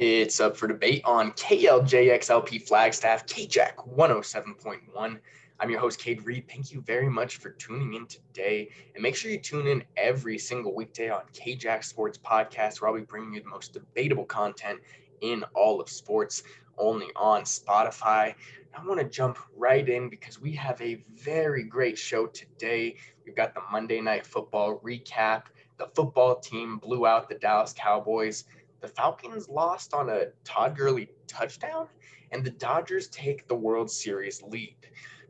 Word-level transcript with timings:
It's 0.00 0.40
up 0.40 0.56
for 0.56 0.66
debate 0.66 1.02
on 1.04 1.32
KLJXLP 1.32 2.66
Flagstaff, 2.66 3.26
KJAC 3.26 3.86
107.1. 3.94 5.18
I'm 5.60 5.70
your 5.70 5.78
host, 5.78 6.00
Cade 6.00 6.24
Reed. 6.24 6.48
Thank 6.48 6.72
you 6.72 6.80
very 6.80 7.10
much 7.10 7.36
for 7.36 7.50
tuning 7.50 7.92
in 7.92 8.06
today. 8.06 8.70
And 8.94 9.02
make 9.02 9.14
sure 9.14 9.30
you 9.30 9.38
tune 9.38 9.66
in 9.66 9.84
every 9.98 10.38
single 10.38 10.74
weekday 10.74 11.10
on 11.10 11.24
KJAC 11.34 11.84
Sports 11.84 12.16
Podcast, 12.16 12.80
where 12.80 12.88
I'll 12.88 12.96
be 12.96 13.02
bringing 13.02 13.34
you 13.34 13.42
the 13.42 13.50
most 13.50 13.74
debatable 13.74 14.24
content 14.24 14.80
in 15.20 15.44
all 15.52 15.82
of 15.82 15.90
sports, 15.90 16.44
only 16.78 17.08
on 17.14 17.42
Spotify. 17.42 18.34
I 18.74 18.86
want 18.86 19.00
to 19.00 19.06
jump 19.06 19.38
right 19.54 19.86
in 19.86 20.08
because 20.08 20.40
we 20.40 20.52
have 20.52 20.80
a 20.80 21.04
very 21.14 21.64
great 21.64 21.98
show 21.98 22.24
today. 22.26 22.96
We've 23.26 23.36
got 23.36 23.52
the 23.52 23.60
Monday 23.70 24.00
Night 24.00 24.24
Football 24.24 24.80
recap. 24.82 25.42
The 25.76 25.88
football 25.94 26.36
team 26.36 26.78
blew 26.78 27.06
out 27.06 27.28
the 27.28 27.34
Dallas 27.34 27.74
Cowboys 27.76 28.44
the 28.80 28.88
Falcons 28.88 29.48
lost 29.48 29.94
on 29.94 30.08
a 30.08 30.26
Todd 30.44 30.76
Gurley 30.76 31.10
touchdown, 31.26 31.86
and 32.32 32.44
the 32.44 32.50
Dodgers 32.50 33.08
take 33.08 33.46
the 33.46 33.54
World 33.54 33.90
Series 33.90 34.42
lead. 34.42 34.76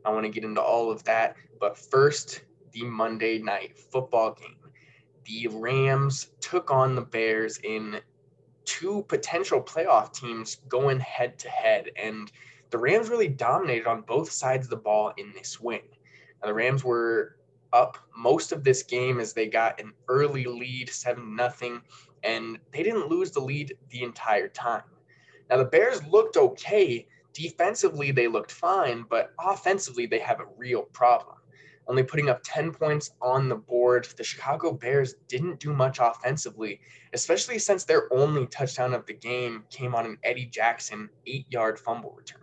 I 0.05 0.11
want 0.11 0.25
to 0.25 0.31
get 0.31 0.43
into 0.43 0.61
all 0.61 0.91
of 0.91 1.03
that, 1.03 1.35
but 1.59 1.77
first, 1.77 2.41
the 2.71 2.83
Monday 2.83 3.39
night 3.39 3.77
football 3.77 4.33
game. 4.33 4.57
The 5.25 5.47
Rams 5.47 6.31
took 6.39 6.71
on 6.71 6.95
the 6.95 7.01
Bears 7.01 7.59
in 7.63 7.99
two 8.65 9.03
potential 9.07 9.61
playoff 9.61 10.13
teams 10.13 10.57
going 10.67 10.99
head 10.99 11.37
to 11.39 11.49
head, 11.49 11.91
and 11.95 12.31
the 12.69 12.77
Rams 12.77 13.09
really 13.09 13.27
dominated 13.27 13.87
on 13.87 14.01
both 14.01 14.31
sides 14.31 14.67
of 14.67 14.69
the 14.69 14.77
ball 14.77 15.13
in 15.17 15.33
this 15.33 15.59
win. 15.59 15.81
Now, 16.41 16.47
the 16.47 16.53
Rams 16.53 16.83
were 16.83 17.37
up 17.73 17.97
most 18.15 18.51
of 18.51 18.63
this 18.63 18.83
game 18.83 19.19
as 19.19 19.33
they 19.33 19.47
got 19.47 19.79
an 19.79 19.93
early 20.07 20.45
lead, 20.45 20.89
7 20.89 21.35
nothing, 21.35 21.81
and 22.23 22.59
they 22.71 22.83
didn't 22.83 23.09
lose 23.09 23.31
the 23.31 23.39
lead 23.39 23.75
the 23.89 24.03
entire 24.03 24.47
time. 24.47 24.83
Now, 25.49 25.57
the 25.57 25.65
Bears 25.65 26.05
looked 26.07 26.37
okay. 26.37 27.07
Defensively, 27.33 28.11
they 28.11 28.27
looked 28.27 28.51
fine, 28.51 29.05
but 29.09 29.31
offensively, 29.39 30.05
they 30.05 30.19
have 30.19 30.39
a 30.39 30.47
real 30.57 30.83
problem. 30.83 31.37
Only 31.87 32.03
putting 32.03 32.29
up 32.29 32.41
10 32.43 32.71
points 32.71 33.11
on 33.21 33.49
the 33.49 33.55
board, 33.55 34.07
the 34.15 34.23
Chicago 34.23 34.71
Bears 34.71 35.15
didn't 35.27 35.59
do 35.59 35.73
much 35.73 35.97
offensively, 35.99 36.79
especially 37.13 37.59
since 37.59 37.83
their 37.83 38.11
only 38.13 38.47
touchdown 38.47 38.93
of 38.93 39.05
the 39.05 39.13
game 39.13 39.65
came 39.69 39.95
on 39.95 40.05
an 40.05 40.17
Eddie 40.23 40.45
Jackson 40.45 41.09
eight 41.25 41.47
yard 41.49 41.79
fumble 41.79 42.13
return. 42.15 42.41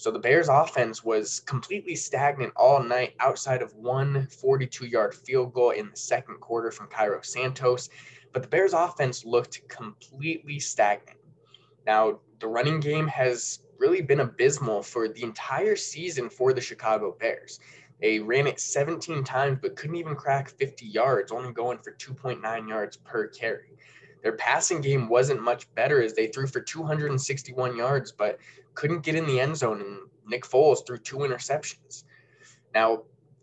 So 0.00 0.10
the 0.10 0.18
Bears 0.18 0.48
offense 0.48 1.04
was 1.04 1.40
completely 1.40 1.94
stagnant 1.94 2.52
all 2.56 2.82
night 2.82 3.14
outside 3.20 3.60
of 3.60 3.74
one 3.74 4.26
42 4.28 4.86
yard 4.86 5.14
field 5.14 5.52
goal 5.52 5.70
in 5.70 5.90
the 5.90 5.96
second 5.96 6.40
quarter 6.40 6.70
from 6.70 6.86
Cairo 6.86 7.20
Santos. 7.22 7.90
But 8.32 8.42
the 8.42 8.48
Bears 8.48 8.72
offense 8.72 9.24
looked 9.24 9.68
completely 9.68 10.58
stagnant. 10.60 11.18
Now, 11.86 12.20
the 12.38 12.46
running 12.46 12.80
game 12.80 13.06
has 13.08 13.60
really 13.78 14.02
been 14.02 14.20
abysmal 14.20 14.82
for 14.82 15.08
the 15.08 15.22
entire 15.22 15.76
season 15.76 16.28
for 16.28 16.52
the 16.52 16.60
Chicago 16.60 17.16
Bears. 17.18 17.58
They 18.00 18.18
ran 18.18 18.46
it 18.46 18.60
17 18.60 19.24
times, 19.24 19.58
but 19.60 19.76
couldn't 19.76 19.96
even 19.96 20.14
crack 20.14 20.50
50 20.50 20.86
yards, 20.86 21.32
only 21.32 21.52
going 21.52 21.78
for 21.78 21.92
2.9 21.92 22.68
yards 22.68 22.96
per 22.98 23.26
carry. 23.28 23.72
Their 24.22 24.36
passing 24.36 24.80
game 24.80 25.08
wasn't 25.08 25.42
much 25.42 25.72
better 25.74 26.02
as 26.02 26.14
they 26.14 26.26
threw 26.26 26.46
for 26.46 26.60
261 26.60 27.76
yards, 27.76 28.12
but 28.12 28.38
couldn't 28.74 29.02
get 29.02 29.14
in 29.14 29.26
the 29.26 29.40
end 29.40 29.56
zone. 29.56 29.80
And 29.80 29.98
Nick 30.26 30.44
Foles 30.44 30.86
threw 30.86 30.98
two 30.98 31.18
interceptions. 31.18 32.04
Now, 32.74 33.02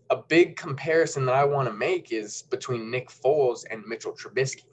a 0.10 0.18
big 0.18 0.56
comparison 0.56 1.26
that 1.26 1.36
I 1.36 1.44
want 1.44 1.68
to 1.68 1.74
make 1.74 2.12
is 2.12 2.44
between 2.44 2.90
Nick 2.90 3.10
Foles 3.10 3.66
and 3.70 3.86
Mitchell 3.86 4.14
Trubisky, 4.14 4.64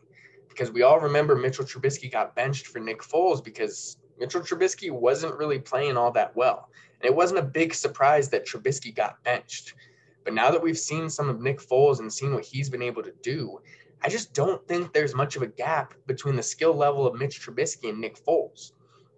because 0.55 0.70
we 0.70 0.83
all 0.83 1.00
remember 1.00 1.34
Mitchell 1.34 1.64
Trubisky 1.64 2.10
got 2.10 2.36
benched 2.36 2.69
for 2.69 2.78
Nick 2.78 3.00
Foles 3.00 3.42
because 3.42 3.97
Mitchell 4.19 4.41
Trubisky 4.41 4.91
wasn't 4.91 5.36
really 5.36 5.58
playing 5.58 5.97
all 5.97 6.12
that 6.12 6.34
well. 6.36 6.69
And 7.00 7.06
it 7.10 7.14
wasn't 7.14 7.41
a 7.41 7.42
big 7.42 7.74
surprise 7.74 8.28
that 8.30 8.47
Trubisky 8.47 8.94
got 8.94 9.22
benched. 9.25 9.75
But 10.25 10.32
now 10.32 10.50
that 10.50 10.62
we've 10.62 10.78
seen 10.78 11.10
some 11.10 11.28
of 11.28 11.41
Nick 11.41 11.59
Foles 11.59 11.98
and 11.98 12.12
seen 12.12 12.32
what 12.32 12.44
he's 12.44 12.70
been 12.70 12.82
able 12.82 13.03
to 13.03 13.12
do, 13.22 13.59
I 14.03 14.09
just 14.09 14.32
don't 14.32 14.66
think 14.69 14.92
there's 14.92 15.15
much 15.15 15.34
of 15.34 15.42
a 15.42 15.48
gap 15.48 15.94
between 16.06 16.37
the 16.37 16.42
skill 16.42 16.75
level 16.75 17.06
of 17.06 17.15
Mitch 17.15 17.41
Trubisky 17.41 17.88
and 17.88 18.00
Nick 18.00 18.16
Foles. 18.25 18.72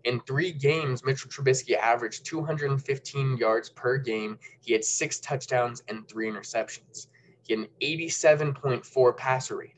In 0.05 0.21
three 0.21 0.53
games, 0.53 1.05
Mitchell 1.05 1.31
Trubisky 1.31 1.77
averaged 1.77 2.25
215 2.25 3.37
yards 3.37 3.69
per 3.71 3.99
game. 3.99 4.39
He 4.61 4.73
had 4.73 4.85
six 4.85 5.19
touchdowns 5.21 5.83
and 5.89 6.09
three 6.09 6.31
interceptions. 6.31 7.09
He 7.43 7.55
had 7.55 7.65
an 7.65 7.69
87.4 7.83 9.17
passer 9.17 9.57
rating. 9.59 9.76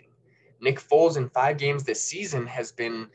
Nick 0.60 0.80
Foles 0.80 1.16
in 1.16 1.28
five 1.28 1.58
games 1.58 1.84
this 1.84 2.02
season 2.02 2.46
has 2.46 2.72
been 2.72 3.08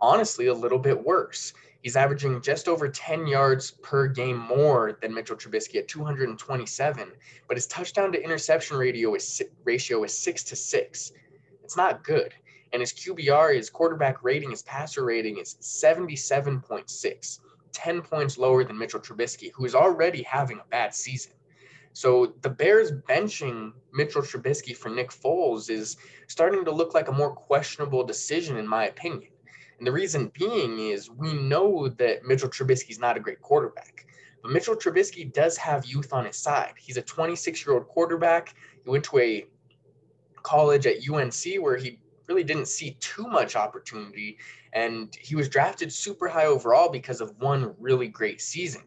honestly 0.00 0.46
a 0.48 0.54
little 0.54 0.78
bit 0.78 1.04
worse. 1.04 1.52
He's 1.82 1.96
averaging 1.96 2.40
just 2.42 2.68
over 2.68 2.88
10 2.88 3.26
yards 3.26 3.72
per 3.82 4.06
game 4.06 4.38
more 4.38 4.98
than 5.00 5.12
Mitchell 5.12 5.36
Trubisky 5.36 5.76
at 5.76 5.88
227, 5.88 7.12
but 7.48 7.56
his 7.56 7.66
touchdown 7.66 8.12
to 8.12 8.22
interception 8.22 8.76
ratio 8.76 9.14
is 9.14 9.42
ratio 9.64 10.04
is 10.04 10.16
six 10.16 10.44
to 10.44 10.56
six. 10.56 11.12
It's 11.64 11.76
not 11.76 12.04
good. 12.04 12.34
And 12.72 12.80
his 12.80 12.92
QBR, 12.92 13.56
his 13.56 13.68
quarterback 13.68 14.22
rating, 14.22 14.50
his 14.50 14.62
passer 14.62 15.04
rating 15.04 15.38
is 15.38 15.56
77.6, 15.60 17.38
10 17.72 18.02
points 18.02 18.38
lower 18.38 18.64
than 18.64 18.78
Mitchell 18.78 19.00
Trubisky, 19.00 19.50
who 19.52 19.64
is 19.64 19.74
already 19.74 20.22
having 20.22 20.58
a 20.58 20.68
bad 20.70 20.94
season. 20.94 21.32
So 21.92 22.34
the 22.40 22.50
Bears 22.50 22.92
benching 23.08 23.72
Mitchell 23.92 24.22
Trubisky 24.22 24.76
for 24.76 24.88
Nick 24.88 25.10
Foles 25.10 25.68
is 25.68 25.96
starting 26.26 26.64
to 26.64 26.70
look 26.70 26.94
like 26.94 27.08
a 27.08 27.12
more 27.12 27.34
questionable 27.34 28.04
decision, 28.04 28.56
in 28.56 28.66
my 28.66 28.86
opinion. 28.86 29.30
And 29.78 29.86
the 29.86 29.92
reason 29.92 30.32
being 30.32 30.78
is 30.78 31.10
we 31.10 31.34
know 31.34 31.88
that 31.88 32.24
Mitchell 32.24 32.48
Trubisky 32.48 32.90
is 32.90 32.98
not 32.98 33.16
a 33.16 33.20
great 33.20 33.40
quarterback. 33.40 34.06
But 34.42 34.52
Mitchell 34.52 34.76
Trubisky 34.76 35.32
does 35.32 35.56
have 35.58 35.84
youth 35.84 36.12
on 36.12 36.24
his 36.24 36.36
side. 36.36 36.74
He's 36.78 36.96
a 36.96 37.02
26 37.02 37.66
year 37.66 37.74
old 37.74 37.88
quarterback. 37.88 38.54
He 38.84 38.90
went 38.90 39.04
to 39.04 39.18
a 39.18 39.46
college 40.42 40.86
at 40.86 41.08
UNC 41.08 41.62
where 41.62 41.76
he 41.76 41.98
really 42.26 42.44
didn't 42.44 42.68
see 42.68 42.96
too 43.00 43.26
much 43.26 43.54
opportunity. 43.54 44.38
And 44.72 45.14
he 45.20 45.36
was 45.36 45.48
drafted 45.48 45.92
super 45.92 46.28
high 46.28 46.46
overall 46.46 46.88
because 46.88 47.20
of 47.20 47.36
one 47.38 47.74
really 47.78 48.08
great 48.08 48.40
season. 48.40 48.82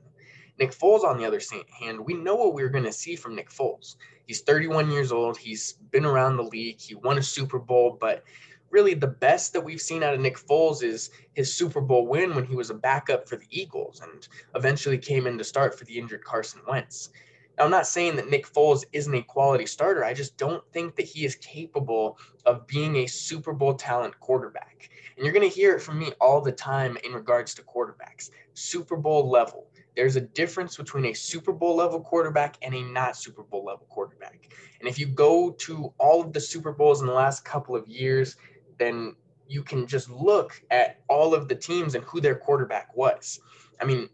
Nick 0.59 0.71
Foles, 0.71 1.03
on 1.03 1.17
the 1.17 1.25
other 1.25 1.41
hand, 1.79 1.99
we 1.99 2.13
know 2.13 2.35
what 2.35 2.53
we're 2.53 2.69
going 2.69 2.85
to 2.85 2.91
see 2.91 3.16
from 3.16 3.35
Nick 3.35 3.49
Foles. 3.49 3.97
He's 4.25 4.41
31 4.41 4.89
years 4.89 5.11
old. 5.11 5.38
He's 5.38 5.73
been 5.91 6.05
around 6.05 6.38
the 6.38 6.43
league. 6.43 6.79
He 6.79 6.95
won 6.95 7.17
a 7.17 7.23
Super 7.23 7.59
Bowl, 7.59 7.97
but 7.99 8.23
really 8.69 8.93
the 8.93 9.07
best 9.07 9.53
that 9.53 9.61
we've 9.61 9.81
seen 9.81 10.03
out 10.03 10.13
of 10.13 10.19
Nick 10.19 10.38
Foles 10.38 10.83
is 10.83 11.11
his 11.33 11.53
Super 11.53 11.81
Bowl 11.81 12.07
win 12.07 12.35
when 12.35 12.45
he 12.45 12.55
was 12.55 12.69
a 12.69 12.75
backup 12.75 13.27
for 13.27 13.35
the 13.35 13.47
Eagles 13.49 14.01
and 14.01 14.27
eventually 14.55 14.97
came 14.97 15.27
in 15.27 15.38
to 15.38 15.43
start 15.43 15.77
for 15.77 15.85
the 15.85 15.97
injured 15.97 16.23
Carson 16.23 16.61
Wentz. 16.67 17.09
Now, 17.57 17.66
I'm 17.66 17.72
not 17.72 17.87
saying 17.87 18.16
that 18.17 18.29
Nick 18.29 18.47
Foles 18.47 18.83
isn't 18.91 19.13
a 19.13 19.22
quality 19.22 19.66
starter. 19.66 20.03
I 20.03 20.13
just 20.13 20.37
don't 20.37 20.63
think 20.73 20.95
that 20.95 21.05
he 21.05 21.25
is 21.25 21.35
capable 21.35 22.17
of 22.45 22.67
being 22.67 22.97
a 22.97 23.07
Super 23.07 23.53
Bowl 23.53 23.73
talent 23.75 24.19
quarterback. 24.19 24.89
And 25.16 25.23
you're 25.23 25.33
going 25.33 25.49
to 25.49 25.55
hear 25.55 25.75
it 25.75 25.81
from 25.81 25.99
me 25.99 26.11
all 26.19 26.41
the 26.41 26.51
time 26.51 26.97
in 27.05 27.13
regards 27.13 27.53
to 27.55 27.63
quarterbacks 27.63 28.29
Super 28.53 28.97
Bowl 28.97 29.29
level. 29.29 29.67
There's 29.95 30.16
a 30.16 30.22
difference 30.22 30.78
between 30.78 31.06
a 31.06 31.13
Super 31.13 31.53
Bowl 31.53 31.75
level 31.75 32.01
quarterback 32.01 32.57
and 32.61 32.73
a 32.73 32.83
not 32.83 33.16
Super 33.16 33.44
Bowl 33.44 33.63
level 33.66 33.85
quarterback. 33.89 34.50
And 34.79 34.89
if 34.89 35.00
you 35.00 35.06
go 35.06 35.51
to 35.51 35.94
all 35.97 36.22
of 36.22 36.33
the 36.33 36.41
Super 36.41 36.72
Bowls 36.72 37.01
in 37.01 37.07
the 37.07 37.13
last 37.13 37.45
couple 37.45 37.75
of 37.75 37.88
years, 37.88 38.35
then 38.78 39.16
you 39.47 39.63
can 39.63 39.88
just 39.88 40.09
look 40.09 40.61
at 40.72 41.00
all 41.07 41.34
of 41.34 41.47
the 41.47 41.55
teams 41.55 41.95
and 41.95 42.03
who 42.03 42.19
their 42.19 42.35
quarterback 42.35 42.95
was. 42.95 43.39
I 43.81 43.85
mean, 43.85 44.09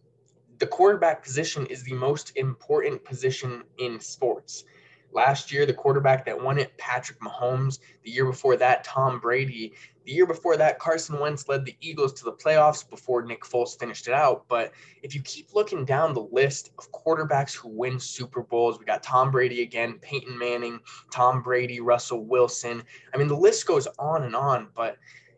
the 0.59 0.67
quarterback 0.67 1.23
position 1.23 1.65
is 1.67 1.83
the 1.83 1.93
most 1.93 2.33
important 2.35 3.03
position 3.03 3.63
in 3.79 3.99
sports. 3.99 4.65
Last 5.13 5.51
year, 5.51 5.65
the 5.65 5.73
quarterback 5.73 6.25
that 6.25 6.41
won 6.41 6.57
it, 6.57 6.77
Patrick 6.77 7.19
Mahomes. 7.19 7.79
The 8.03 8.11
year 8.11 8.25
before 8.25 8.55
that, 8.57 8.83
Tom 8.83 9.19
Brady. 9.19 9.73
The 10.05 10.13
year 10.13 10.25
before 10.25 10.57
that, 10.57 10.79
Carson 10.79 11.19
Wentz 11.19 11.47
led 11.47 11.65
the 11.65 11.75
Eagles 11.81 12.13
to 12.13 12.23
the 12.23 12.31
playoffs 12.31 12.89
before 12.89 13.21
Nick 13.21 13.43
Foles 13.43 13.77
finished 13.77 14.07
it 14.07 14.13
out. 14.13 14.45
But 14.47 14.71
if 15.03 15.13
you 15.13 15.21
keep 15.21 15.53
looking 15.53 15.85
down 15.85 16.13
the 16.13 16.27
list 16.31 16.71
of 16.77 16.91
quarterbacks 16.91 17.53
who 17.53 17.69
win 17.69 17.99
Super 17.99 18.41
Bowls, 18.41 18.79
we 18.79 18.85
got 18.85 19.03
Tom 19.03 19.31
Brady 19.31 19.61
again, 19.61 19.99
Peyton 20.01 20.37
Manning, 20.37 20.79
Tom 21.11 21.43
Brady, 21.43 21.81
Russell 21.81 22.25
Wilson. 22.25 22.81
I 23.13 23.17
mean, 23.17 23.27
the 23.27 23.35
list 23.35 23.67
goes 23.67 23.87
on 23.99 24.23
and 24.23 24.35
on. 24.35 24.69
But 24.73 24.97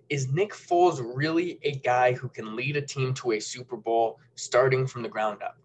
is 0.09 0.31
Nick 0.31 0.53
Foles 0.53 1.01
really 1.15 1.59
a 1.63 1.71
guy 1.71 2.13
who 2.13 2.29
can 2.29 2.55
lead 2.55 2.77
a 2.77 2.81
team 2.81 3.13
to 3.15 3.33
a 3.33 3.39
Super 3.39 3.75
Bowl 3.75 4.19
starting 4.35 4.85
from 4.85 5.01
the 5.01 5.09
ground 5.09 5.41
up? 5.41 5.57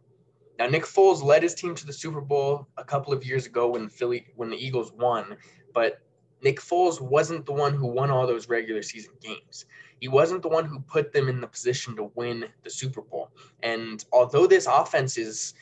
Now, 0.59 0.67
Nick 0.67 0.85
Foles 0.85 1.23
led 1.23 1.43
his 1.43 1.55
team 1.55 1.75
to 1.77 1.87
the 1.87 1.93
Super 1.93 2.21
Bowl 2.21 2.69
a 2.77 2.85
couple 2.85 3.13
of 3.13 3.25
years 3.25 3.47
ago 3.47 3.71
when 3.71 3.89
Philly 3.89 4.27
when 4.37 4.51
the 4.51 4.57
Eagles 4.57 4.93
won, 4.93 5.37
but 5.73 6.01
Nick 6.43 6.61
Foles 6.61 7.01
wasn't 7.01 7.47
the 7.47 7.53
one 7.53 7.75
who 7.75 7.87
won 7.87 8.11
all 8.11 8.27
those 8.27 8.49
regular 8.49 8.83
season 8.83 9.13
games. 9.21 9.67
He 10.01 10.09
wasn't 10.09 10.43
the 10.43 10.49
one 10.49 10.65
who 10.65 10.81
put 10.81 11.13
them 11.13 11.29
in 11.29 11.41
the 11.41 11.47
position 11.47 11.97
to 11.97 12.11
win 12.15 12.47
the 12.63 12.71
Super 12.71 13.03
Bowl. 13.03 13.31
And 13.63 14.05
although 14.13 14.47
this 14.47 14.67
offense 14.67 15.19
is 15.19 15.55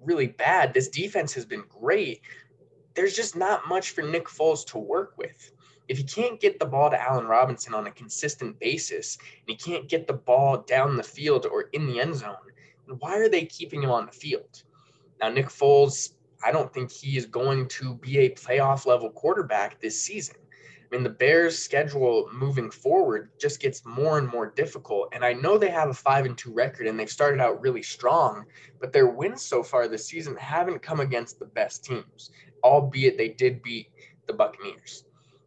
really 0.00 0.28
bad, 0.28 0.72
this 0.72 0.88
defense 0.88 1.32
has 1.34 1.44
been 1.44 1.64
great. 1.68 2.20
There's 2.94 3.14
just 3.14 3.36
not 3.36 3.68
much 3.68 3.90
for 3.90 4.02
Nick 4.02 4.26
Foles 4.26 4.64
to 4.66 4.78
work 4.78 5.14
with 5.16 5.52
if 5.90 5.98
he 5.98 6.04
can't 6.04 6.38
get 6.38 6.60
the 6.60 6.64
ball 6.64 6.88
to 6.88 7.02
Allen 7.02 7.26
Robinson 7.26 7.74
on 7.74 7.88
a 7.88 7.90
consistent 7.90 8.56
basis 8.60 9.18
and 9.20 9.50
he 9.50 9.56
can't 9.56 9.88
get 9.88 10.06
the 10.06 10.12
ball 10.12 10.58
down 10.58 10.96
the 10.96 11.02
field 11.02 11.46
or 11.46 11.62
in 11.72 11.88
the 11.88 11.98
end 11.98 12.14
zone, 12.14 12.36
why 12.98 13.18
are 13.18 13.28
they 13.28 13.44
keeping 13.44 13.82
him 13.82 13.90
on 13.90 14.06
the 14.06 14.12
field? 14.12 14.62
Now, 15.20 15.28
Nick 15.28 15.48
Foles, 15.48 16.14
I 16.44 16.52
don't 16.52 16.72
think 16.72 16.90
he 16.90 17.16
is 17.16 17.26
going 17.26 17.68
to 17.68 17.94
be 17.94 18.18
a 18.18 18.30
playoff 18.30 18.86
level 18.86 19.10
quarterback 19.10 19.80
this 19.80 20.02
season. 20.02 20.36
I 20.90 20.96
mean, 20.96 21.04
the 21.04 21.10
Bears' 21.10 21.56
schedule 21.56 22.28
moving 22.32 22.70
forward 22.70 23.30
just 23.38 23.60
gets 23.60 23.84
more 23.84 24.18
and 24.18 24.26
more 24.28 24.50
difficult. 24.50 25.10
And 25.12 25.24
I 25.24 25.32
know 25.32 25.56
they 25.56 25.70
have 25.70 25.88
a 25.88 25.94
five 25.94 26.26
and 26.26 26.36
two 26.36 26.52
record 26.52 26.88
and 26.88 26.98
they've 26.98 27.08
started 27.08 27.40
out 27.40 27.60
really 27.60 27.82
strong, 27.82 28.44
but 28.80 28.92
their 28.92 29.06
wins 29.06 29.42
so 29.42 29.62
far 29.62 29.86
this 29.86 30.06
season 30.06 30.34
haven't 30.36 30.82
come 30.82 30.98
against 30.98 31.38
the 31.38 31.44
best 31.44 31.84
teams, 31.84 32.32
albeit 32.64 33.16
they 33.16 33.28
did 33.28 33.62
beat 33.62 33.92
the 34.26 34.32
Buccaneers. 34.32 35.04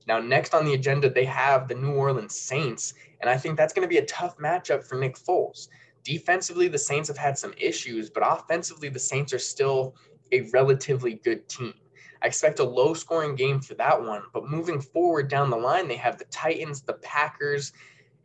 Now, 0.07 0.19
next 0.19 0.53
on 0.53 0.65
the 0.65 0.73
agenda, 0.73 1.09
they 1.09 1.25
have 1.25 1.67
the 1.67 1.75
New 1.75 1.93
Orleans 1.93 2.39
Saints, 2.39 2.93
and 3.21 3.29
I 3.29 3.37
think 3.37 3.57
that's 3.57 3.73
going 3.73 3.87
to 3.87 3.93
be 3.93 3.99
a 3.99 4.05
tough 4.05 4.37
matchup 4.37 4.85
for 4.85 4.95
Nick 4.95 5.17
Foles. 5.17 5.67
Defensively, 6.03 6.67
the 6.67 6.77
Saints 6.77 7.07
have 7.07 7.17
had 7.17 7.37
some 7.37 7.53
issues, 7.57 8.09
but 8.09 8.23
offensively, 8.25 8.89
the 8.89 8.99
Saints 8.99 9.33
are 9.33 9.39
still 9.39 9.95
a 10.31 10.49
relatively 10.51 11.15
good 11.15 11.47
team. 11.47 11.73
I 12.21 12.27
expect 12.27 12.59
a 12.59 12.63
low 12.63 12.93
scoring 12.93 13.35
game 13.35 13.59
for 13.59 13.73
that 13.75 14.01
one. 14.01 14.23
But 14.33 14.49
moving 14.49 14.79
forward 14.79 15.27
down 15.27 15.49
the 15.49 15.57
line, 15.57 15.87
they 15.87 15.97
have 15.97 16.17
the 16.17 16.25
Titans, 16.25 16.81
the 16.81 16.93
Packers, 16.93 17.73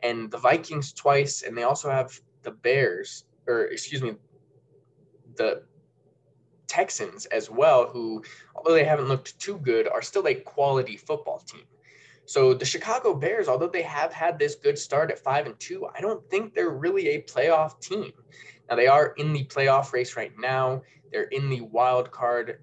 and 0.01 0.31
the 0.31 0.37
Vikings 0.37 0.93
twice. 0.93 1.43
And 1.43 1.57
they 1.57 1.63
also 1.63 1.89
have 1.89 2.19
the 2.43 2.51
Bears, 2.51 3.25
or 3.45 3.65
excuse 3.65 4.01
me, 4.01 4.15
the 5.35 5.63
Texans 6.67 7.25
as 7.27 7.49
well, 7.49 7.87
who, 7.87 8.23
although 8.55 8.73
they 8.73 8.85
haven't 8.85 9.09
looked 9.09 9.37
too 9.39 9.57
good, 9.59 9.87
are 9.87 10.01
still 10.01 10.27
a 10.27 10.35
quality 10.35 10.95
football 10.95 11.39
team. 11.39 11.63
So 12.29 12.53
the 12.53 12.63
Chicago 12.63 13.15
Bears, 13.15 13.47
although 13.47 13.69
they 13.69 13.81
have 13.81 14.13
had 14.13 14.37
this 14.37 14.53
good 14.53 14.77
start 14.77 15.09
at 15.09 15.17
five 15.17 15.47
and 15.47 15.59
two, 15.59 15.87
I 15.95 15.99
don't 15.99 16.23
think 16.29 16.53
they're 16.53 16.69
really 16.69 17.07
a 17.07 17.23
playoff 17.23 17.81
team. 17.81 18.11
Now 18.69 18.75
they 18.75 18.85
are 18.85 19.13
in 19.17 19.33
the 19.33 19.45
playoff 19.45 19.93
race 19.93 20.15
right 20.15 20.31
now. 20.37 20.83
They're 21.11 21.23
in 21.23 21.49
the 21.49 21.61
wild 21.61 22.11
card 22.11 22.59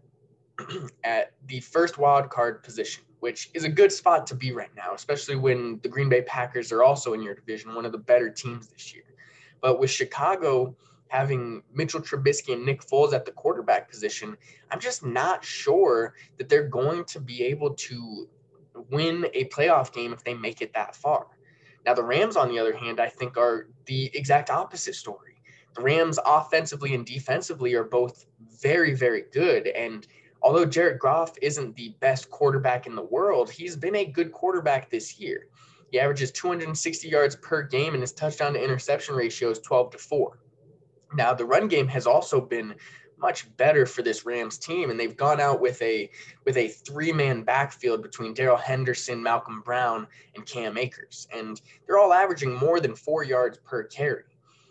at 1.03 1.33
the 1.47 1.59
first 1.59 1.99
wild 1.99 2.31
card 2.31 2.63
position, 2.63 3.03
which 3.19 3.51
is 3.55 3.65
a 3.65 3.69
good 3.69 3.91
spot 3.91 4.25
to 4.29 4.37
be 4.37 4.53
right 4.53 4.71
now, 4.77 4.95
especially 4.95 5.35
when 5.35 5.81
the 5.83 5.89
Green 5.89 6.09
Bay 6.09 6.23
Packers 6.23 6.71
are 6.71 6.85
also 6.85 7.15
in 7.15 7.21
your 7.21 7.35
division, 7.35 7.75
one 7.75 7.85
of 7.85 7.91
the 7.91 7.99
better 7.99 8.31
teams 8.31 8.69
this 8.69 8.95
year. 8.95 9.03
But 9.61 9.81
with 9.81 9.91
Chicago 9.91 10.77
having 11.09 11.65
Mitchell 11.75 12.01
Trubisky 12.01 12.53
and 12.53 12.65
Nick 12.65 12.83
Foles 12.83 13.13
at 13.13 13.25
the 13.25 13.33
quarterback 13.33 13.91
position, 13.91 14.37
I'm 14.71 14.79
just 14.79 15.05
not 15.05 15.45
sure 15.45 16.15
that 16.39 16.49
they're 16.49 16.69
going 16.69 17.05
to 17.07 17.19
be 17.19 17.43
able 17.43 17.75
to 17.75 18.29
win 18.91 19.27
a 19.35 19.45
playoff 19.47 19.93
game 19.93 20.13
if 20.13 20.23
they 20.25 20.35
make 20.35 20.63
it 20.63 20.73
that 20.75 20.95
far. 20.97 21.27
Now, 21.85 21.95
the 21.95 22.03
Rams, 22.03 22.37
on 22.37 22.49
the 22.49 22.59
other 22.59 22.77
hand, 22.77 23.01
I 23.01 23.09
think 23.09 23.37
are 23.37 23.69
the 23.87 24.11
exact 24.15 24.51
opposite 24.51 24.95
story. 24.95 25.41
The 25.77 25.83
Rams, 25.83 26.19
offensively 26.25 26.95
and 26.95 27.07
defensively, 27.07 27.75
are 27.75 27.85
both 27.85 28.27
very, 28.61 28.95
very 28.95 29.25
good. 29.33 29.69
And 29.69 30.07
although 30.43 30.65
Jared 30.65 30.99
Goff 30.99 31.35
isn't 31.43 31.77
the 31.77 31.95
best 32.01 32.31
quarterback 32.31 32.87
in 32.87 32.97
the 32.97 33.05
world, 33.05 33.51
he's 33.51 33.77
been 33.77 33.97
a 33.97 34.05
good 34.05 34.33
quarterback 34.33 34.91
this 34.91 35.21
year. 35.21 35.47
He 35.93 36.01
averages 36.01 36.33
260 36.33 37.09
yards 37.09 37.37
per 37.37 37.63
game, 37.63 37.95
and 37.95 38.03
his 38.03 38.13
touchdown 38.13 38.55
to 38.55 38.63
interception 38.63 39.15
ratio 39.15 39.51
is 39.51 39.61
12 39.61 39.93
to 39.93 39.99
4. 39.99 40.39
Now, 41.15 41.35
the 41.35 41.45
run 41.45 41.69
game 41.69 41.87
has 41.89 42.07
also 42.07 42.41
been 42.41 42.75
much 43.19 43.55
better 43.57 43.87
for 43.87 44.03
this 44.03 44.27
Rams 44.27 44.59
team, 44.59 44.91
and 44.91 44.99
they've 44.99 45.17
gone 45.17 45.41
out 45.41 45.61
with 45.61 45.81
a 45.83 46.11
with 46.45 46.57
a 46.57 46.69
three 46.69 47.13
man 47.13 47.43
backfield 47.43 48.03
between 48.03 48.35
Darrell 48.35 48.57
Henderson, 48.57 49.23
Malcolm 49.23 49.63
Brown, 49.63 50.07
and 50.35 50.47
Cam 50.47 50.77
Akers, 50.77 51.27
and 51.35 51.61
they're 51.87 51.99
all 51.99 52.13
averaging 52.13 52.55
more 52.55 52.81
than 52.81 52.95
four 52.95 53.25
yards 53.25 53.59
per 53.59 53.85
carry. 53.85 54.25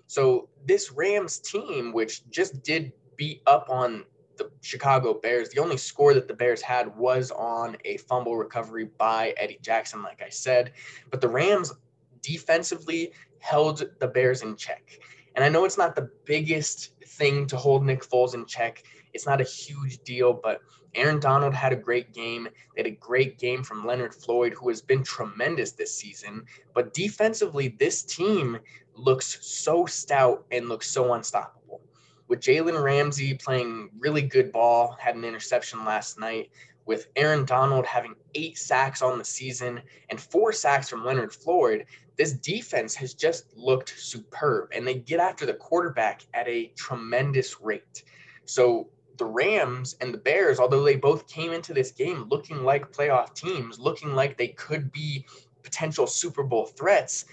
So 0.07 0.49
this 0.65 0.91
Rams 0.91 1.39
team, 1.39 1.91
which 1.91 2.29
just 2.29 2.63
did 2.63 2.91
beat 3.17 3.41
up 3.47 3.69
on 3.69 4.05
the 4.37 4.51
Chicago 4.61 5.13
Bears. 5.13 5.49
The 5.49 5.61
only 5.61 5.77
score 5.77 6.13
that 6.13 6.27
the 6.27 6.33
Bears 6.33 6.61
had 6.61 6.95
was 6.97 7.31
on 7.31 7.77
a 7.85 7.97
fumble 7.97 8.35
recovery 8.35 8.89
by 8.97 9.33
Eddie 9.37 9.59
Jackson, 9.61 10.03
like 10.03 10.21
I 10.21 10.29
said. 10.29 10.73
But 11.09 11.21
the 11.21 11.29
Rams 11.29 11.73
defensively 12.21 13.13
held 13.39 13.83
the 13.99 14.07
Bears 14.07 14.41
in 14.41 14.55
check. 14.55 14.99
And 15.35 15.43
I 15.43 15.49
know 15.49 15.65
it's 15.65 15.77
not 15.77 15.95
the 15.95 16.09
biggest 16.25 16.91
thing 17.05 17.45
to 17.47 17.57
hold 17.57 17.85
Nick 17.85 18.03
Foles 18.03 18.33
in 18.33 18.45
check. 18.45 18.83
It's 19.13 19.25
not 19.25 19.41
a 19.41 19.45
huge 19.45 19.99
deal, 20.03 20.33
but 20.33 20.61
Aaron 20.95 21.19
Donald 21.19 21.53
had 21.53 21.73
a 21.73 21.77
great 21.77 22.13
game. 22.13 22.47
They 22.75 22.83
had 22.83 22.91
a 22.91 22.95
great 22.95 23.37
game 23.37 23.63
from 23.63 23.85
Leonard 23.85 24.15
Floyd, 24.15 24.53
who 24.53 24.69
has 24.69 24.81
been 24.81 25.03
tremendous 25.03 25.71
this 25.71 25.95
season. 25.95 26.45
But 26.73 26.93
defensively, 26.93 27.75
this 27.79 28.03
team 28.03 28.59
looks 28.95 29.37
so 29.41 29.85
stout 29.85 30.45
and 30.51 30.69
looks 30.69 30.89
so 30.89 31.13
unstoppable 31.13 31.81
with 32.27 32.39
Jalen 32.39 32.81
Ramsey 32.81 33.35
playing 33.35 33.89
really 33.99 34.21
good 34.21 34.51
ball, 34.51 34.97
had 34.99 35.15
an 35.15 35.23
interception 35.23 35.85
last 35.85 36.19
night, 36.19 36.49
with 36.85 37.07
Aaron 37.15 37.45
Donald 37.45 37.85
having 37.85 38.15
eight 38.35 38.57
sacks 38.57 39.01
on 39.01 39.17
the 39.17 39.25
season 39.25 39.81
and 40.09 40.19
four 40.19 40.51
sacks 40.51 40.89
from 40.89 41.03
Leonard 41.03 41.33
Floyd, 41.33 41.85
this 42.17 42.33
defense 42.33 42.95
has 42.95 43.13
just 43.13 43.55
looked 43.55 43.93
superb 43.97 44.69
and 44.73 44.87
they 44.87 44.95
get 44.95 45.19
after 45.19 45.45
the 45.45 45.53
quarterback 45.53 46.25
at 46.33 46.47
a 46.47 46.67
tremendous 46.75 47.61
rate. 47.61 48.03
So 48.45 48.89
the 49.17 49.25
Rams 49.25 49.95
and 50.01 50.13
the 50.13 50.17
Bears, 50.17 50.59
although 50.59 50.83
they 50.83 50.95
both 50.95 51.27
came 51.27 51.51
into 51.51 51.73
this 51.73 51.91
game 51.91 52.27
looking 52.29 52.63
like 52.63 52.91
playoff 52.91 53.33
teams, 53.33 53.79
looking 53.79 54.13
like 54.13 54.37
they 54.37 54.49
could 54.49 54.91
be 54.91 55.25
potential 55.63 56.07
Super 56.07 56.43
Bowl 56.43 56.65
threats, 56.65 57.25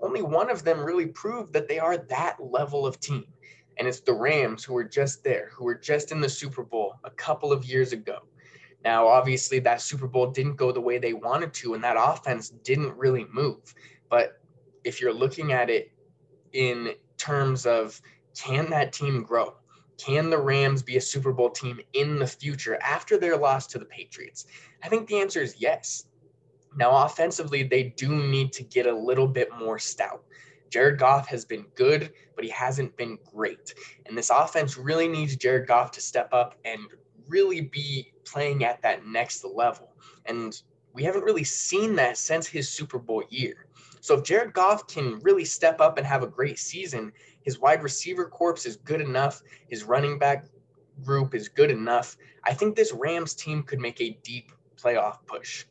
only 0.00 0.22
one 0.22 0.50
of 0.50 0.64
them 0.64 0.80
really 0.80 1.06
proved 1.06 1.52
that 1.52 1.68
they 1.68 1.78
are 1.78 1.96
that 1.96 2.36
level 2.40 2.86
of 2.86 3.00
team 3.00 3.24
and 3.78 3.88
it's 3.88 4.00
the 4.00 4.12
Rams 4.12 4.64
who 4.64 4.74
were 4.74 4.84
just 4.84 5.24
there, 5.24 5.50
who 5.52 5.64
were 5.64 5.74
just 5.74 6.12
in 6.12 6.20
the 6.20 6.28
Super 6.28 6.62
Bowl 6.62 6.94
a 7.04 7.10
couple 7.10 7.52
of 7.52 7.64
years 7.64 7.92
ago. 7.92 8.20
Now, 8.84 9.06
obviously, 9.06 9.58
that 9.60 9.80
Super 9.80 10.06
Bowl 10.06 10.30
didn't 10.30 10.56
go 10.56 10.70
the 10.70 10.80
way 10.80 10.98
they 10.98 11.14
wanted 11.14 11.54
to, 11.54 11.74
and 11.74 11.82
that 11.82 11.96
offense 11.98 12.50
didn't 12.50 12.96
really 12.96 13.26
move. 13.32 13.74
But 14.14 14.40
if 14.84 15.00
you're 15.00 15.12
looking 15.12 15.50
at 15.50 15.68
it 15.68 15.90
in 16.52 16.92
terms 17.18 17.66
of 17.66 18.00
can 18.40 18.70
that 18.70 18.92
team 18.92 19.24
grow? 19.24 19.56
Can 19.98 20.30
the 20.30 20.38
Rams 20.38 20.84
be 20.84 20.96
a 20.98 21.00
Super 21.00 21.32
Bowl 21.32 21.50
team 21.50 21.80
in 21.94 22.20
the 22.20 22.26
future 22.28 22.78
after 22.80 23.18
their 23.18 23.36
loss 23.36 23.66
to 23.66 23.78
the 23.80 23.84
Patriots? 23.86 24.46
I 24.84 24.88
think 24.88 25.08
the 25.08 25.18
answer 25.18 25.42
is 25.42 25.56
yes. 25.58 26.04
Now, 26.76 27.04
offensively, 27.04 27.64
they 27.64 27.92
do 27.96 28.08
need 28.14 28.52
to 28.52 28.62
get 28.62 28.86
a 28.86 28.96
little 28.96 29.26
bit 29.26 29.48
more 29.58 29.80
stout. 29.80 30.22
Jared 30.70 31.00
Goff 31.00 31.26
has 31.26 31.44
been 31.44 31.66
good, 31.74 32.12
but 32.36 32.44
he 32.44 32.50
hasn't 32.52 32.96
been 32.96 33.18
great. 33.32 33.74
And 34.06 34.16
this 34.16 34.30
offense 34.30 34.76
really 34.78 35.08
needs 35.08 35.34
Jared 35.34 35.66
Goff 35.66 35.90
to 35.90 36.00
step 36.00 36.28
up 36.32 36.54
and 36.64 36.82
really 37.26 37.62
be 37.62 38.12
playing 38.24 38.62
at 38.62 38.80
that 38.82 39.04
next 39.04 39.44
level. 39.44 39.96
And 40.26 40.62
we 40.92 41.02
haven't 41.02 41.24
really 41.24 41.42
seen 41.42 41.96
that 41.96 42.16
since 42.16 42.46
his 42.46 42.68
Super 42.68 43.00
Bowl 43.00 43.24
year. 43.28 43.66
So 44.04 44.16
if 44.16 44.22
Jared 44.22 44.52
Goff 44.52 44.86
can 44.86 45.18
really 45.20 45.46
step 45.46 45.80
up 45.80 45.96
and 45.96 46.06
have 46.06 46.22
a 46.22 46.26
great 46.26 46.58
season, 46.58 47.10
his 47.40 47.58
wide 47.58 47.82
receiver 47.82 48.26
corps 48.26 48.66
is 48.66 48.76
good 48.76 49.00
enough, 49.00 49.40
his 49.66 49.84
running 49.84 50.18
back 50.18 50.44
group 51.02 51.34
is 51.34 51.48
good 51.48 51.70
enough. 51.70 52.18
I 52.44 52.52
think 52.52 52.76
this 52.76 52.92
Rams 52.92 53.32
team 53.32 53.62
could 53.62 53.80
make 53.80 54.02
a 54.02 54.18
deep 54.22 54.52
playoff 54.76 55.24
push. 55.24 55.64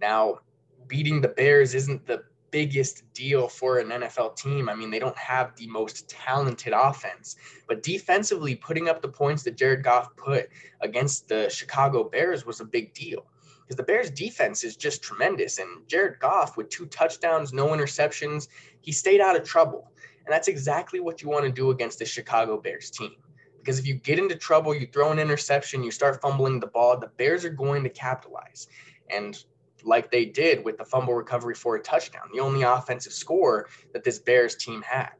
Now, 0.00 0.38
beating 0.86 1.20
the 1.20 1.28
Bears 1.28 1.74
isn't 1.74 2.06
the 2.06 2.24
biggest 2.50 3.02
deal 3.12 3.48
for 3.48 3.80
an 3.80 3.90
NFL 3.90 4.34
team. 4.38 4.70
I 4.70 4.74
mean, 4.74 4.90
they 4.90 4.98
don't 4.98 5.18
have 5.18 5.54
the 5.56 5.66
most 5.66 6.08
talented 6.08 6.72
offense, 6.74 7.36
but 7.68 7.82
defensively, 7.82 8.56
putting 8.56 8.88
up 8.88 9.02
the 9.02 9.08
points 9.08 9.42
that 9.42 9.58
Jared 9.58 9.84
Goff 9.84 10.16
put 10.16 10.48
against 10.80 11.28
the 11.28 11.50
Chicago 11.50 12.04
Bears 12.04 12.46
was 12.46 12.60
a 12.60 12.64
big 12.64 12.94
deal 12.94 13.26
because 13.64 13.76
the 13.76 13.82
Bears 13.82 14.10
defense 14.10 14.62
is 14.62 14.76
just 14.76 15.02
tremendous. 15.02 15.58
And 15.58 15.88
Jared 15.88 16.18
Goff, 16.20 16.56
with 16.56 16.68
two 16.68 16.86
touchdowns, 16.86 17.52
no 17.52 17.68
interceptions, 17.68 18.48
he 18.80 18.92
stayed 18.92 19.20
out 19.20 19.36
of 19.36 19.44
trouble. 19.44 19.90
And 20.26 20.32
that's 20.32 20.48
exactly 20.48 21.00
what 21.00 21.22
you 21.22 21.28
want 21.28 21.44
to 21.44 21.50
do 21.50 21.70
against 21.70 21.98
the 21.98 22.04
Chicago 22.04 22.58
Bears 22.60 22.90
team. 22.90 23.12
Because 23.58 23.78
if 23.78 23.86
you 23.86 23.94
get 23.94 24.18
into 24.18 24.36
trouble, 24.36 24.74
you 24.74 24.86
throw 24.86 25.10
an 25.10 25.18
interception, 25.18 25.82
you 25.82 25.90
start 25.90 26.20
fumbling 26.20 26.60
the 26.60 26.66
ball, 26.66 26.98
the 26.98 27.06
Bears 27.16 27.44
are 27.44 27.50
going 27.50 27.82
to 27.84 27.90
capitalize. 27.90 28.68
And 29.10 29.42
like 29.82 30.10
they 30.10 30.26
did 30.26 30.64
with 30.64 30.76
the 30.78 30.84
fumble 30.84 31.14
recovery 31.14 31.54
for 31.54 31.76
a 31.76 31.82
touchdown, 31.82 32.28
the 32.32 32.40
only 32.40 32.62
offensive 32.62 33.12
score 33.12 33.68
that 33.92 34.04
this 34.04 34.18
Bears 34.18 34.54
team 34.56 34.82
had. 34.82 35.12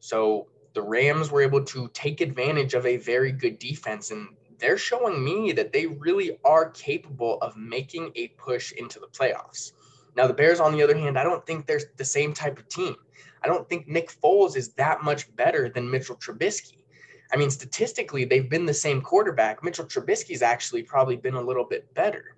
So 0.00 0.48
the 0.74 0.82
Rams 0.82 1.30
were 1.30 1.42
able 1.42 1.64
to 1.64 1.88
take 1.92 2.20
advantage 2.20 2.74
of 2.74 2.86
a 2.86 2.96
very 2.96 3.30
good 3.32 3.58
defense, 3.58 4.10
and 4.10 4.28
they're 4.62 4.78
showing 4.78 5.22
me 5.22 5.52
that 5.52 5.72
they 5.72 5.86
really 5.86 6.38
are 6.44 6.70
capable 6.70 7.38
of 7.42 7.56
making 7.56 8.12
a 8.14 8.28
push 8.28 8.72
into 8.72 9.00
the 9.00 9.08
playoffs. 9.08 9.72
Now, 10.16 10.28
the 10.28 10.34
Bears, 10.34 10.60
on 10.60 10.72
the 10.72 10.82
other 10.82 10.96
hand, 10.96 11.18
I 11.18 11.24
don't 11.24 11.44
think 11.44 11.66
they're 11.66 11.80
the 11.96 12.04
same 12.04 12.32
type 12.32 12.58
of 12.58 12.68
team. 12.68 12.94
I 13.42 13.48
don't 13.48 13.68
think 13.68 13.88
Nick 13.88 14.12
Foles 14.22 14.56
is 14.56 14.72
that 14.74 15.02
much 15.02 15.34
better 15.34 15.68
than 15.68 15.90
Mitchell 15.90 16.14
Trubisky. 16.16 16.84
I 17.32 17.36
mean, 17.36 17.50
statistically, 17.50 18.24
they've 18.24 18.48
been 18.48 18.64
the 18.64 18.74
same 18.74 19.00
quarterback. 19.00 19.64
Mitchell 19.64 19.86
Trubisky's 19.86 20.42
actually 20.42 20.84
probably 20.84 21.16
been 21.16 21.34
a 21.34 21.42
little 21.42 21.64
bit 21.64 21.92
better, 21.94 22.36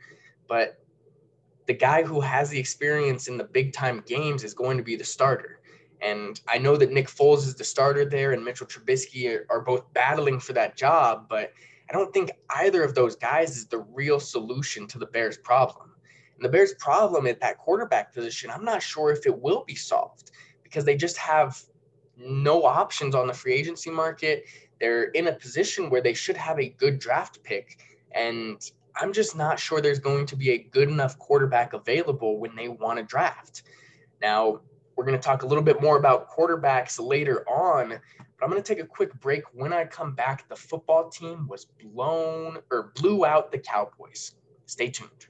but 0.49 0.79
the 1.67 1.75
guy 1.75 2.03
who 2.03 2.21
has 2.21 2.49
the 2.49 2.59
experience 2.59 3.29
in 3.29 3.37
the 3.37 3.45
big 3.45 3.75
time 3.75 4.03
games 4.07 4.45
is 4.45 4.55
going 4.55 4.79
to 4.79 4.83
be 4.83 4.97
the 4.97 5.05
starter. 5.05 5.61
And 6.01 6.41
I 6.49 6.59
know 6.59 6.77
that 6.77 6.93
Nick 6.93 7.09
Foles 7.09 7.39
is 7.39 7.55
the 7.55 7.65
starter 7.65 8.05
there 8.05 8.33
and 8.33 8.45
Mitchell 8.45 8.67
Trubisky 8.67 9.35
are, 9.35 9.47
are 9.51 9.61
both 9.61 9.93
battling 9.93 10.39
for 10.39 10.53
that 10.55 10.77
job, 10.77 11.27
but 11.29 11.53
I 11.89 11.93
don't 11.93 12.13
think 12.13 12.33
either 12.57 12.83
of 12.83 12.95
those 12.95 13.17
guys 13.17 13.57
is 13.57 13.67
the 13.67 13.81
real 13.93 14.19
solution 14.21 14.87
to 14.89 14.99
the 14.99 15.07
Bears' 15.07 15.39
problem. 15.39 15.91
And 16.37 16.45
the 16.45 16.49
Bears' 16.49 16.75
problem 16.75 17.27
at 17.27 17.41
that 17.41 17.59
quarterback 17.59 18.13
position, 18.13 18.51
I'm 18.51 18.65
not 18.65 18.83
sure 18.83 19.11
if 19.11 19.27
it 19.27 19.39
will 19.39 19.65
be 19.67 19.75
solved 19.75 20.31
because 20.63 20.85
they 20.85 20.97
just 20.97 21.17
have 21.19 21.61
no 22.17 22.65
options 22.65 23.15
on 23.15 23.27
the 23.27 23.35
free 23.35 23.55
agency 23.55 23.91
market. 23.91 24.45
They're 24.81 25.05
in 25.11 25.29
a 25.29 25.33
position 25.33 25.91
where 25.91 26.01
they 26.01 26.15
should 26.15 26.37
have 26.37 26.59
a 26.59 26.71
good 26.71 26.99
draft 26.99 27.43
pick. 27.43 27.81
And 28.13 28.61
I'm 28.97 29.13
just 29.13 29.37
not 29.37 29.59
sure 29.59 29.81
there's 29.81 29.99
going 29.99 30.27
to 30.27 30.37
be 30.37 30.51
a 30.51 30.59
good 30.59 30.89
enough 30.89 31.19
quarterback 31.19 31.73
available 31.73 32.39
when 32.39 32.55
they 32.55 32.69
want 32.69 32.99
to 32.99 33.05
draft. 33.05 33.63
Now, 34.23 34.61
we're 34.97 35.05
going 35.05 35.19
to 35.19 35.23
talk 35.23 35.43
a 35.43 35.47
little 35.47 35.65
bit 35.65 35.83
more 35.83 35.97
about 35.97 36.31
quarterbacks 36.31 37.05
later 37.05 37.49
on, 37.49 37.99
but 38.39 38.45
I'm 38.45 38.51
going 38.51 38.63
to 38.63 38.75
take 38.75 38.83
a 38.83 38.87
quick 38.87 39.19
break. 39.21 39.45
When 39.53 39.73
I 39.73 39.85
come 39.85 40.15
back, 40.15 40.49
the 40.49 40.57
football 40.57 41.09
team 41.09 41.47
was 41.49 41.65
blown 41.65 42.59
or 42.71 42.93
blew 42.95 43.25
out 43.25 43.53
the 43.53 43.59
Cowboys. 43.59 44.35
Stay 44.67 44.89
tuned. 44.89 45.27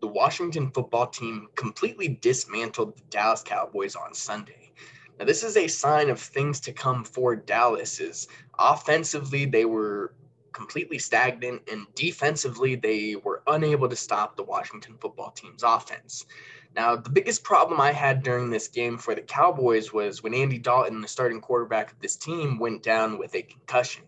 The 0.00 0.08
Washington 0.08 0.70
football 0.70 1.08
team 1.08 1.48
completely 1.56 2.18
dismantled 2.20 2.96
the 2.96 3.02
Dallas 3.10 3.42
Cowboys 3.42 3.96
on 3.96 4.14
Sunday. 4.14 4.72
Now, 5.18 5.24
this 5.24 5.42
is 5.42 5.56
a 5.56 5.66
sign 5.66 6.10
of 6.10 6.20
things 6.20 6.60
to 6.60 6.72
come 6.72 7.02
for 7.02 7.34
Dallas. 7.34 7.98
Is 7.98 8.28
offensively 8.58 9.44
they 9.44 9.64
were 9.64 10.14
completely 10.58 10.98
stagnant, 10.98 11.62
and 11.70 11.86
defensively, 11.94 12.74
they 12.74 13.14
were 13.14 13.42
unable 13.46 13.88
to 13.88 13.94
stop 13.94 14.36
the 14.36 14.42
Washington 14.42 14.96
football 15.00 15.30
team's 15.30 15.62
offense. 15.62 16.26
Now, 16.74 16.96
the 16.96 17.10
biggest 17.10 17.44
problem 17.44 17.80
I 17.80 17.92
had 17.92 18.24
during 18.24 18.50
this 18.50 18.66
game 18.66 18.98
for 18.98 19.14
the 19.14 19.22
Cowboys 19.22 19.92
was 19.92 20.22
when 20.22 20.34
Andy 20.34 20.58
Dalton, 20.58 21.00
the 21.00 21.08
starting 21.08 21.40
quarterback 21.40 21.92
of 21.92 22.00
this 22.00 22.16
team, 22.16 22.58
went 22.58 22.82
down 22.82 23.18
with 23.18 23.36
a 23.36 23.42
concussion. 23.42 24.02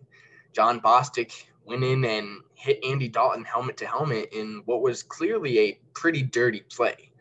Jon 0.52 0.80
Bostic 0.80 1.44
went 1.64 1.84
in 1.84 2.04
and 2.04 2.40
hit 2.54 2.84
Andy 2.84 3.08
Dalton 3.08 3.44
helmet 3.44 3.76
to 3.76 3.86
helmet 3.86 4.30
in 4.32 4.62
what 4.64 4.82
was 4.82 5.04
clearly 5.04 5.60
a 5.60 5.78
pretty 5.94 6.22
dirty 6.22 6.60
play. 6.68 7.12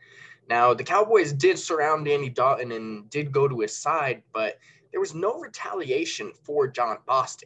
Now, 0.50 0.74
the 0.74 0.84
Cowboys 0.84 1.32
did 1.34 1.60
surround 1.60 2.08
Andy 2.08 2.30
Dalton 2.30 2.72
and 2.72 3.08
did 3.12 3.32
go 3.32 3.48
to 3.48 3.60
his 3.60 3.78
side, 3.78 4.24
but 4.34 4.58
there 4.92 5.00
was 5.00 5.14
no 5.14 5.40
retaliation 5.40 6.34
for 6.44 6.68
Jon 6.68 6.98
Bostic. 7.08 7.46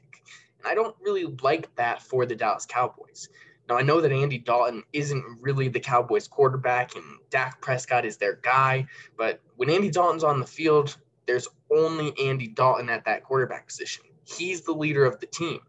I 0.65 0.75
don't 0.75 0.95
really 1.01 1.25
like 1.41 1.73
that 1.75 2.01
for 2.01 2.25
the 2.25 2.35
Dallas 2.35 2.65
Cowboys. 2.65 3.29
Now, 3.69 3.77
I 3.77 3.81
know 3.81 4.01
that 4.01 4.11
Andy 4.11 4.37
Dalton 4.37 4.83
isn't 4.91 5.23
really 5.39 5.69
the 5.69 5.79
Cowboys 5.79 6.27
quarterback 6.27 6.95
and 6.95 7.05
Dak 7.29 7.61
Prescott 7.61 8.05
is 8.05 8.17
their 8.17 8.39
guy, 8.41 8.85
but 9.17 9.39
when 9.55 9.69
Andy 9.69 9.89
Dalton's 9.89 10.23
on 10.23 10.39
the 10.39 10.45
field, 10.45 10.97
there's 11.25 11.47
only 11.73 12.13
Andy 12.19 12.47
Dalton 12.47 12.89
at 12.89 13.05
that 13.05 13.23
quarterback 13.23 13.67
position. 13.67 14.03
He's 14.25 14.61
the 14.61 14.73
leader 14.73 15.05
of 15.05 15.19
the 15.19 15.27
team. 15.27 15.59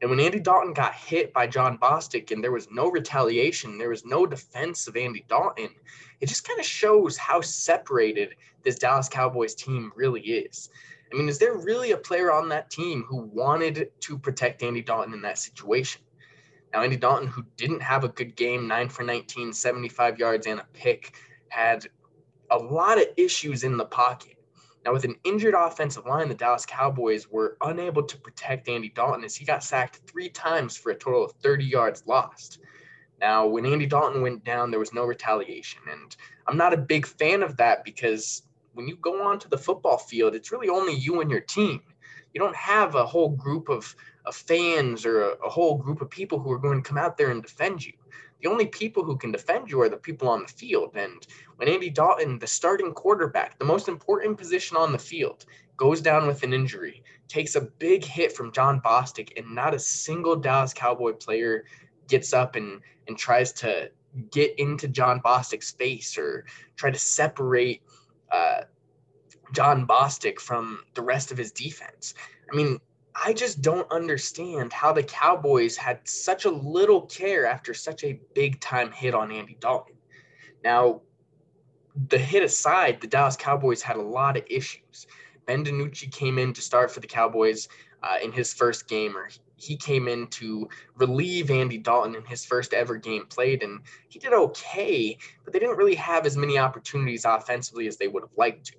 And 0.00 0.10
when 0.10 0.20
Andy 0.20 0.40
Dalton 0.40 0.74
got 0.74 0.94
hit 0.94 1.32
by 1.32 1.46
Jon 1.46 1.78
Bostic 1.78 2.30
and 2.30 2.42
there 2.42 2.52
was 2.52 2.68
no 2.70 2.90
retaliation, 2.90 3.78
there 3.78 3.88
was 3.88 4.04
no 4.04 4.26
defense 4.26 4.86
of 4.88 4.96
Andy 4.96 5.24
Dalton, 5.28 5.70
it 6.20 6.26
just 6.26 6.46
kind 6.46 6.58
of 6.58 6.66
shows 6.66 7.16
how 7.16 7.40
separated 7.40 8.34
this 8.64 8.78
Dallas 8.78 9.08
Cowboys 9.08 9.54
team 9.54 9.92
really 9.94 10.20
is. 10.20 10.68
I 11.14 11.16
mean, 11.16 11.28
is 11.28 11.38
there 11.38 11.54
really 11.54 11.92
a 11.92 11.96
player 11.96 12.32
on 12.32 12.48
that 12.48 12.70
team 12.70 13.04
who 13.04 13.18
wanted 13.18 13.92
to 14.00 14.18
protect 14.18 14.64
Andy 14.64 14.82
Dalton 14.82 15.14
in 15.14 15.22
that 15.22 15.38
situation? 15.38 16.02
Now, 16.72 16.82
Andy 16.82 16.96
Dalton, 16.96 17.28
who 17.28 17.44
didn't 17.56 17.82
have 17.82 18.02
a 18.02 18.08
good 18.08 18.34
game, 18.34 18.66
9 18.66 18.88
for 18.88 19.04
19, 19.04 19.52
75 19.52 20.18
yards 20.18 20.48
and 20.48 20.58
a 20.58 20.66
pick, 20.72 21.14
had 21.50 21.86
a 22.50 22.58
lot 22.58 22.98
of 22.98 23.06
issues 23.16 23.62
in 23.62 23.76
the 23.76 23.84
pocket. 23.84 24.36
Now, 24.84 24.92
with 24.92 25.04
an 25.04 25.14
injured 25.22 25.54
offensive 25.54 26.04
line, 26.04 26.28
the 26.28 26.34
Dallas 26.34 26.66
Cowboys 26.66 27.30
were 27.30 27.56
unable 27.60 28.02
to 28.02 28.16
protect 28.18 28.68
Andy 28.68 28.88
Dalton 28.88 29.22
as 29.22 29.36
he 29.36 29.44
got 29.44 29.62
sacked 29.62 30.00
three 30.08 30.28
times 30.28 30.76
for 30.76 30.90
a 30.90 30.96
total 30.96 31.24
of 31.24 31.32
30 31.42 31.64
yards 31.64 32.02
lost. 32.08 32.58
Now, 33.20 33.46
when 33.46 33.66
Andy 33.66 33.86
Dalton 33.86 34.20
went 34.20 34.42
down, 34.42 34.72
there 34.72 34.80
was 34.80 34.92
no 34.92 35.04
retaliation. 35.04 35.80
And 35.88 36.16
I'm 36.48 36.56
not 36.56 36.74
a 36.74 36.76
big 36.76 37.06
fan 37.06 37.44
of 37.44 37.56
that 37.58 37.84
because 37.84 38.42
when 38.74 38.86
you 38.86 38.96
go 38.96 39.22
onto 39.22 39.48
the 39.48 39.58
football 39.58 39.98
field, 39.98 40.34
it's 40.34 40.52
really 40.52 40.68
only 40.68 40.94
you 40.94 41.20
and 41.20 41.30
your 41.30 41.40
team. 41.40 41.80
You 42.32 42.40
don't 42.40 42.56
have 42.56 42.94
a 42.94 43.06
whole 43.06 43.30
group 43.30 43.68
of, 43.68 43.94
of 44.26 44.34
fans 44.34 45.06
or 45.06 45.22
a, 45.22 45.46
a 45.46 45.48
whole 45.48 45.76
group 45.76 46.00
of 46.00 46.10
people 46.10 46.38
who 46.38 46.50
are 46.52 46.58
going 46.58 46.82
to 46.82 46.88
come 46.88 46.98
out 46.98 47.16
there 47.16 47.30
and 47.30 47.42
defend 47.42 47.84
you. 47.84 47.92
The 48.42 48.50
only 48.50 48.66
people 48.66 49.04
who 49.04 49.16
can 49.16 49.32
defend 49.32 49.70
you 49.70 49.80
are 49.80 49.88
the 49.88 49.96
people 49.96 50.28
on 50.28 50.42
the 50.42 50.52
field. 50.52 50.96
And 50.96 51.26
when 51.56 51.68
Andy 51.68 51.88
Dalton, 51.88 52.38
the 52.38 52.46
starting 52.46 52.92
quarterback, 52.92 53.58
the 53.58 53.64
most 53.64 53.88
important 53.88 54.36
position 54.36 54.76
on 54.76 54.92
the 54.92 54.98
field, 54.98 55.46
goes 55.76 56.00
down 56.00 56.26
with 56.26 56.42
an 56.42 56.52
injury, 56.52 57.02
takes 57.28 57.54
a 57.54 57.62
big 57.62 58.04
hit 58.04 58.36
from 58.36 58.52
Jon 58.52 58.80
Bostic, 58.80 59.32
and 59.36 59.54
not 59.54 59.74
a 59.74 59.78
single 59.78 60.36
Dallas 60.36 60.74
Cowboy 60.74 61.12
player 61.12 61.64
gets 62.08 62.32
up 62.32 62.54
and, 62.56 62.80
and 63.08 63.16
tries 63.16 63.52
to 63.52 63.90
get 64.30 64.58
into 64.58 64.88
Jon 64.88 65.20
Bostic's 65.20 65.68
space 65.68 66.16
or 66.18 66.44
try 66.76 66.90
to 66.90 66.98
separate 66.98 67.82
uh, 68.30 68.62
Jon 69.52 69.86
Bostic 69.86 70.40
from 70.40 70.80
the 70.94 71.02
rest 71.02 71.30
of 71.30 71.38
his 71.38 71.52
defense. 71.52 72.14
I 72.52 72.56
mean, 72.56 72.80
I 73.14 73.32
just 73.32 73.62
don't 73.62 73.90
understand 73.92 74.72
how 74.72 74.92
the 74.92 75.02
Cowboys 75.02 75.76
had 75.76 76.06
such 76.08 76.44
a 76.44 76.50
little 76.50 77.02
care 77.02 77.46
after 77.46 77.72
such 77.72 78.02
a 78.02 78.20
big 78.34 78.60
time 78.60 78.90
hit 78.90 79.14
on 79.14 79.30
Andy 79.30 79.56
Dalton. 79.60 79.94
Now, 80.64 81.02
the 82.08 82.18
hit 82.18 82.42
aside, 82.42 83.00
the 83.00 83.06
Dallas 83.06 83.36
Cowboys 83.36 83.82
had 83.82 83.96
a 83.96 84.02
lot 84.02 84.36
of 84.36 84.44
issues. 84.50 85.06
Ben 85.46 85.64
DiNucci 85.64 86.10
came 86.10 86.38
in 86.38 86.52
to 86.54 86.60
start 86.60 86.90
for 86.90 87.00
the 87.00 87.06
Cowboys 87.06 87.68
uh, 88.02 88.16
in 88.22 88.32
his 88.32 88.52
first 88.52 88.88
game, 88.88 89.16
or 89.16 89.28
he 89.64 89.76
came 89.76 90.08
in 90.08 90.26
to 90.28 90.68
relieve 90.96 91.50
Andy 91.50 91.78
Dalton 91.78 92.14
in 92.14 92.24
his 92.24 92.44
first 92.44 92.74
ever 92.74 92.96
game 92.96 93.26
played, 93.26 93.62
and 93.62 93.80
he 94.08 94.18
did 94.18 94.32
okay, 94.32 95.16
but 95.44 95.52
they 95.52 95.58
didn't 95.58 95.76
really 95.76 95.94
have 95.94 96.26
as 96.26 96.36
many 96.36 96.58
opportunities 96.58 97.24
offensively 97.24 97.86
as 97.86 97.96
they 97.96 98.08
would 98.08 98.22
have 98.22 98.36
liked 98.36 98.66
to. 98.66 98.74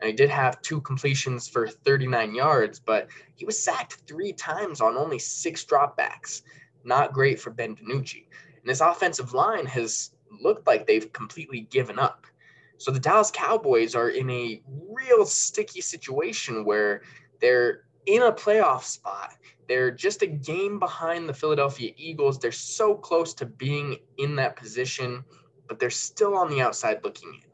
And 0.00 0.08
he 0.08 0.14
did 0.14 0.30
have 0.30 0.62
two 0.62 0.80
completions 0.80 1.48
for 1.48 1.66
39 1.66 2.34
yards, 2.34 2.78
but 2.78 3.08
he 3.34 3.44
was 3.44 3.62
sacked 3.62 4.02
three 4.06 4.32
times 4.32 4.80
on 4.80 4.96
only 4.96 5.18
six 5.18 5.64
dropbacks. 5.64 6.42
Not 6.84 7.12
great 7.12 7.40
for 7.40 7.50
Ben 7.50 7.74
DiNucci. 7.74 8.26
And 8.60 8.68
his 8.68 8.80
offensive 8.80 9.34
line 9.34 9.66
has 9.66 10.12
looked 10.40 10.66
like 10.66 10.86
they've 10.86 11.12
completely 11.12 11.62
given 11.62 11.98
up. 11.98 12.26
So 12.76 12.92
the 12.92 13.00
Dallas 13.00 13.32
Cowboys 13.32 13.96
are 13.96 14.10
in 14.10 14.30
a 14.30 14.62
real 14.68 15.26
sticky 15.26 15.80
situation 15.80 16.64
where 16.64 17.02
they're 17.40 17.82
in 18.08 18.22
a 18.22 18.32
playoff 18.32 18.82
spot. 18.82 19.34
They're 19.68 19.90
just 19.90 20.22
a 20.22 20.26
game 20.26 20.78
behind 20.78 21.28
the 21.28 21.34
Philadelphia 21.34 21.92
Eagles. 21.96 22.38
They're 22.38 22.50
so 22.50 22.94
close 22.94 23.34
to 23.34 23.44
being 23.46 23.98
in 24.16 24.34
that 24.36 24.56
position, 24.56 25.22
but 25.68 25.78
they're 25.78 25.90
still 25.90 26.34
on 26.34 26.48
the 26.48 26.62
outside 26.62 27.04
looking 27.04 27.34
in. 27.34 27.50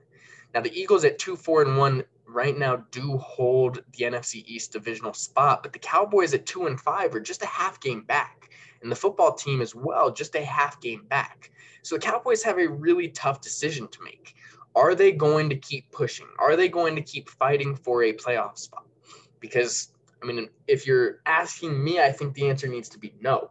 Now 0.54 0.61
the 0.61 0.73
Eagles 0.73 1.04
at 1.04 1.18
two, 1.18 1.34
four, 1.34 1.62
and 1.62 1.76
one 1.76 2.04
right 2.26 2.56
now 2.56 2.84
do 2.92 3.18
hold 3.18 3.82
the 3.99 4.04
NFC 4.04 4.44
East 4.46 4.73
divisional 4.73 5.12
spot, 5.12 5.64
but 5.64 5.73
the 5.73 5.78
Cowboys 5.80 6.34
at 6.34 6.46
two 6.46 6.66
and 6.66 6.80
five 6.80 7.12
are 7.16 7.20
just 7.20 7.42
a 7.42 7.46
half 7.46 7.80
game 7.80 8.02
back, 8.02 8.50
and 8.80 8.92
the 8.92 8.96
football 8.96 9.34
team 9.34 9.61
as 9.61 9.75
well, 9.75 10.12
just 10.12 10.37
a 10.37 10.44
half 10.44 10.80
game 10.80 11.04
back. 11.08 11.50
So 11.82 11.96
the 11.96 12.02
Cowboys 12.02 12.44
have 12.44 12.58
a 12.58 12.68
really 12.68 13.08
tough 13.08 13.40
decision 13.40 13.88
to 13.88 14.02
make. 14.04 14.37
Are 14.76 14.94
they 14.94 15.11
going 15.11 15.50
to 15.50 15.56
keep 15.56 15.90
pushing? 15.90 16.28
Are 16.38 16.54
they 16.54 16.68
going 16.68 16.94
to 16.94 17.02
keep 17.02 17.28
fighting 17.28 17.75
for 17.75 18.04
a 18.04 18.12
playoff 18.12 18.56
spot? 18.56 18.87
Because 19.40 19.93
I 20.25 20.26
mean, 20.26 20.49
if 20.66 20.87
you're 20.87 21.21
asking 21.26 21.83
me, 21.83 22.00
I 22.00 22.11
think 22.11 22.33
the 22.35 22.49
answer 22.49 22.66
needs 22.66 22.88
to 22.90 22.99
be 22.99 23.14
no. 23.21 23.50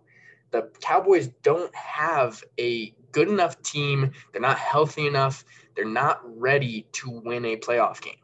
The 0.49 0.71
Cowboys 0.81 1.27
don't 1.43 1.73
have 1.75 2.43
a 2.59 2.95
good 3.11 3.29
enough 3.29 3.61
team. 3.61 4.11
They're 4.31 4.41
not 4.41 4.57
healthy 4.57 5.05
enough. 5.05 5.45
They're 5.75 5.85
not 5.85 6.21
ready 6.23 6.87
to 6.93 7.09
win 7.11 7.45
a 7.45 7.57
playoff 7.57 8.01
game. 8.01 8.15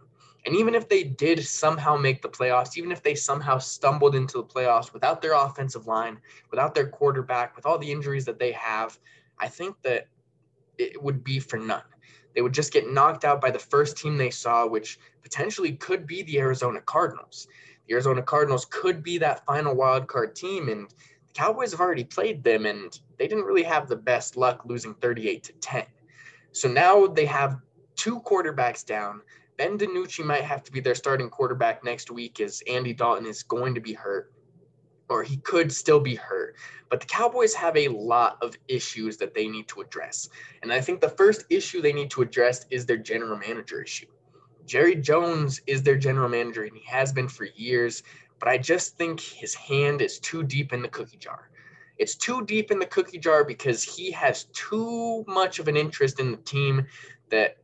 And 0.46 0.56
even 0.56 0.74
if 0.74 0.90
they 0.90 1.04
did 1.04 1.46
somehow 1.46 1.96
make 1.96 2.22
the 2.22 2.30
playoffs, 2.30 2.76
even 2.78 2.92
if 2.92 3.04
they 3.04 3.14
somehow 3.14 3.60
stumbled 3.60 4.16
into 4.16 4.38
the 4.38 4.44
playoffs 4.44 4.94
without 4.94 5.22
their 5.22 5.34
offensive 5.34 5.86
line, 5.86 6.20
without 6.50 6.74
their 6.74 6.88
quarterback, 6.88 7.56
with 7.56 7.68
all 7.68 7.78
the 7.78 7.92
injuries 7.92 8.26
that 8.26 8.40
they 8.40 8.52
have, 8.54 8.98
I 9.38 9.48
think 9.48 9.76
that 9.84 10.08
it 10.78 11.02
would 11.02 11.24
be 11.24 11.40
for 11.40 11.58
none. 11.58 11.84
They 12.34 12.42
would 12.42 12.54
just 12.54 12.74
get 12.74 12.92
knocked 12.92 13.26
out 13.26 13.42
by 13.42 13.52
the 13.52 13.60
first 13.60 13.98
team 13.98 14.18
they 14.18 14.30
saw, 14.30 14.66
which 14.66 15.00
potentially 15.22 15.74
could 15.74 16.08
be 16.08 16.24
the 16.24 16.40
Arizona 16.40 16.80
Cardinals. 16.82 17.48
Arizona 17.92 18.22
Cardinals 18.22 18.66
could 18.70 19.04
be 19.04 19.18
that 19.18 19.46
final 19.46 19.76
wild 19.76 20.08
card 20.08 20.36
team, 20.36 20.70
and 20.70 20.90
the 20.90 21.34
Cowboys 21.34 21.72
have 21.72 21.82
already 21.82 22.04
played 22.04 22.44
them, 22.44 22.66
and 22.66 23.00
they 23.18 23.28
didn't 23.28 23.46
really 23.46 23.64
have 23.64 23.88
the 23.88 23.96
best 23.96 24.38
luck 24.38 24.62
losing 24.66 24.94
38 24.96 25.44
to 25.44 25.54
10. 25.54 25.86
So 26.52 26.68
now 26.68 27.08
they 27.08 27.26
have 27.26 27.60
two 27.96 28.20
quarterbacks 28.22 28.86
down. 28.86 29.22
Ben 29.58 29.78
DiNucci 29.78 30.24
might 30.24 30.44
have 30.44 30.64
to 30.64 30.72
be 30.72 30.80
their 30.80 30.96
starting 30.96 31.30
quarterback 31.30 31.84
next 31.84 32.10
week 32.10 32.40
as 32.40 32.64
Andy 32.68 32.94
Dalton 32.94 33.26
is 33.26 33.44
going 33.44 33.76
to 33.76 33.82
be 33.82 33.94
hurt. 33.94 34.32
or 35.10 35.24
he 35.24 35.38
could 35.38 35.72
still 35.72 36.00
be 36.00 36.16
hurt. 36.16 36.56
But 36.90 37.00
the 37.02 37.08
Cowboys 37.08 37.54
have 37.56 37.76
a 37.76 37.88
lot 37.88 38.38
of 38.42 38.56
issues 38.68 39.18
that 39.18 39.34
they 39.34 39.48
need 39.48 39.68
to 39.70 39.82
address. 39.82 40.30
And 40.62 40.72
I 40.72 40.82
think 40.82 41.02
the 41.02 41.10
first 41.10 41.46
issue 41.50 41.82
they 41.82 41.94
need 41.94 42.12
to 42.12 42.22
address 42.22 42.66
is 42.70 42.86
their 42.86 42.98
general 42.98 43.38
manager 43.38 43.82
issue. 43.82 44.08
Jerry 44.70 44.96
Jones 44.96 45.62
is 45.66 45.82
their 45.82 45.98
general 45.98 46.30
manager, 46.30 46.64
and 46.64 46.78
he 46.78 46.86
has 46.86 47.12
been 47.12 47.28
for 47.28 47.46
years. 47.56 48.04
But 48.40 48.50
I 48.50 48.60
just 48.60 48.98
think 48.98 49.20
his 49.20 49.56
hand 49.56 50.00
is 50.00 50.20
too 50.20 50.44
deep 50.44 50.72
in 50.72 50.84
the 50.84 50.88
cookie 50.88 51.18
jar. 51.18 51.50
It's 51.98 52.16
too 52.16 52.46
deep 52.46 52.70
in 52.70 52.78
the 52.78 52.86
cookie 52.86 53.18
jar 53.18 53.44
because 53.44 53.84
he 53.84 54.12
has 54.12 54.46
too 54.54 55.26
much 55.28 55.58
of 55.58 55.68
an 55.68 55.76
interest 55.76 56.20
in 56.20 56.32
the 56.32 56.38
team 56.38 56.86
that 57.30 57.58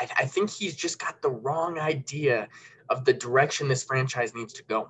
I, 0.00 0.08
I 0.16 0.24
think 0.24 0.48
he's 0.48 0.74
just 0.74 0.98
got 0.98 1.20
the 1.20 1.30
wrong 1.30 1.78
idea 1.78 2.48
of 2.88 3.04
the 3.04 3.12
direction 3.12 3.68
this 3.68 3.84
franchise 3.84 4.34
needs 4.34 4.54
to 4.54 4.64
go 4.64 4.88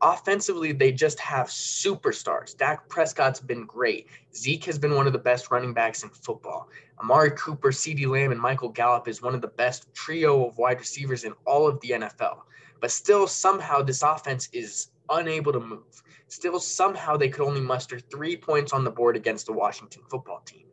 offensively, 0.00 0.72
they 0.72 0.92
just 0.92 1.18
have 1.20 1.46
superstars. 1.46 2.56
Dak 2.56 2.88
Prescott's 2.88 3.40
been 3.40 3.64
great. 3.64 4.08
Zeke 4.34 4.64
has 4.64 4.78
been 4.78 4.94
one 4.94 5.06
of 5.06 5.12
the 5.12 5.18
best 5.18 5.50
running 5.50 5.72
backs 5.72 6.02
in 6.02 6.10
football. 6.10 6.68
Amari 7.02 7.32
Cooper, 7.32 7.70
CeeDee 7.70 8.06
Lamb, 8.06 8.32
and 8.32 8.40
Michael 8.40 8.68
Gallup 8.68 9.08
is 9.08 9.22
one 9.22 9.34
of 9.34 9.40
the 9.40 9.48
best 9.48 9.92
trio 9.94 10.46
of 10.46 10.58
wide 10.58 10.78
receivers 10.78 11.24
in 11.24 11.34
all 11.46 11.66
of 11.66 11.80
the 11.80 11.90
NFL. 11.90 12.38
But 12.80 12.90
still, 12.90 13.26
somehow, 13.26 13.82
this 13.82 14.02
offense 14.02 14.48
is 14.52 14.88
unable 15.10 15.52
to 15.52 15.60
move. 15.60 16.02
Still, 16.28 16.58
somehow, 16.60 17.16
they 17.16 17.28
could 17.28 17.46
only 17.46 17.60
muster 17.60 17.98
three 17.98 18.36
points 18.36 18.72
on 18.72 18.84
the 18.84 18.90
board 18.90 19.16
against 19.16 19.46
the 19.46 19.52
Washington 19.52 20.02
football 20.08 20.40
team. 20.44 20.66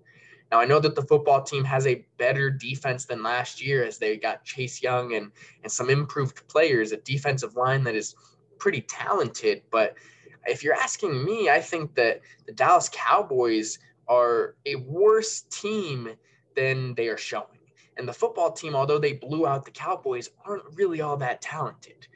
Now, 0.52 0.60
I 0.60 0.66
know 0.66 0.80
that 0.80 0.96
the 0.96 1.04
football 1.04 1.42
team 1.42 1.64
has 1.64 1.88
a 1.88 2.06
better 2.18 2.50
defense 2.50 3.06
than 3.06 3.24
last 3.24 3.66
year 3.66 3.86
as 3.86 3.98
they 3.98 4.18
got 4.18 4.44
Chase 4.44 4.84
Young 4.84 5.14
and, 5.14 5.32
and 5.64 5.72
some 5.72 5.90
improved 5.90 6.46
players, 6.50 6.92
a 6.92 6.98
defensive 6.98 7.56
line 7.56 7.86
that 7.86 7.96
is 7.96 8.16
pretty 8.62 8.82
talented. 8.82 9.64
But 9.72 9.96
if 10.46 10.64
you're 10.64 10.76
asking 10.76 11.26
me, 11.26 11.50
I 11.50 11.60
think 11.60 11.96
that 11.96 12.22
the 12.46 12.54
Dallas 12.54 12.90
Cowboys 12.94 13.80
are 14.08 14.56
a 14.66 14.76
worse 14.76 15.42
team 15.50 16.10
than 16.56 16.94
they 16.94 17.08
are 17.08 17.18
showing. 17.18 17.48
And 17.98 18.08
the 18.08 18.14
football 18.14 18.52
team, 18.52 18.76
although 18.76 19.00
they 19.00 19.14
blew 19.14 19.48
out 19.48 19.66
the 19.66 19.72
Cowboys, 19.72 20.30
aren't 20.46 20.64
really 20.76 21.02
all 21.02 21.18
that 21.18 21.42
talented. 21.42 22.08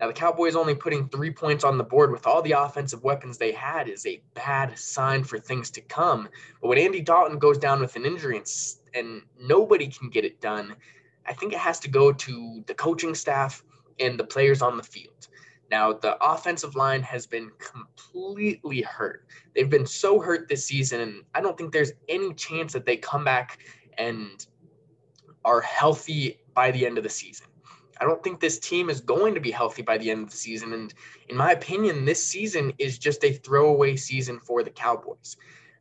Now, 0.00 0.06
the 0.06 0.14
Cowboys 0.14 0.56
only 0.56 0.74
putting 0.74 1.08
three 1.08 1.30
points 1.30 1.62
on 1.62 1.76
the 1.76 1.84
board 1.84 2.10
with 2.10 2.26
all 2.26 2.40
the 2.40 2.52
offensive 2.52 3.04
weapons 3.04 3.36
they 3.36 3.52
had 3.52 3.86
is 3.86 4.06
a 4.06 4.22
bad 4.32 4.78
sign 4.78 5.22
for 5.24 5.38
things 5.38 5.70
to 5.72 5.82
come. 5.82 6.28
But 6.62 6.68
when 6.68 6.78
Andy 6.78 7.02
Dalton 7.02 7.38
goes 7.38 7.58
down 7.58 7.80
with 7.80 7.96
an 7.96 8.06
injury 8.06 8.38
and, 8.38 8.50
and 8.94 9.22
nobody 9.38 9.88
can 9.88 10.08
get 10.08 10.24
it 10.24 10.40
done, 10.40 10.74
I 11.26 11.34
think 11.34 11.52
it 11.52 11.58
has 11.58 11.78
to 11.80 11.90
go 11.90 12.12
to 12.12 12.64
the 12.66 12.74
coaching 12.74 13.14
staff 13.14 13.62
and 13.98 14.18
the 14.18 14.24
players 14.24 14.62
on 14.62 14.78
the 14.78 14.82
field. 14.82 15.28
Now, 15.70 15.92
the 15.92 16.16
offensive 16.22 16.74
line 16.74 17.02
has 17.02 17.26
been 17.26 17.50
completely 17.58 18.82
hurt. 18.82 19.26
They've 19.54 19.70
been 19.70 19.86
so 19.86 20.18
hurt 20.18 20.48
this 20.48 20.66
season, 20.66 21.00
and 21.00 21.22
I 21.34 21.40
don't 21.40 21.56
think 21.56 21.72
there's 21.72 21.92
any 22.08 22.34
chance 22.34 22.72
that 22.72 22.84
they 22.84 22.96
come 22.96 23.24
back 23.24 23.58
and 23.96 24.44
are 25.44 25.60
healthy 25.60 26.40
by 26.54 26.70
the 26.72 26.84
end 26.84 26.98
of 26.98 27.04
the 27.04 27.10
season. 27.10 27.46
I 28.00 28.04
don't 28.04 28.22
think 28.24 28.40
this 28.40 28.58
team 28.58 28.88
is 28.88 29.00
going 29.00 29.34
to 29.34 29.40
be 29.40 29.50
healthy 29.50 29.82
by 29.82 29.98
the 29.98 30.10
end 30.10 30.24
of 30.24 30.30
the 30.30 30.36
season. 30.36 30.72
And 30.72 30.92
in 31.28 31.36
my 31.36 31.52
opinion, 31.52 32.04
this 32.04 32.26
season 32.26 32.72
is 32.78 32.98
just 32.98 33.22
a 33.24 33.32
throwaway 33.32 33.96
season 33.96 34.40
for 34.40 34.62
the 34.62 34.70
Cowboys. 34.70 35.36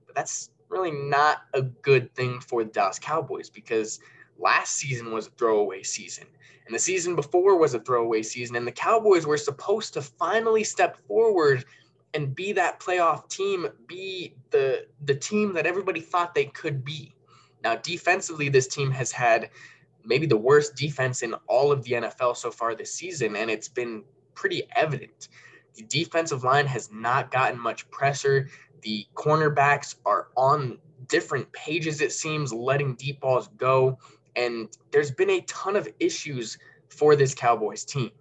But 0.05 0.15
that's 0.15 0.51
really 0.67 0.91
not 0.91 1.43
a 1.53 1.62
good 1.62 2.13
thing 2.15 2.41
for 2.41 2.63
the 2.63 2.72
Dallas 2.72 3.00
Cowboys 3.00 3.50
because 3.50 4.00
last 4.39 4.75
season 4.75 5.12
was 5.12 5.27
a 5.27 5.31
throwaway 5.31 5.84
season. 5.84 6.25
And 6.65 6.75
the 6.75 6.79
season 6.79 7.15
before 7.15 7.58
was 7.58 7.74
a 7.74 7.79
throwaway 7.79 8.22
season. 8.22 8.55
And 8.55 8.67
the 8.67 8.72
Cowboys 8.72 9.25
were 9.25 9.38
supposed 9.38 9.93
to 9.93 10.01
finally 10.01 10.63
step 10.63 10.98
forward 11.08 11.65
and 12.13 12.36
be 12.36 12.53
that 12.53 12.79
playoff 12.79 13.27
team, 13.29 13.67
be 13.88 14.36
the 14.51 14.86
the 15.05 15.15
team 15.15 15.53
that 15.53 15.65
everybody 15.65 16.00
thought 16.00 16.34
they 16.34 16.46
could 16.46 16.84
be. 16.84 17.15
Now, 17.63 17.75
defensively, 17.75 18.50
this 18.50 18.67
team 18.67 18.91
has 18.91 19.12
had 19.12 19.50
maybe 20.03 20.25
the 20.25 20.38
worst 20.38 20.75
defense 20.75 21.22
in 21.22 21.34
all 21.48 21.72
of 21.72 21.84
the 21.84 21.91
NFL 21.91 22.38
so 22.38 22.51
far 22.51 22.74
this 22.74 22.93
season, 22.93 23.36
and 23.36 23.50
it's 23.50 23.67
been 23.67 24.03
pretty 24.34 24.63
evident. 24.75 25.30
The 25.75 25.84
defensive 25.84 26.43
line 26.43 26.65
has 26.67 26.91
not 26.91 27.32
gotten 27.32 27.60
much 27.60 27.89
pressure. 27.91 28.47
The 28.82 29.06
cornerbacks 29.13 29.95
are 30.06 30.30
on 30.36 30.80
different 31.08 31.52
pages, 31.52 32.02
it 32.02 32.12
seems, 32.12 32.54
letting 32.54 32.95
deep 32.95 33.19
balls 33.19 33.49
go. 33.58 33.99
And 34.39 34.69
there's 34.91 35.12
been 35.12 35.32
a 35.32 35.41
ton 35.41 35.75
of 35.75 35.89
issues 35.99 36.58
for 36.88 37.17
this 37.17 37.36
Cowboys 37.36 37.84
team. 37.84 38.12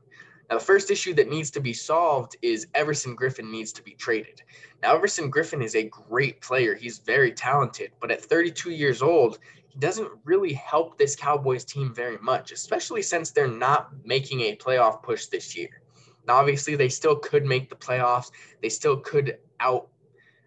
Now, 0.50 0.58
the 0.58 0.64
first 0.64 0.90
issue 0.90 1.14
that 1.14 1.28
needs 1.28 1.50
to 1.52 1.60
be 1.60 1.72
solved 1.72 2.36
is 2.42 2.66
Everson 2.74 3.16
Griffen 3.16 3.50
needs 3.50 3.72
to 3.74 3.82
be 3.82 3.92
traded. 3.92 4.42
Now, 4.82 4.96
Everson 4.96 5.30
Griffen 5.30 5.62
is 5.62 5.76
a 5.76 5.84
great 5.84 6.40
player. 6.40 6.74
He's 6.74 6.98
very 6.98 7.32
talented, 7.32 7.92
but 8.00 8.10
at 8.10 8.24
32 8.24 8.70
years 8.70 9.00
old, 9.00 9.38
he 9.68 9.78
doesn't 9.78 10.10
really 10.24 10.54
help 10.54 10.98
this 10.98 11.14
Cowboys 11.14 11.64
team 11.64 11.94
very 11.94 12.18
much, 12.18 12.50
especially 12.50 13.02
since 13.02 13.30
they're 13.30 13.46
not 13.46 13.90
making 14.04 14.40
a 14.40 14.56
playoff 14.56 15.02
push 15.02 15.26
this 15.26 15.56
year. 15.56 15.82
Now, 16.26 16.36
obviously, 16.36 16.74
they 16.74 16.88
still 16.88 17.16
could 17.16 17.44
make 17.44 17.68
the 17.68 17.76
playoffs. 17.76 18.32
They 18.60 18.70
still 18.70 18.96
could 18.96 19.38
out, 19.60 19.88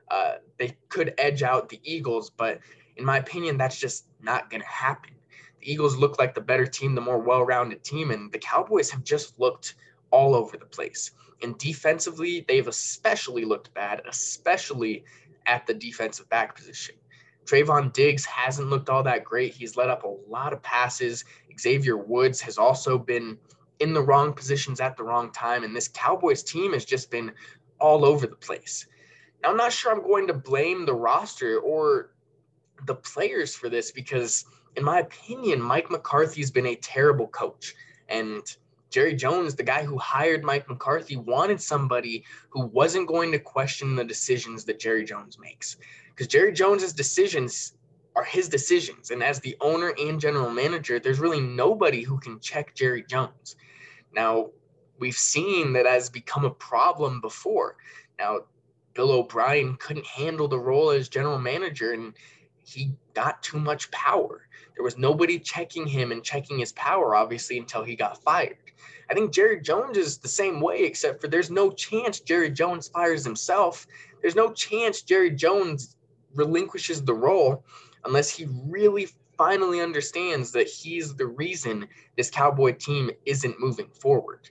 uh, 0.09 0.35
they 0.57 0.75
could 0.89 1.13
edge 1.17 1.43
out 1.43 1.69
the 1.69 1.79
Eagles, 1.83 2.29
but 2.29 2.59
in 2.97 3.05
my 3.05 3.19
opinion, 3.19 3.57
that's 3.57 3.79
just 3.79 4.05
not 4.21 4.49
going 4.49 4.61
to 4.61 4.67
happen. 4.67 5.11
The 5.61 5.71
Eagles 5.71 5.95
look 5.95 6.17
like 6.19 6.33
the 6.33 6.41
better 6.41 6.65
team, 6.65 6.95
the 6.95 7.01
more 7.01 7.19
well 7.19 7.43
rounded 7.43 7.83
team, 7.83 8.11
and 8.11 8.31
the 8.31 8.39
Cowboys 8.39 8.89
have 8.89 9.03
just 9.03 9.39
looked 9.39 9.75
all 10.09 10.35
over 10.35 10.57
the 10.57 10.65
place. 10.65 11.11
And 11.43 11.57
defensively, 11.57 12.45
they've 12.47 12.67
especially 12.67 13.45
looked 13.45 13.73
bad, 13.73 14.01
especially 14.07 15.05
at 15.45 15.65
the 15.65 15.73
defensive 15.73 16.29
back 16.29 16.55
position. 16.55 16.95
Trevon 17.45 17.91
Diggs 17.93 18.25
hasn't 18.25 18.69
looked 18.69 18.89
all 18.89 19.03
that 19.03 19.23
great. 19.23 19.53
He's 19.53 19.75
let 19.75 19.89
up 19.89 20.03
a 20.03 20.15
lot 20.29 20.53
of 20.53 20.61
passes. 20.61 21.25
Xavier 21.59 21.97
Woods 21.97 22.41
has 22.41 22.57
also 22.57 22.97
been 22.97 23.37
in 23.79 23.93
the 23.93 24.01
wrong 24.01 24.33
positions 24.33 24.79
at 24.79 24.95
the 24.95 25.03
wrong 25.03 25.31
time. 25.31 25.63
And 25.63 25.75
this 25.75 25.87
Cowboys 25.87 26.43
team 26.43 26.73
has 26.73 26.85
just 26.85 27.09
been 27.09 27.31
all 27.79 28.05
over 28.05 28.27
the 28.27 28.35
place. 28.35 28.87
Now, 29.41 29.49
I'm 29.49 29.57
not 29.57 29.73
sure 29.73 29.91
I'm 29.91 30.03
going 30.03 30.27
to 30.27 30.33
blame 30.33 30.85
the 30.85 30.93
roster 30.93 31.59
or 31.59 32.11
the 32.85 32.95
players 32.95 33.55
for 33.55 33.69
this 33.69 33.91
because 33.91 34.45
in 34.75 34.83
my 34.83 34.99
opinion, 34.99 35.61
Mike 35.61 35.91
McCarthy's 35.91 36.51
been 36.51 36.67
a 36.67 36.75
terrible 36.75 37.27
coach. 37.27 37.75
And 38.09 38.43
Jerry 38.89 39.13
Jones, 39.13 39.55
the 39.55 39.63
guy 39.63 39.83
who 39.83 39.97
hired 39.97 40.43
Mike 40.43 40.67
McCarthy, 40.67 41.15
wanted 41.15 41.61
somebody 41.61 42.23
who 42.49 42.65
wasn't 42.67 43.07
going 43.07 43.31
to 43.31 43.39
question 43.39 43.95
the 43.95 44.03
decisions 44.03 44.65
that 44.65 44.79
Jerry 44.79 45.05
Jones 45.05 45.39
makes. 45.39 45.77
Because 46.09 46.27
Jerry 46.27 46.51
Jones's 46.51 46.93
decisions 46.93 47.73
are 48.15 48.23
his 48.23 48.49
decisions. 48.49 49.11
And 49.11 49.23
as 49.23 49.39
the 49.39 49.55
owner 49.61 49.93
and 49.97 50.19
general 50.19 50.49
manager, 50.49 50.99
there's 50.99 51.19
really 51.19 51.39
nobody 51.39 52.03
who 52.03 52.19
can 52.19 52.39
check 52.39 52.75
Jerry 52.75 53.03
Jones. 53.03 53.55
Now, 54.13 54.49
we've 54.99 55.15
seen 55.15 55.73
that 55.73 55.85
has 55.85 56.09
become 56.09 56.43
a 56.43 56.51
problem 56.51 57.21
before. 57.21 57.77
Now, 58.19 58.41
Bill 58.93 59.11
O'Brien 59.11 59.77
couldn't 59.77 60.05
handle 60.05 60.49
the 60.49 60.59
role 60.59 60.91
as 60.91 61.07
general 61.07 61.39
manager 61.39 61.93
and 61.93 62.13
he 62.63 62.93
got 63.13 63.41
too 63.43 63.59
much 63.59 63.91
power. 63.91 64.47
There 64.75 64.83
was 64.83 64.97
nobody 64.97 65.39
checking 65.39 65.85
him 65.85 66.11
and 66.11 66.23
checking 66.23 66.59
his 66.59 66.73
power, 66.73 67.15
obviously, 67.15 67.57
until 67.57 67.83
he 67.83 67.95
got 67.95 68.23
fired. 68.23 68.57
I 69.09 69.13
think 69.13 69.33
Jerry 69.33 69.59
Jones 69.61 69.97
is 69.97 70.17
the 70.17 70.27
same 70.27 70.61
way, 70.61 70.83
except 70.83 71.21
for 71.21 71.27
there's 71.27 71.51
no 71.51 71.71
chance 71.71 72.21
Jerry 72.21 72.49
Jones 72.49 72.87
fires 72.87 73.25
himself. 73.25 73.85
There's 74.21 74.35
no 74.35 74.53
chance 74.53 75.01
Jerry 75.01 75.31
Jones 75.31 75.97
relinquishes 76.33 77.03
the 77.03 77.13
role 77.13 77.65
unless 78.05 78.29
he 78.29 78.47
really 78.65 79.09
finally 79.37 79.81
understands 79.81 80.51
that 80.51 80.67
he's 80.67 81.15
the 81.15 81.27
reason 81.27 81.87
this 82.15 82.29
Cowboy 82.29 82.73
team 82.73 83.11
isn't 83.25 83.59
moving 83.59 83.89
forward. 83.89 84.49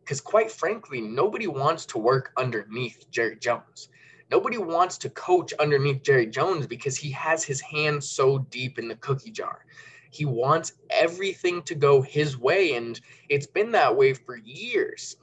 Because, 0.00 0.20
quite 0.20 0.50
frankly, 0.50 1.00
nobody 1.00 1.46
wants 1.46 1.86
to 1.86 1.98
work 1.98 2.32
underneath 2.36 3.10
Jerry 3.10 3.36
Jones. 3.36 3.88
Nobody 4.32 4.56
wants 4.56 4.96
to 4.96 5.10
coach 5.10 5.52
underneath 5.60 6.02
Jerry 6.02 6.24
Jones 6.24 6.66
because 6.66 6.96
he 6.96 7.10
has 7.10 7.44
his 7.44 7.60
hands 7.60 8.08
so 8.08 8.38
deep 8.38 8.78
in 8.78 8.88
the 8.88 8.96
cookie 8.96 9.30
jar. 9.30 9.66
He 10.10 10.24
wants 10.24 10.72
everything 10.88 11.60
to 11.64 11.74
go 11.74 12.00
his 12.00 12.38
way, 12.38 12.72
and 12.72 12.98
it's 13.28 13.46
been 13.46 13.72
that 13.72 13.94
way 13.94 14.14
for 14.14 14.38
years. 14.38 15.16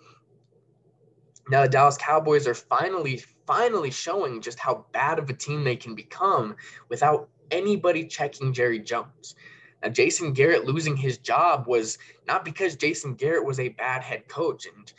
Now, 1.50 1.64
the 1.64 1.70
Dallas 1.70 1.98
Cowboys 1.98 2.48
are 2.48 2.54
finally, 2.54 3.24
finally 3.48 3.90
showing 3.90 4.42
just 4.42 4.60
how 4.60 4.86
bad 4.92 5.18
of 5.18 5.28
a 5.28 5.34
team 5.34 5.64
they 5.64 5.76
can 5.76 5.96
become 5.96 6.56
without 6.90 7.30
anybody 7.50 8.06
checking 8.06 8.54
Jerry 8.54 8.78
Jones. 8.78 9.34
Now, 9.82 9.90
Jason 9.90 10.34
Garrett 10.34 10.66
losing 10.66 10.96
his 10.96 11.18
job 11.18 11.66
was 11.66 11.98
not 12.28 12.46
because 12.46 12.76
Jason 12.76 13.16
Garrett 13.16 13.44
was 13.44 13.60
a 13.60 13.70
bad 13.70 14.04
head 14.04 14.28
coach. 14.28 14.68
And 14.68 14.94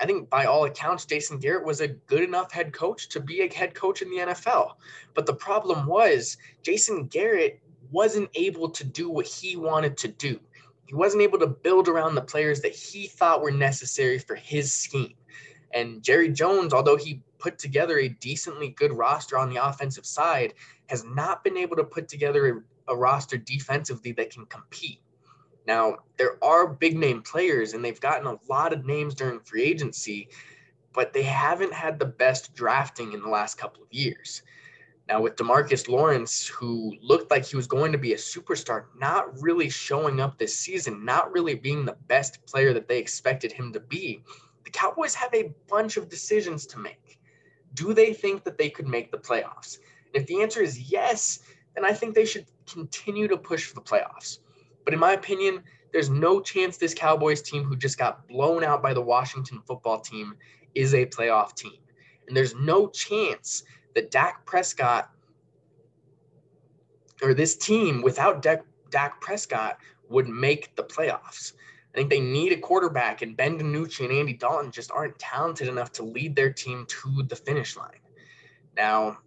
I 0.00 0.06
think 0.06 0.28
by 0.28 0.44
all 0.44 0.64
accounts, 0.64 1.06
Jason 1.06 1.38
Garrett 1.38 1.64
was 1.64 1.80
a 1.80 1.88
good 1.88 2.22
enough 2.22 2.52
head 2.52 2.72
coach 2.72 3.08
to 3.10 3.20
be 3.20 3.40
a 3.40 3.52
head 3.52 3.74
coach 3.74 4.02
in 4.02 4.10
the 4.10 4.18
NFL. 4.18 4.74
But 5.14 5.26
the 5.26 5.34
problem 5.34 5.86
was 5.86 6.36
Jason 6.62 7.06
Garrett 7.06 7.60
wasn't 7.90 8.30
able 8.34 8.68
to 8.70 8.84
do 8.84 9.08
what 9.08 9.26
he 9.26 9.56
wanted 9.56 9.96
to 9.98 10.08
do. 10.08 10.38
He 10.86 10.94
wasn't 10.94 11.22
able 11.22 11.38
to 11.38 11.46
build 11.46 11.88
around 11.88 12.14
the 12.14 12.22
players 12.22 12.60
that 12.60 12.74
he 12.74 13.06
thought 13.06 13.42
were 13.42 13.50
necessary 13.50 14.18
for 14.18 14.34
his 14.34 14.72
scheme. 14.72 15.14
And 15.72 16.02
Jerry 16.02 16.28
Jones, 16.28 16.72
although 16.72 16.96
he 16.96 17.22
put 17.38 17.58
together 17.58 17.98
a 17.98 18.08
decently 18.08 18.68
good 18.70 18.92
roster 18.92 19.36
on 19.36 19.50
the 19.50 19.64
offensive 19.64 20.06
side, 20.06 20.54
has 20.88 21.04
not 21.04 21.42
been 21.42 21.56
able 21.56 21.76
to 21.76 21.84
put 21.84 22.08
together 22.08 22.64
a, 22.88 22.92
a 22.92 22.96
roster 22.96 23.36
defensively 23.36 24.12
that 24.12 24.30
can 24.30 24.46
compete. 24.46 25.00
Now, 25.66 25.96
there 26.16 26.42
are 26.44 26.66
big 26.66 26.96
name 26.96 27.22
players, 27.22 27.74
and 27.74 27.84
they've 27.84 28.00
gotten 28.00 28.26
a 28.26 28.38
lot 28.48 28.72
of 28.72 28.86
names 28.86 29.14
during 29.14 29.40
free 29.40 29.64
agency, 29.64 30.28
but 30.92 31.12
they 31.12 31.22
haven't 31.22 31.72
had 31.72 31.98
the 31.98 32.06
best 32.06 32.54
drafting 32.54 33.12
in 33.12 33.20
the 33.20 33.28
last 33.28 33.58
couple 33.58 33.82
of 33.82 33.92
years. 33.92 34.42
Now, 35.08 35.20
with 35.20 35.36
Demarcus 35.36 35.88
Lawrence, 35.88 36.48
who 36.48 36.94
looked 37.00 37.30
like 37.30 37.44
he 37.44 37.56
was 37.56 37.68
going 37.68 37.92
to 37.92 37.98
be 37.98 38.12
a 38.12 38.16
superstar, 38.16 38.86
not 38.98 39.40
really 39.40 39.70
showing 39.70 40.20
up 40.20 40.36
this 40.36 40.58
season, 40.58 41.04
not 41.04 41.32
really 41.32 41.54
being 41.54 41.84
the 41.84 41.96
best 42.08 42.44
player 42.46 42.72
that 42.72 42.88
they 42.88 42.98
expected 42.98 43.52
him 43.52 43.72
to 43.72 43.80
be, 43.80 44.22
the 44.64 44.70
Cowboys 44.70 45.14
have 45.14 45.32
a 45.32 45.52
bunch 45.68 45.96
of 45.96 46.08
decisions 46.08 46.66
to 46.66 46.78
make. 46.78 47.20
Do 47.74 47.94
they 47.94 48.12
think 48.12 48.42
that 48.44 48.58
they 48.58 48.68
could 48.68 48.88
make 48.88 49.12
the 49.12 49.18
playoffs? 49.18 49.78
And 50.06 50.22
if 50.22 50.26
the 50.26 50.42
answer 50.42 50.60
is 50.60 50.90
yes, 50.90 51.40
then 51.74 51.84
I 51.84 51.92
think 51.92 52.14
they 52.14 52.24
should 52.24 52.46
continue 52.66 53.28
to 53.28 53.36
push 53.36 53.64
for 53.64 53.74
the 53.74 53.82
playoffs. 53.82 54.38
But 54.86 54.94
in 54.94 55.00
my 55.00 55.12
opinion, 55.12 55.62
there's 55.92 56.08
no 56.08 56.40
chance 56.40 56.78
this 56.78 56.94
Cowboys 56.94 57.42
team, 57.42 57.64
who 57.64 57.76
just 57.76 57.98
got 57.98 58.26
blown 58.28 58.64
out 58.64 58.82
by 58.82 58.94
the 58.94 59.02
Washington 59.02 59.60
football 59.66 60.00
team, 60.00 60.34
is 60.74 60.94
a 60.94 61.04
playoff 61.04 61.54
team. 61.54 61.80
And 62.28 62.36
there's 62.36 62.54
no 62.54 62.88
chance 62.88 63.64
that 63.94 64.10
Dak 64.10 64.46
Prescott 64.46 65.10
or 67.22 67.34
this 67.34 67.56
team 67.56 68.00
without 68.00 68.42
Dak, 68.42 68.64
Dak 68.90 69.20
Prescott 69.20 69.78
would 70.08 70.28
make 70.28 70.74
the 70.76 70.84
playoffs. 70.84 71.54
I 71.92 71.98
think 71.98 72.10
they 72.10 72.20
need 72.20 72.52
a 72.52 72.58
quarterback, 72.58 73.22
and 73.22 73.36
Ben 73.36 73.58
DiNucci 73.58 74.04
and 74.04 74.12
Andy 74.12 74.34
Dalton 74.34 74.70
just 74.70 74.92
aren't 74.92 75.18
talented 75.18 75.66
enough 75.66 75.90
to 75.92 76.04
lead 76.04 76.36
their 76.36 76.52
team 76.52 76.86
to 76.88 77.22
the 77.24 77.36
finish 77.36 77.76
line. 77.76 78.00
Now, 78.76 79.18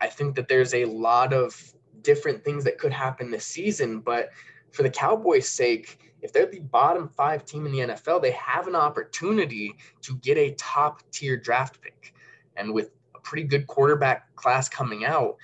I 0.00 0.08
think 0.08 0.34
that 0.36 0.48
there's 0.48 0.72
a 0.74 0.86
lot 0.86 1.32
of 1.32 1.74
different 2.00 2.42
things 2.42 2.64
that 2.64 2.78
could 2.78 2.92
happen 2.92 3.30
this 3.30 3.44
season, 3.44 4.00
but 4.00 4.30
for 4.72 4.82
the 4.82 4.90
Cowboys' 4.90 5.48
sake, 5.48 5.98
if 6.22 6.32
they're 6.32 6.46
the 6.46 6.60
bottom 6.60 7.08
five 7.08 7.44
team 7.44 7.66
in 7.66 7.72
the 7.72 7.78
NFL, 7.78 8.22
they 8.22 8.32
have 8.32 8.66
an 8.66 8.74
opportunity 8.74 9.74
to 10.02 10.16
get 10.16 10.36
a 10.36 10.52
top 10.52 11.02
tier 11.10 11.36
draft 11.36 11.80
pick. 11.80 12.14
And 12.56 12.72
with 12.72 12.90
a 13.14 13.20
pretty 13.20 13.44
good 13.44 13.66
quarterback 13.66 14.34
class 14.36 14.68
coming 14.68 15.04
out 15.04 15.36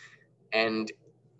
and 0.52 0.90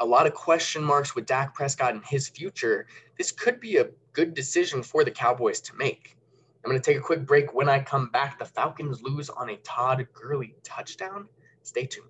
a 0.00 0.04
lot 0.04 0.26
of 0.26 0.34
question 0.34 0.82
marks 0.82 1.14
with 1.14 1.26
Dak 1.26 1.54
Prescott 1.54 1.94
and 1.94 2.04
his 2.04 2.28
future, 2.28 2.86
this 3.16 3.32
could 3.32 3.60
be 3.60 3.76
a 3.78 3.88
good 4.12 4.34
decision 4.34 4.82
for 4.82 5.04
the 5.04 5.10
Cowboys 5.10 5.60
to 5.62 5.74
make. 5.76 6.16
I'm 6.64 6.70
going 6.70 6.80
to 6.80 6.84
take 6.84 6.98
a 6.98 7.04
quick 7.04 7.24
break. 7.26 7.54
When 7.54 7.68
I 7.68 7.80
come 7.80 8.10
back, 8.10 8.38
the 8.38 8.44
Falcons 8.44 9.00
lose 9.02 9.30
on 9.30 9.50
a 9.50 9.56
Todd 9.58 10.06
Gurley 10.12 10.54
touchdown. 10.64 11.28
Stay 11.62 11.86
tuned. 11.86 12.08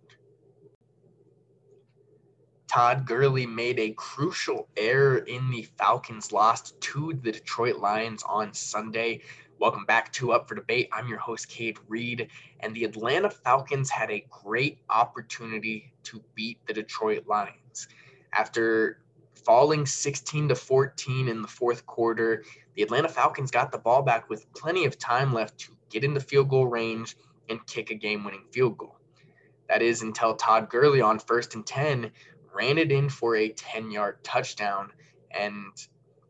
Todd 2.66 3.07
Gurley 3.07 3.46
made 3.46 3.79
a 3.79 3.92
crucial 3.92 4.68
error 4.76 5.18
in 5.18 5.50
the 5.50 5.62
Falcons' 5.79 6.33
loss 6.33 6.72
to 6.72 7.12
the 7.22 7.31
Detroit 7.31 7.76
Lions 7.76 8.24
on 8.29 8.52
Sunday. 8.52 9.22
Welcome 9.61 9.85
back 9.85 10.12
to 10.14 10.33
Up 10.33 10.48
for 10.48 10.57
Debate. 10.57 10.88
I'm 10.92 11.07
your 11.07 11.18
host, 11.18 11.48
Cade 11.48 11.79
Reed, 11.87 12.29
and 12.61 12.74
the 12.74 12.85
Atlanta 12.85 13.31
Falcons 13.31 13.88
had 13.88 14.11
a 14.11 14.26
great 14.31 14.81
opportunity 14.90 15.92
to 16.05 16.20
beat 16.35 16.59
the 16.66 16.74
Detroit 16.74 17.24
Lions. 17.29 17.87
After 18.33 18.98
falling 19.44 19.87
16 19.87 20.48
to 20.48 20.57
14 20.57 21.29
in 21.29 21.42
the 21.42 21.48
fourth 21.48 21.87
quarter, 21.87 22.44
the 22.74 22.83
Atlanta 22.83 23.09
Falcons 23.09 23.52
got 23.52 23.70
the 23.70 23.79
ball 23.79 24.02
back 24.02 24.29
with 24.29 24.52
plenty 24.55 24.85
of 24.87 24.98
time 24.98 25.33
left 25.33 25.57
to 25.59 25.76
get 25.88 26.02
into 26.02 26.20
field 26.20 26.48
goal 26.48 26.66
range 26.66 27.16
and 27.48 27.64
kick 27.68 27.90
a 27.90 27.94
game 27.94 28.24
winning 28.24 28.44
field 28.50 28.76
goal. 28.76 28.96
That 29.68 29.83
is 29.83 30.02
until 30.02 30.35
Todd 30.35 30.68
Gurley 30.68 31.00
on 31.00 31.18
first 31.18 31.55
and 31.55 31.66
10 31.66 32.12
ran 32.57 32.79
it 32.79 32.90
in 32.90 33.09
for 33.09 33.37
a 33.37 33.51
10 33.51 33.90
yard 33.90 34.25
touchdown. 34.25 34.90
And 35.31 35.73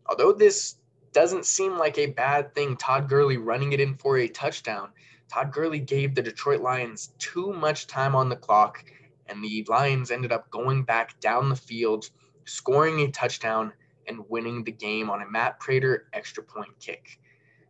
although 0.09 0.33
this 0.33 0.77
doesn't 1.17 1.47
seem 1.47 1.79
like 1.79 1.97
a 1.97 2.09
bad 2.09 2.55
thing. 2.55 2.77
Todd 2.77 3.09
Gurley 3.09 3.39
running 3.39 3.73
it 3.73 3.81
in 3.81 3.95
for 3.95 4.19
a 4.19 4.29
touchdown. 4.29 4.91
Todd 5.33 5.51
Gurley 5.51 5.79
gave 5.79 6.15
the 6.15 6.21
Detroit 6.21 6.61
Lions 6.61 7.15
too 7.19 7.55
much 7.55 7.87
time 7.87 8.15
on 8.15 8.29
the 8.29 8.37
clock, 8.37 8.85
and 9.27 9.43
the 9.43 9.65
Lions 9.67 10.11
ended 10.11 10.31
up 10.31 10.51
going 10.51 10.83
back 10.83 11.19
down 11.21 11.49
the 11.49 11.57
field, 11.57 12.11
scoring 12.45 13.01
a 13.01 13.11
touchdown, 13.11 13.73
and 14.07 14.29
winning 14.29 14.63
the 14.63 14.73
game 14.73 15.09
on 15.09 15.23
a 15.23 15.31
Matt 15.31 15.59
Prater 15.59 16.07
extra 16.13 16.43
point 16.43 16.79
kick. 16.81 17.19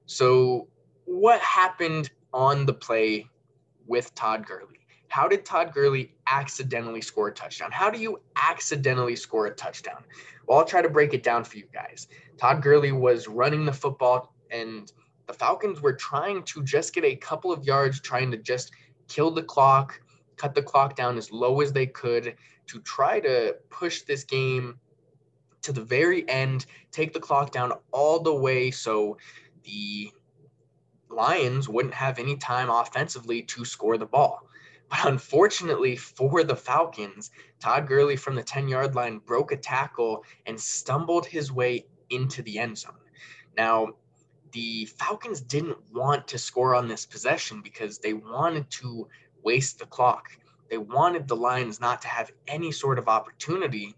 So, 0.07 0.66
what 1.05 1.40
happened 1.40 2.11
on 2.33 2.66
the 2.66 2.75
play 2.75 3.31
with 3.87 4.12
Todd 4.16 4.45
Gurley? 4.45 4.76
How 5.09 5.29
did 5.29 5.45
Todd 5.45 5.73
Gurley 5.73 6.12
accidentally 6.27 7.01
score 7.01 7.29
a 7.29 7.33
touchdown? 7.33 7.71
How 7.73 7.90
do 7.90 7.99
you 7.99 8.21
accidentally 8.37 9.16
score 9.16 9.47
a 9.47 9.55
touchdown? 9.55 10.03
Well, 10.47 10.59
I'll 10.59 10.64
try 10.64 10.83
to 10.83 10.88
break 10.88 11.14
it 11.14 11.23
down 11.23 11.45
for 11.45 11.59
you 11.59 11.64
guys. 11.73 12.09
Todd 12.38 12.62
Gurley 12.62 12.92
was 12.92 13.29
running 13.29 13.64
the 13.64 13.73
football, 13.73 14.35
and 14.51 14.92
the 15.27 15.33
Falcons 15.33 15.81
were 15.81 15.95
trying 15.95 16.42
to 16.45 16.62
just 16.62 16.95
get 16.95 17.05
a 17.05 17.16
couple 17.16 17.53
of 17.53 17.64
yards, 17.64 18.01
trying 18.01 18.31
to 18.31 18.37
just 18.37 18.73
kill 19.09 19.31
the 19.31 19.42
clock, 19.42 20.01
cut 20.37 20.55
the 20.55 20.62
clock 20.62 20.97
down 20.97 21.16
as 21.16 21.33
low 21.33 21.61
as 21.61 21.73
they 21.73 21.87
could 21.87 22.35
to 22.66 22.81
try 22.81 23.21
to 23.21 23.57
push 23.71 24.03
this 24.03 24.25
game 24.25 24.79
to 25.62 25.73
the 25.73 25.83
very 25.83 26.29
end, 26.29 26.66
take 26.92 27.12
the 27.12 27.21
clock 27.21 27.51
down 27.51 27.73
all 27.92 28.21
the 28.21 28.35
way 28.35 28.71
so 28.71 29.16
the 29.64 30.11
Lions 31.09 31.69
wouldn't 31.69 31.95
have 31.95 32.19
any 32.19 32.37
time 32.37 32.69
offensively 32.69 33.42
to 33.42 33.64
score 33.64 33.97
the 33.97 34.07
ball. 34.07 34.49
But 34.88 35.07
unfortunately 35.07 35.96
for 35.96 36.44
the 36.44 36.57
Falcons, 36.57 37.31
Todd 37.61 37.87
Gurley 37.88 38.16
from 38.16 38.35
the 38.35 38.42
10 38.42 38.68
yard 38.68 38.94
line 38.94 39.18
broke 39.18 39.53
a 39.53 39.57
tackle 39.57 40.25
and 40.46 40.61
stumbled 40.61 41.27
his 41.27 41.51
way 41.51 41.87
into 42.11 42.42
the 42.42 42.59
end 42.59 42.79
zone. 42.79 42.94
Now, 43.57 43.94
the 44.53 44.87
Falcons 44.87 45.40
didn't 45.40 45.79
want 45.92 46.29
to 46.29 46.38
score 46.38 46.75
on 46.75 46.88
this 46.88 47.05
possession 47.05 47.62
because 47.62 47.99
they 47.99 48.12
wanted 48.12 48.70
to 48.70 49.09
waste 49.42 49.79
the 49.79 49.87
clock. 49.87 50.29
They 50.70 50.79
wanted 50.79 51.29
the 51.29 51.37
Lions 51.37 51.81
not 51.81 52.01
to 52.03 52.09
have 52.09 52.31
any 52.46 52.72
sort 52.72 52.99
of 52.99 53.09
opportunity. 53.09 53.94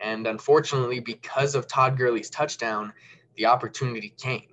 And 0.00 0.26
unfortunately, 0.26 1.00
because 1.00 1.54
of 1.54 1.66
Todd 1.66 1.96
Gurley's 1.96 2.30
touchdown, 2.30 2.92
the 3.36 3.46
opportunity 3.46 4.14
came. 4.18 4.48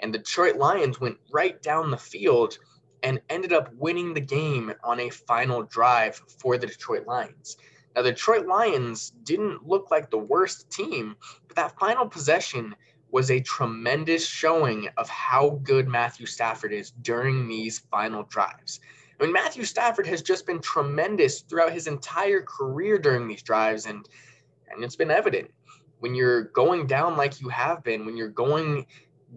And 0.00 0.12
the 0.12 0.18
Detroit 0.18 0.56
Lions 0.56 1.00
went 1.00 1.18
right 1.32 1.60
down 1.62 1.90
the 1.90 1.96
field 1.96 2.58
and 3.04 3.20
ended 3.28 3.52
up 3.52 3.72
winning 3.74 4.14
the 4.14 4.20
game 4.20 4.72
on 4.82 4.98
a 4.98 5.10
final 5.10 5.62
drive 5.62 6.20
for 6.40 6.56
the 6.56 6.66
Detroit 6.66 7.06
Lions. 7.06 7.58
Now, 7.94 8.02
the 8.02 8.10
Detroit 8.10 8.46
Lions 8.46 9.12
didn't 9.22 9.68
look 9.68 9.90
like 9.90 10.10
the 10.10 10.18
worst 10.18 10.70
team, 10.70 11.14
but 11.46 11.54
that 11.54 11.78
final 11.78 12.08
possession 12.08 12.74
was 13.10 13.30
a 13.30 13.40
tremendous 13.40 14.26
showing 14.26 14.88
of 14.96 15.08
how 15.08 15.60
good 15.62 15.86
Matthew 15.86 16.26
Stafford 16.26 16.72
is 16.72 16.90
during 17.02 17.46
these 17.46 17.78
final 17.90 18.24
drives. 18.24 18.80
I 19.20 19.22
mean, 19.22 19.32
Matthew 19.32 19.64
Stafford 19.64 20.06
has 20.08 20.22
just 20.22 20.46
been 20.46 20.60
tremendous 20.60 21.42
throughout 21.42 21.72
his 21.72 21.86
entire 21.86 22.42
career 22.42 22.98
during 22.98 23.28
these 23.28 23.42
drives, 23.42 23.86
and 23.86 24.08
and 24.68 24.82
it's 24.82 24.96
been 24.96 25.12
evident 25.12 25.52
when 26.00 26.14
you're 26.16 26.44
going 26.44 26.86
down 26.86 27.16
like 27.16 27.40
you 27.40 27.48
have 27.48 27.84
been, 27.84 28.04
when 28.04 28.16
you're 28.16 28.28
going 28.28 28.86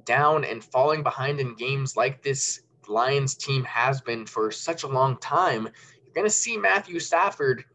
down 0.06 0.44
and 0.44 0.64
falling 0.64 1.04
behind 1.04 1.40
in 1.40 1.54
games 1.54 1.96
like 1.96 2.24
this 2.24 2.62
Lions 2.90 3.36
team 3.36 3.64
has 3.64 4.02
been 4.02 4.26
for 4.26 4.52
such 4.52 4.84
a 4.84 4.88
long 4.88 5.18
time, 5.18 5.64
you're 5.64 6.14
going 6.14 6.26
to 6.26 6.32
see 6.32 6.58
Matthew 6.58 7.00
Stafford 7.00 7.66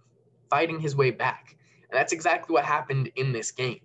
fighting 0.51 0.79
his 0.79 0.96
way 0.96 1.11
back. 1.11 1.57
And 1.90 1.98
that's 1.98 2.12
exactly 2.12 2.53
what 2.53 2.64
happened 2.64 3.11
in 3.16 3.33
this 3.33 3.51
game. 3.51 3.81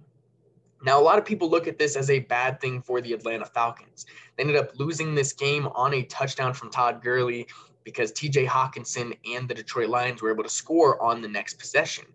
Now, 0.83 0.99
a 0.99 1.01
lot 1.01 1.17
of 1.17 1.25
people 1.25 1.49
look 1.49 1.67
at 1.67 1.79
this 1.79 1.95
as 1.95 2.09
a 2.09 2.19
bad 2.19 2.61
thing 2.61 2.81
for 2.81 3.01
the 3.01 3.13
Atlanta 3.13 3.45
Falcons. 3.45 4.05
They 4.35 4.43
ended 4.43 4.57
up 4.57 4.77
losing 4.77 5.15
this 5.15 5.33
game 5.33 5.67
on 5.67 5.93
a 5.93 6.03
touchdown 6.03 6.53
from 6.53 6.69
Todd 6.69 7.01
Gurley 7.03 7.47
because 7.83 8.11
TJ 8.11 8.47
Hockenson 8.47 9.17
and 9.33 9.47
the 9.47 9.55
Detroit 9.55 9.89
Lions 9.89 10.21
were 10.21 10.31
able 10.31 10.43
to 10.43 10.49
score 10.49 11.01
on 11.01 11.21
the 11.21 11.27
next 11.27 11.57
possession. 11.57 12.05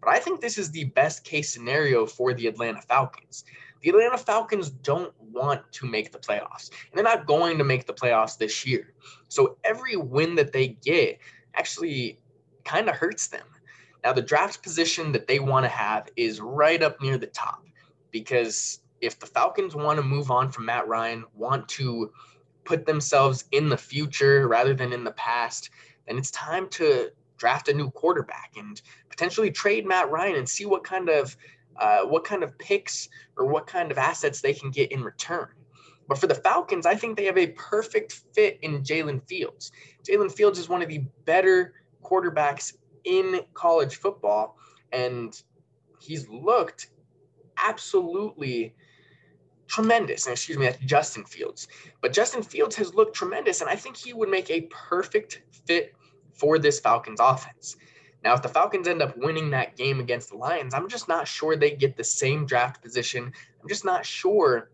But 0.00 0.10
I 0.10 0.18
think 0.18 0.40
this 0.40 0.58
is 0.58 0.70
the 0.70 0.84
best 0.84 1.22
case 1.24 1.52
scenario 1.52 2.06
for 2.06 2.32
the 2.34 2.46
Atlanta 2.46 2.80
Falcons. 2.82 3.44
The 3.82 3.90
Atlanta 3.90 4.18
Falcons 4.18 4.70
don't 4.70 5.12
want 5.20 5.60
to 5.72 5.86
make 5.86 6.12
the 6.12 6.18
playoffs, 6.18 6.70
and 6.70 6.94
they're 6.94 7.04
not 7.04 7.26
going 7.26 7.58
to 7.58 7.64
make 7.64 7.86
the 7.86 7.94
playoffs 7.94 8.36
this 8.36 8.66
year. 8.66 8.92
So 9.28 9.56
every 9.64 9.96
win 9.96 10.34
that 10.36 10.52
they 10.52 10.68
get 10.68 11.18
actually 11.54 12.18
kind 12.64 12.88
of 12.88 12.96
hurts 12.96 13.28
them. 13.28 13.46
Now, 14.04 14.12
the 14.12 14.22
draft 14.22 14.62
position 14.62 15.12
that 15.12 15.26
they 15.26 15.38
want 15.38 15.64
to 15.64 15.68
have 15.68 16.08
is 16.16 16.40
right 16.40 16.82
up 16.82 17.00
near 17.00 17.18
the 17.18 17.26
top 17.26 17.64
because 18.10 18.80
if 19.00 19.18
the 19.18 19.26
Falcons 19.26 19.74
want 19.74 19.98
to 19.98 20.02
move 20.02 20.30
on 20.30 20.50
from 20.50 20.66
Matt 20.66 20.88
Ryan, 20.88 21.24
want 21.34 21.68
to 21.70 22.12
put 22.64 22.86
themselves 22.86 23.44
in 23.52 23.68
the 23.68 23.76
future 23.76 24.46
rather 24.48 24.74
than 24.74 24.92
in 24.92 25.04
the 25.04 25.12
past, 25.12 25.70
then 26.06 26.18
it's 26.18 26.30
time 26.30 26.68
to 26.70 27.10
draft 27.36 27.68
a 27.68 27.74
new 27.74 27.90
quarterback 27.90 28.52
and 28.56 28.82
potentially 29.08 29.50
trade 29.50 29.86
Matt 29.86 30.10
Ryan 30.10 30.36
and 30.36 30.48
see 30.48 30.66
what 30.66 30.84
kind 30.84 31.08
of 31.08 31.36
uh, 31.78 32.00
what 32.02 32.24
kind 32.24 32.42
of 32.42 32.56
picks 32.58 33.08
or 33.36 33.46
what 33.46 33.66
kind 33.66 33.90
of 33.90 33.98
assets 33.98 34.40
they 34.40 34.52
can 34.52 34.70
get 34.70 34.92
in 34.92 35.02
return. 35.02 35.48
But 36.08 36.18
for 36.18 36.26
the 36.26 36.34
Falcons, 36.34 36.86
I 36.86 36.94
think 36.94 37.16
they 37.16 37.26
have 37.26 37.36
a 37.36 37.48
perfect 37.48 38.20
fit 38.34 38.58
in 38.62 38.82
Jalen 38.82 39.28
Fields. 39.28 39.72
Jalen 40.08 40.32
Fields 40.32 40.58
is 40.58 40.68
one 40.68 40.82
of 40.82 40.88
the 40.88 41.04
better 41.26 41.74
quarterbacks 42.02 42.74
in 43.04 43.40
college 43.52 43.96
football, 43.96 44.56
and 44.92 45.40
he's 46.00 46.28
looked 46.28 46.88
absolutely 47.62 48.74
tremendous. 49.66 50.26
And 50.26 50.32
excuse 50.32 50.56
me, 50.56 50.66
that's 50.66 50.78
Justin 50.78 51.24
Fields. 51.24 51.68
But 52.00 52.14
Justin 52.14 52.42
Fields 52.42 52.74
has 52.76 52.94
looked 52.94 53.14
tremendous, 53.14 53.60
and 53.60 53.68
I 53.68 53.76
think 53.76 53.96
he 53.96 54.14
would 54.14 54.30
make 54.30 54.50
a 54.50 54.62
perfect 54.70 55.42
fit 55.66 55.94
for 56.32 56.58
this 56.58 56.80
Falcons 56.80 57.20
offense. 57.20 57.76
Now, 58.24 58.34
if 58.34 58.42
the 58.42 58.48
Falcons 58.48 58.88
end 58.88 59.00
up 59.00 59.16
winning 59.16 59.50
that 59.50 59.76
game 59.76 60.00
against 60.00 60.30
the 60.30 60.36
Lions, 60.36 60.74
I'm 60.74 60.88
just 60.88 61.08
not 61.08 61.28
sure 61.28 61.56
they 61.56 61.70
get 61.70 61.96
the 61.96 62.04
same 62.04 62.46
draft 62.46 62.82
position. 62.82 63.32
I'm 63.62 63.68
just 63.68 63.84
not 63.84 64.04
sure 64.04 64.70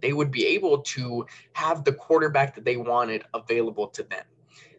they 0.00 0.12
would 0.12 0.30
be 0.30 0.46
able 0.46 0.78
to 0.78 1.26
have 1.52 1.84
the 1.84 1.92
quarterback 1.92 2.54
that 2.54 2.64
they 2.64 2.76
wanted 2.76 3.24
available 3.34 3.88
to 3.88 4.02
them. 4.02 4.24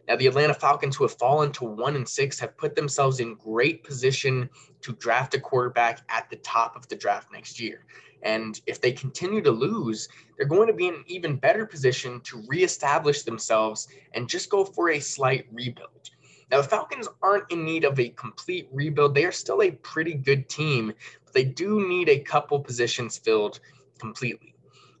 Now, 0.06 0.16
the 0.16 0.26
Atlanta 0.26 0.52
Falcons, 0.52 0.96
who 0.96 1.04
have 1.04 1.16
fallen 1.16 1.50
to 1.52 1.64
one 1.64 1.96
and 1.96 2.06
six, 2.06 2.38
have 2.40 2.58
put 2.58 2.76
themselves 2.76 3.20
in 3.20 3.36
great 3.36 3.84
position 3.84 4.50
to 4.82 4.92
draft 4.94 5.32
a 5.34 5.40
quarterback 5.40 6.02
at 6.10 6.28
the 6.28 6.36
top 6.36 6.76
of 6.76 6.86
the 6.88 6.96
draft 6.96 7.32
next 7.32 7.58
year. 7.58 7.86
And 8.22 8.60
if 8.66 8.80
they 8.80 8.92
continue 8.92 9.40
to 9.42 9.50
lose, 9.50 10.08
they're 10.36 10.46
going 10.46 10.66
to 10.66 10.74
be 10.74 10.88
in 10.88 10.94
an 10.94 11.04
even 11.06 11.36
better 11.36 11.64
position 11.64 12.20
to 12.22 12.42
reestablish 12.48 13.22
themselves 13.22 13.88
and 14.12 14.28
just 14.28 14.50
go 14.50 14.64
for 14.64 14.90
a 14.90 15.00
slight 15.00 15.46
rebuild. 15.52 16.10
Now, 16.54 16.62
the 16.62 16.68
Falcons 16.68 17.08
aren't 17.20 17.50
in 17.50 17.64
need 17.64 17.82
of 17.82 17.98
a 17.98 18.10
complete 18.10 18.68
rebuild. 18.70 19.12
They 19.12 19.24
are 19.24 19.32
still 19.32 19.60
a 19.60 19.72
pretty 19.72 20.14
good 20.14 20.48
team, 20.48 20.92
but 21.24 21.34
they 21.34 21.42
do 21.42 21.84
need 21.88 22.08
a 22.08 22.20
couple 22.20 22.60
positions 22.60 23.18
filled 23.18 23.58
completely. 23.98 24.54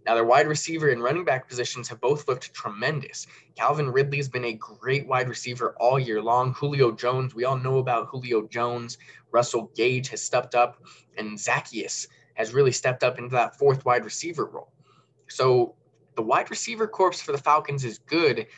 Now, 0.04 0.16
their 0.16 0.24
wide 0.24 0.48
receiver 0.48 0.88
and 0.88 1.00
running 1.00 1.24
back 1.24 1.48
positions 1.48 1.88
have 1.90 2.00
both 2.00 2.26
looked 2.26 2.52
tremendous. 2.54 3.28
Calvin 3.54 3.88
Ridley 3.88 4.16
has 4.16 4.28
been 4.28 4.46
a 4.46 4.54
great 4.54 5.06
wide 5.06 5.28
receiver 5.28 5.76
all 5.78 5.96
year 5.96 6.20
long. 6.20 6.54
Julio 6.54 6.90
Jones, 6.90 7.36
we 7.36 7.44
all 7.44 7.56
know 7.56 7.78
about 7.78 8.08
Julio 8.08 8.48
Jones. 8.48 8.98
Russell 9.30 9.70
Gage 9.76 10.08
has 10.08 10.20
stepped 10.20 10.56
up, 10.56 10.82
and 11.16 11.38
Zaccheaus 11.38 12.08
has 12.34 12.52
really 12.52 12.72
stepped 12.72 13.04
up 13.04 13.16
into 13.16 13.30
that 13.30 13.56
fourth 13.60 13.84
wide 13.84 14.04
receiver 14.04 14.46
role. 14.46 14.72
So 15.28 15.76
the 16.16 16.22
wide 16.22 16.50
receiver 16.50 16.88
corps 16.88 17.12
for 17.12 17.30
the 17.30 17.38
Falcons 17.38 17.84
is 17.84 18.00
good. 18.00 18.48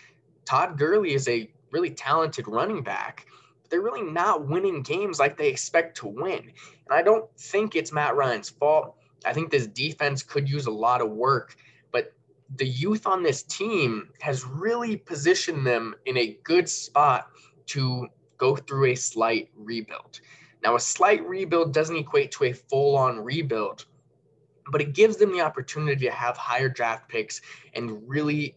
Todd 0.46 0.78
Gurley 0.78 1.12
is 1.12 1.28
a 1.28 1.50
really 1.70 1.90
talented 1.90 2.48
running 2.48 2.82
back, 2.82 3.26
but 3.62 3.70
they're 3.70 3.82
really 3.82 4.02
not 4.02 4.46
winning 4.46 4.82
games 4.82 5.18
like 5.18 5.36
they 5.36 5.48
expect 5.48 5.96
to 5.98 6.06
win. 6.06 6.40
And 6.40 6.90
I 6.90 7.02
don't 7.02 7.28
think 7.38 7.76
it's 7.76 7.92
Matt 7.92 8.16
Ryan's 8.16 8.50
fault. 8.50 8.96
I 9.24 9.32
think 9.32 9.50
this 9.50 9.66
defense 9.66 10.22
could 10.22 10.48
use 10.48 10.66
a 10.66 10.70
lot 10.70 11.00
of 11.00 11.10
work, 11.10 11.56
but 11.90 12.12
the 12.56 12.66
youth 12.66 13.06
on 13.06 13.22
this 13.22 13.42
team 13.42 14.10
has 14.20 14.44
really 14.44 14.96
positioned 14.96 15.66
them 15.66 15.94
in 16.06 16.16
a 16.16 16.38
good 16.44 16.68
spot 16.68 17.28
to 17.66 18.08
go 18.38 18.54
through 18.54 18.86
a 18.86 18.94
slight 18.94 19.50
rebuild. 19.56 20.20
Now, 20.62 20.76
a 20.76 20.80
slight 20.80 21.26
rebuild 21.26 21.72
doesn't 21.72 21.96
equate 21.96 22.32
to 22.32 22.44
a 22.44 22.52
full 22.52 22.96
on 22.96 23.18
rebuild, 23.20 23.86
but 24.70 24.80
it 24.80 24.94
gives 24.94 25.16
them 25.16 25.32
the 25.32 25.40
opportunity 25.40 26.06
to 26.06 26.12
have 26.12 26.36
higher 26.36 26.68
draft 26.68 27.08
picks 27.08 27.40
and 27.74 28.08
really 28.08 28.56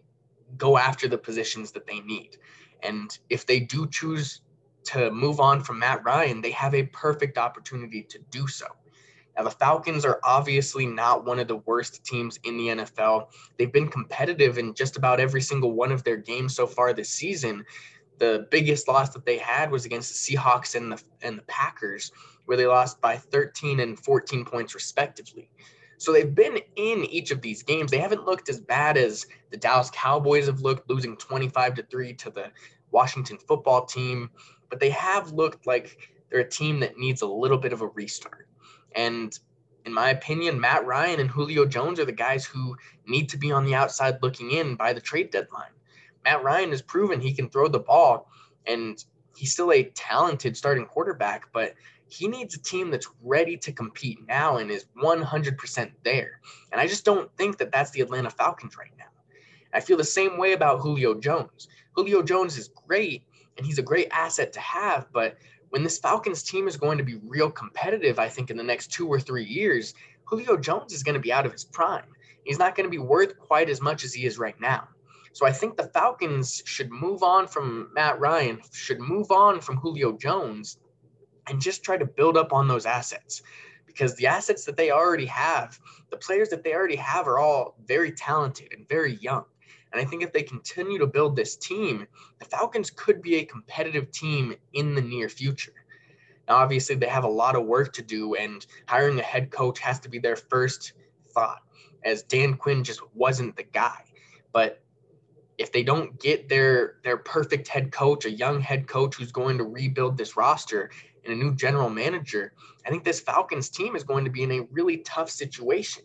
go 0.58 0.78
after 0.78 1.08
the 1.08 1.18
positions 1.18 1.72
that 1.72 1.86
they 1.86 2.00
need. 2.00 2.38
And 2.84 3.18
if 3.30 3.46
they 3.46 3.60
do 3.60 3.88
choose 3.88 4.42
to 4.86 5.12
move 5.12 5.40
on 5.40 5.62
from 5.62 5.80
Matt 5.80 6.04
Ryan, 6.04 6.42
they 6.42 6.52
have 6.52 6.74
a 6.74 6.84
perfect 6.84 7.38
opportunity 7.38 8.04
to 8.04 8.20
do 8.32 8.48
so. 8.48 8.66
Now, 9.38 9.44
the 9.44 9.52
Falcons 9.52 10.04
are 10.04 10.20
obviously 10.24 10.86
not 10.86 11.26
one 11.26 11.40
of 11.40 11.48
the 11.48 11.58
worst 11.58 12.04
teams 12.04 12.38
in 12.44 12.58
the 12.58 12.68
NFL. 12.68 13.28
They've 13.58 13.72
been 13.72 13.88
competitive 13.88 14.58
in 14.58 14.74
just 14.74 14.98
about 14.98 15.20
every 15.20 15.42
single 15.42 15.72
one 15.72 15.92
of 15.92 16.04
their 16.04 16.18
games 16.18 16.56
so 16.56 16.68
far 16.68 16.92
this 16.92 17.10
season. 17.10 17.64
The 18.18 18.48
biggest 18.52 18.90
loss 18.90 19.12
that 19.12 19.26
they 19.26 19.38
had 19.38 19.72
was 19.72 19.86
against 19.86 20.28
the 20.28 20.36
Seahawks 20.36 20.76
and 20.76 20.92
the 20.92 21.02
and 21.22 21.38
the 21.38 21.44
Packers, 21.44 22.12
where 22.48 22.58
they 22.58 22.66
lost 22.66 23.00
by 23.00 23.16
13 23.16 23.80
and 23.80 23.98
14 23.98 24.44
points 24.44 24.76
respectively. 24.76 25.50
So 26.00 26.14
they've 26.14 26.34
been 26.34 26.58
in 26.78 27.04
each 27.06 27.30
of 27.32 27.42
these 27.42 27.62
games. 27.62 27.92
They 27.92 27.98
haven't 27.98 28.26
looked 28.26 28.48
as 28.48 28.62
bad 28.62 28.96
as 28.96 29.28
the 29.52 29.58
Dallas 29.58 29.92
Cowboys 29.94 30.48
have 30.48 30.62
looked, 30.62 30.90
losing 30.90 31.18
25 31.18 31.76
to 31.76 31.84
3 31.84 32.14
to 32.14 32.30
the 32.30 32.52
Washington 32.92 33.38
football 33.38 33.86
team, 33.86 34.30
but 34.70 34.80
they 34.80 34.92
have 34.92 35.34
looked 35.34 35.68
like 35.68 36.10
they're 36.30 36.40
a 36.40 36.50
team 36.50 36.80
that 36.80 36.98
needs 36.98 37.22
a 37.22 37.28
little 37.28 37.58
bit 37.58 37.74
of 37.74 37.82
a 37.82 37.88
restart. 37.88 38.48
And 38.96 39.38
in 39.86 39.94
my 39.94 40.12
opinion, 40.12 40.58
Matt 40.60 40.86
Ryan 40.86 41.20
and 41.20 41.30
Julio 41.30 41.66
Jones 41.66 42.00
are 42.00 42.06
the 42.06 42.14
guys 42.14 42.46
who 42.46 42.78
need 43.06 43.28
to 43.30 43.38
be 43.38 43.52
on 43.52 43.66
the 43.66 43.76
outside 43.76 44.20
looking 44.22 44.52
in 44.52 44.76
by 44.76 44.94
the 44.94 45.02
trade 45.02 45.32
deadline. 45.32 45.72
Matt 46.24 46.44
Ryan 46.44 46.70
has 46.70 46.82
proven 46.82 47.20
he 47.20 47.34
can 47.34 47.50
throw 47.50 47.68
the 47.68 47.80
ball 47.80 48.32
and 48.66 49.04
he's 49.36 49.52
still 49.52 49.74
a 49.74 49.84
talented 49.84 50.56
starting 50.56 50.86
quarterback, 50.86 51.52
but 51.52 51.74
he 52.10 52.28
needs 52.28 52.56
a 52.56 52.60
team 52.60 52.90
that's 52.92 53.08
ready 53.22 53.56
to 53.58 53.72
compete 53.72 54.20
now 54.28 54.58
and 54.58 54.72
is 54.72 54.86
100% 55.02 55.92
there. 56.04 56.42
And 56.72 56.82
I 56.82 56.88
just 56.88 57.06
don't 57.06 57.32
think 57.38 57.58
that 57.58 57.72
that's 57.72 57.92
the 57.92 58.02
Atlanta 58.02 58.30
Falcons 58.30 58.78
right 58.78 58.92
now. 58.98 59.06
I 59.74 59.80
feel 59.80 59.98
the 59.98 60.04
same 60.04 60.38
way 60.38 60.54
about 60.54 60.80
Julio 60.80 61.14
Jones. 61.14 61.68
Julio 61.94 62.24
Jones 62.24 62.58
is 62.58 62.70
great 62.88 63.24
and 63.58 63.66
he's 63.66 63.78
a 63.78 63.84
great 63.84 64.08
asset 64.12 64.52
to 64.54 64.60
have, 64.60 65.08
but 65.14 65.38
when 65.70 65.84
this 65.84 66.00
Falcons 66.00 66.42
team 66.42 66.68
is 66.68 66.78
going 66.78 66.98
to 66.98 67.04
be 67.04 67.20
real 67.24 67.52
competitive, 67.52 68.18
I 68.18 68.28
think 68.28 68.50
in 68.50 68.58
the 68.58 68.64
next 68.64 68.92
two 68.92 69.08
or 69.08 69.20
three 69.20 69.46
years, 69.46 69.94
Julio 70.26 70.58
Jones 70.58 70.94
is 70.94 71.04
going 71.04 71.14
to 71.14 71.20
be 71.20 71.32
out 71.32 71.46
of 71.46 71.52
his 71.52 71.66
prime. 71.66 72.06
He's 72.44 72.58
not 72.58 72.76
going 72.76 72.86
to 72.86 72.92
be 72.92 72.98
worth 72.98 73.38
quite 73.38 73.70
as 73.70 73.82
much 73.82 74.04
as 74.04 74.14
he 74.14 74.26
is 74.26 74.40
right 74.40 74.60
now. 74.60 74.88
So 75.34 75.46
I 75.46 75.52
think 75.52 75.78
the 75.78 75.88
Falcons 75.88 76.64
should 76.66 76.90
move 76.90 77.22
on 77.22 77.48
from 77.48 77.92
Matt 77.94 78.20
Ryan, 78.20 78.60
should 78.72 79.00
move 79.00 79.32
on 79.32 79.62
from 79.62 79.78
Julio 79.78 80.18
Jones, 80.18 80.78
and 81.50 81.62
just 81.62 81.84
try 81.84 81.98
to 81.98 82.06
build 82.06 82.38
up 82.38 82.54
on 82.54 82.68
those 82.68 82.86
assets 82.86 83.42
because 83.86 84.16
the 84.16 84.28
assets 84.28 84.66
that 84.66 84.78
they 84.78 84.92
already 84.92 85.26
have, 85.26 85.80
the 86.10 86.18
players 86.18 86.50
that 86.50 86.64
they 86.64 86.74
already 86.74 86.96
have 86.96 87.28
are 87.28 87.40
all 87.40 87.76
very 87.86 88.12
talented 88.12 88.72
and 88.72 88.88
very 88.88 89.16
young. 89.16 89.44
And 89.92 90.00
I 90.00 90.06
think 90.06 90.22
if 90.22 90.32
they 90.32 90.44
continue 90.44 91.00
to 91.00 91.08
build 91.08 91.36
this 91.36 91.56
team, 91.56 92.08
the 92.38 92.46
Falcons 92.46 92.92
could 92.92 93.22
be 93.22 93.38
a 93.38 93.46
competitive 93.46 94.12
team 94.12 94.56
in 94.74 94.94
the 94.94 95.02
near 95.02 95.28
future. 95.28 95.74
Now, 96.48 96.58
obviously, 96.58 96.96
they 96.96 97.08
have 97.08 97.24
a 97.24 97.30
lot 97.30 97.56
of 97.56 97.66
work 97.66 97.94
to 97.94 98.02
do, 98.02 98.36
and 98.36 98.66
hiring 98.88 99.20
a 99.20 99.24
head 99.24 99.52
coach 99.52 99.80
has 99.80 100.00
to 100.02 100.10
be 100.10 100.20
their 100.20 100.36
first 100.36 100.94
thought, 101.34 101.62
as 102.04 102.24
Dan 102.24 102.56
Quinn 102.56 102.84
just 102.84 103.02
wasn't 103.16 103.56
the 103.56 103.64
guy. 103.64 104.04
But 104.52 104.82
if 105.58 105.72
they 105.72 105.84
don't 105.84 106.20
get 106.20 106.48
their 106.48 106.96
their 107.04 107.18
perfect 107.18 107.68
head 107.68 107.92
coach, 107.92 108.26
a 108.26 108.32
young 108.32 108.62
head 108.62 108.88
coach 108.88 109.16
who's 109.16 109.32
going 109.32 109.58
to 109.58 109.64
rebuild 109.66 110.18
this 110.18 110.38
roster, 110.38 110.90
and 111.30 111.40
a 111.40 111.44
new 111.44 111.54
general 111.54 111.90
manager, 111.90 112.54
I 112.86 112.90
think 112.90 113.04
this 113.04 113.20
Falcons 113.20 113.70
team 113.70 113.96
is 113.96 114.04
going 114.04 114.26
to 114.26 114.32
be 114.32 114.44
in 114.44 114.52
a 114.52 114.68
really 114.72 114.98
tough 114.98 115.30
situation. 115.30 116.04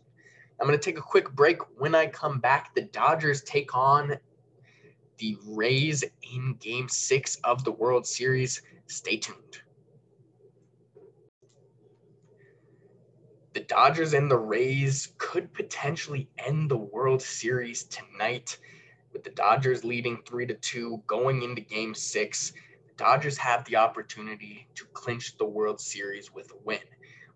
I'm 0.60 0.66
going 0.66 0.78
to 0.78 0.84
take 0.84 0.98
a 0.98 1.02
quick 1.02 1.32
break. 1.32 1.58
When 1.78 1.94
I 1.94 2.06
come 2.06 2.38
back, 2.38 2.74
the 2.74 2.82
Dodgers 2.82 3.42
take 3.42 3.74
on 3.74 4.16
the 5.18 5.36
Rays 5.46 6.04
in 6.34 6.56
game 6.60 6.88
six 6.88 7.36
of 7.44 7.64
the 7.64 7.72
World 7.72 8.06
Series. 8.06 8.62
Stay 8.86 9.16
tuned. 9.16 9.38
The 13.54 13.60
Dodgers 13.60 14.14
and 14.14 14.30
the 14.30 14.36
Rays 14.36 15.12
could 15.18 15.52
potentially 15.52 16.28
end 16.38 16.70
the 16.70 16.76
World 16.76 17.22
Series 17.22 17.84
tonight, 17.84 18.58
with 19.12 19.22
the 19.22 19.30
Dodgers 19.30 19.84
leading 19.84 20.18
three 20.26 20.46
to 20.46 20.54
two 20.54 21.02
going 21.06 21.42
into 21.42 21.62
game 21.62 21.94
six. 21.94 22.52
Dodgers 22.96 23.36
have 23.38 23.64
the 23.64 23.74
opportunity 23.74 24.68
to 24.76 24.84
clinch 24.92 25.36
the 25.36 25.44
World 25.44 25.80
Series 25.80 26.32
with 26.32 26.52
a 26.52 26.56
win. 26.64 26.78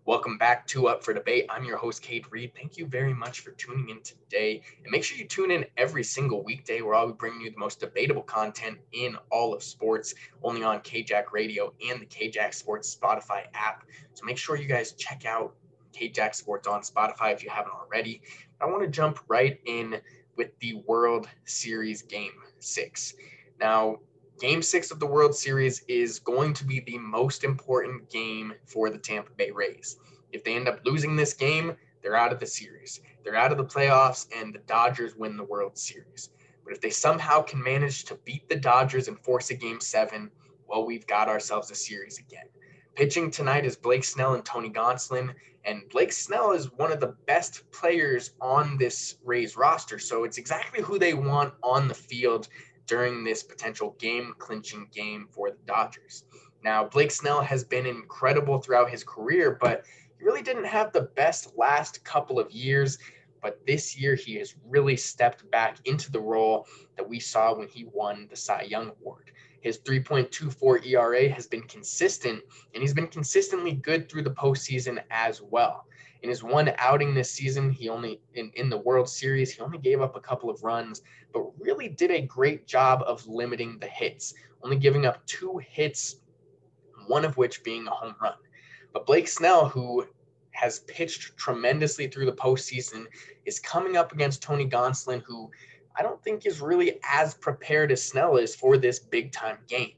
Welcome 0.05 0.37
back 0.37 0.65
to 0.67 0.87
Up 0.87 1.03
for 1.03 1.13
Debate. 1.13 1.47
I'm 1.49 1.65
your 1.65 1.75
host, 1.75 2.01
Cade 2.01 2.27
Reed. 2.31 2.53
Thank 2.55 2.77
you 2.77 2.85
very 2.85 3.13
much 3.13 3.41
for 3.41 3.51
tuning 3.51 3.89
in 3.89 4.01
today. 4.01 4.61
And 4.81 4.89
make 4.89 5.03
sure 5.03 5.17
you 5.17 5.27
tune 5.27 5.51
in 5.51 5.65
every 5.75 6.05
single 6.05 6.45
weekday 6.45 6.81
where 6.81 6.95
I'll 6.95 7.07
be 7.07 7.13
bringing 7.13 7.41
you 7.41 7.51
the 7.51 7.57
most 7.57 7.81
debatable 7.81 8.23
content 8.23 8.77
in 8.93 9.17
all 9.29 9.53
of 9.53 9.61
sports, 9.61 10.15
only 10.43 10.63
on 10.63 10.79
KJack 10.79 11.33
Radio 11.33 11.73
and 11.89 11.99
the 11.99 12.05
KJack 12.05 12.53
Sports 12.53 12.95
Spotify 12.95 13.43
app. 13.53 13.83
So 14.13 14.25
make 14.25 14.37
sure 14.37 14.55
you 14.55 14.65
guys 14.65 14.93
check 14.93 15.25
out 15.25 15.55
KJack 15.91 16.35
Sports 16.35 16.69
on 16.69 16.83
Spotify 16.83 17.33
if 17.33 17.43
you 17.43 17.49
haven't 17.49 17.73
already. 17.73 18.21
I 18.61 18.65
want 18.67 18.83
to 18.83 18.89
jump 18.89 19.19
right 19.27 19.59
in 19.65 19.99
with 20.37 20.57
the 20.59 20.75
World 20.87 21.27
Series 21.43 22.01
Game 22.01 22.31
6. 22.59 23.13
Now, 23.59 23.99
Game 24.39 24.61
six 24.61 24.89
of 24.89 24.99
the 24.99 25.05
World 25.05 25.35
Series 25.35 25.83
is 25.89 26.19
going 26.19 26.53
to 26.53 26.63
be 26.63 26.79
the 26.79 26.97
most 26.97 27.43
important 27.43 28.09
game 28.09 28.53
for 28.65 28.89
the 28.89 28.97
Tampa 28.97 29.31
Bay 29.31 29.51
Rays. 29.51 29.97
If 30.31 30.45
they 30.45 30.55
end 30.55 30.69
up 30.69 30.79
losing 30.85 31.17
this 31.17 31.33
game, 31.33 31.75
they're 32.01 32.15
out 32.15 32.31
of 32.31 32.39
the 32.39 32.45
series. 32.45 33.01
They're 33.23 33.35
out 33.35 33.51
of 33.51 33.57
the 33.57 33.65
playoffs, 33.65 34.27
and 34.33 34.53
the 34.53 34.59
Dodgers 34.59 35.17
win 35.17 35.35
the 35.35 35.43
World 35.43 35.77
Series. 35.77 36.29
But 36.63 36.71
if 36.71 36.79
they 36.79 36.89
somehow 36.89 37.41
can 37.41 37.61
manage 37.61 38.05
to 38.05 38.15
beat 38.23 38.47
the 38.47 38.55
Dodgers 38.55 39.09
and 39.09 39.19
force 39.19 39.49
a 39.49 39.55
game 39.55 39.81
seven, 39.81 40.31
well, 40.67 40.85
we've 40.85 41.07
got 41.07 41.27
ourselves 41.27 41.69
a 41.71 41.75
series 41.75 42.17
again. 42.19 42.45
Pitching 42.95 43.31
tonight 43.31 43.65
is 43.65 43.75
Blake 43.75 44.05
Snell 44.05 44.35
and 44.35 44.45
Tony 44.45 44.69
Gonsolin, 44.69 45.33
And 45.65 45.83
Blake 45.89 46.13
Snell 46.13 46.51
is 46.53 46.71
one 46.73 46.91
of 46.91 47.01
the 47.01 47.15
best 47.27 47.69
players 47.71 48.31
on 48.39 48.77
this 48.77 49.17
Rays 49.25 49.57
roster. 49.57 49.99
So 49.99 50.23
it's 50.23 50.37
exactly 50.37 50.81
who 50.81 50.97
they 50.97 51.13
want 51.13 51.53
on 51.61 51.89
the 51.89 51.93
field 51.93 52.47
during 52.89 53.23
this 53.23 53.43
potential 53.43 53.95
game 53.99 54.33
clinching 54.39 54.87
game 54.91 55.27
for 55.29 55.51
the 55.51 55.57
Dodgers. 55.67 56.23
Now, 56.63 56.83
Blake 56.83 57.11
Snell 57.11 57.41
has 57.41 57.63
been 57.63 57.85
incredible 57.85 58.59
throughout 58.59 58.89
his 58.89 59.03
career, 59.03 59.57
but 59.61 59.85
he 60.17 60.25
really 60.25 60.41
didn't 60.41 60.65
have 60.65 60.91
the 60.91 61.11
best 61.15 61.55
last 61.55 62.03
couple 62.03 62.39
of 62.39 62.51
years. 62.51 62.97
But 63.41 63.65
this 63.65 63.97
year, 63.97 64.15
he 64.15 64.35
has 64.35 64.55
really 64.67 64.97
stepped 64.97 65.49
back 65.51 65.77
into 65.85 66.11
the 66.11 66.19
role 66.19 66.67
that 66.97 67.07
we 67.07 67.19
saw 67.19 67.55
when 67.55 67.67
he 67.67 67.85
won 67.93 68.27
the 68.29 68.35
Cy 68.35 68.63
Young 68.63 68.91
Award. 68.99 69.31
His 69.61 69.77
3.24 69.79 70.85
ERA 70.87 71.29
has 71.29 71.45
been 71.45 71.61
consistent, 71.61 72.41
and 72.73 72.81
he's 72.81 72.93
been 72.93 73.07
consistently 73.07 73.73
good 73.73 74.09
through 74.09 74.23
the 74.23 74.31
postseason 74.31 75.01
as 75.11 75.41
well. 75.41 75.85
In 76.21 76.29
his 76.29 76.43
one 76.43 76.73
outing 76.77 77.13
this 77.13 77.31
season, 77.31 77.69
he 77.69 77.87
only 77.87 78.21
in, 78.33 78.51
in 78.55 78.69
the 78.69 78.77
World 78.77 79.07
Series, 79.07 79.51
he 79.51 79.61
only 79.61 79.77
gave 79.77 80.01
up 80.01 80.15
a 80.15 80.21
couple 80.21 80.49
of 80.49 80.63
runs, 80.63 81.01
but 81.33 81.43
really 81.59 81.87
did 81.87 82.11
a 82.11 82.21
great 82.21 82.67
job 82.67 83.03
of 83.05 83.25
limiting 83.27 83.79
the 83.79 83.87
hits, 83.87 84.33
only 84.63 84.75
giving 84.77 85.05
up 85.05 85.25
two 85.25 85.59
hits, 85.65 86.17
one 87.07 87.23
of 87.23 87.37
which 87.37 87.63
being 87.63 87.87
a 87.87 87.91
home 87.91 88.15
run. 88.21 88.33
But 88.91 89.05
Blake 89.05 89.27
Snell, 89.27 89.69
who 89.69 90.07
has 90.51 90.79
pitched 90.81 91.37
tremendously 91.37 92.07
through 92.07 92.25
the 92.25 92.33
postseason, 92.33 93.05
is 93.45 93.59
coming 93.59 93.95
up 93.95 94.11
against 94.11 94.41
Tony 94.41 94.67
Gonsolin, 94.67 95.21
who 95.21 95.49
I 95.97 96.01
don't 96.01 96.21
think 96.21 96.45
is 96.45 96.59
really 96.59 96.99
as 97.09 97.33
prepared 97.33 97.91
as 97.91 98.05
Snell 98.05 98.37
is 98.37 98.55
for 98.55 98.77
this 98.77 98.99
big 98.99 99.31
time 99.31 99.59
game. 99.67 99.93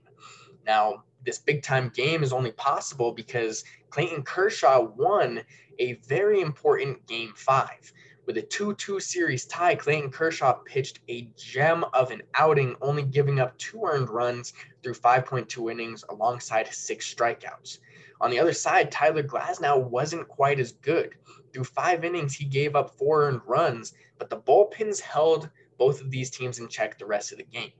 Now, 0.66 1.04
this 1.26 1.40
big 1.40 1.64
time 1.64 1.90
game 1.90 2.24
is 2.24 2.34
only 2.34 2.52
possible 2.52 3.12
because 3.12 3.64
Clayton 3.90 4.24
Kershaw 4.24 4.82
won 4.82 5.42
a 5.80 5.94
very 6.08 6.42
important 6.42 7.06
game 7.08 7.34
five. 7.36 7.92
With 8.28 8.38
a 8.38 8.42
2 8.42 8.76
2 8.76 9.00
series 9.00 9.46
tie, 9.46 9.76
Clayton 9.76 10.12
Kershaw 10.12 10.54
pitched 10.54 11.00
a 11.10 11.28
gem 11.36 11.84
of 11.94 12.12
an 12.12 12.22
outing, 12.36 12.76
only 12.82 13.04
giving 13.04 13.40
up 13.40 13.58
two 13.58 13.84
earned 13.84 14.10
runs 14.10 14.54
through 14.84 14.94
5.2 14.94 15.72
innings 15.72 16.06
alongside 16.10 16.72
six 16.74 17.14
strikeouts. 17.14 17.80
On 18.22 18.30
the 18.30 18.40
other 18.40 18.54
side, 18.54 18.92
Tyler 18.92 19.24
Glasnow 19.24 19.90
wasn't 19.90 20.28
quite 20.28 20.60
as 20.60 20.74
good. 20.74 21.16
Through 21.52 21.64
five 21.64 22.06
innings, 22.06 22.36
he 22.36 22.46
gave 22.46 22.76
up 22.76 22.96
four 22.98 23.24
earned 23.26 23.42
runs, 23.46 23.94
but 24.20 24.30
the 24.30 24.38
bullpens 24.38 25.00
held 25.00 25.50
both 25.80 26.00
of 26.00 26.12
these 26.12 26.30
teams 26.30 26.60
in 26.60 26.68
check 26.68 27.00
the 27.00 27.06
rest 27.08 27.32
of 27.32 27.40
the 27.40 27.44
game. 27.44 27.72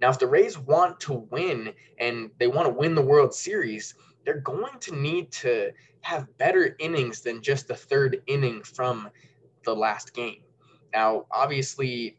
Now, 0.00 0.10
if 0.10 0.18
the 0.18 0.26
Rays 0.26 0.58
want 0.58 1.00
to 1.00 1.14
win 1.30 1.72
and 1.98 2.30
they 2.38 2.46
want 2.46 2.66
to 2.66 2.74
win 2.74 2.94
the 2.94 3.02
World 3.02 3.34
Series, 3.34 3.94
they're 4.24 4.40
going 4.40 4.78
to 4.80 4.94
need 4.94 5.30
to 5.32 5.72
have 6.00 6.36
better 6.38 6.76
innings 6.78 7.20
than 7.20 7.42
just 7.42 7.68
the 7.68 7.76
third 7.76 8.22
inning 8.26 8.62
from 8.62 9.08
the 9.64 9.74
last 9.74 10.14
game. 10.14 10.42
Now, 10.92 11.26
obviously, 11.30 12.18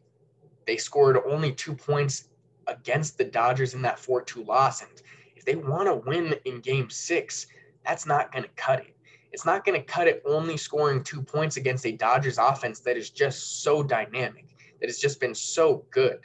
they 0.66 0.76
scored 0.76 1.18
only 1.26 1.52
two 1.52 1.74
points 1.74 2.28
against 2.66 3.16
the 3.16 3.24
Dodgers 3.24 3.74
in 3.74 3.82
that 3.82 3.98
4 3.98 4.22
2 4.22 4.44
loss. 4.44 4.82
And 4.82 4.90
if 5.36 5.44
they 5.44 5.54
want 5.54 5.86
to 5.86 5.94
win 5.94 6.34
in 6.44 6.60
game 6.60 6.90
six, 6.90 7.46
that's 7.84 8.06
not 8.06 8.32
going 8.32 8.42
to 8.42 8.50
cut 8.56 8.80
it. 8.80 8.96
It's 9.32 9.46
not 9.46 9.64
going 9.64 9.78
to 9.78 9.86
cut 9.86 10.08
it 10.08 10.22
only 10.26 10.56
scoring 10.56 11.04
two 11.04 11.22
points 11.22 11.56
against 11.56 11.86
a 11.86 11.92
Dodgers 11.92 12.38
offense 12.38 12.80
that 12.80 12.96
is 12.96 13.10
just 13.10 13.62
so 13.62 13.82
dynamic, 13.82 14.46
that 14.80 14.88
has 14.88 14.98
just 14.98 15.20
been 15.20 15.34
so 15.34 15.84
good. 15.90 16.20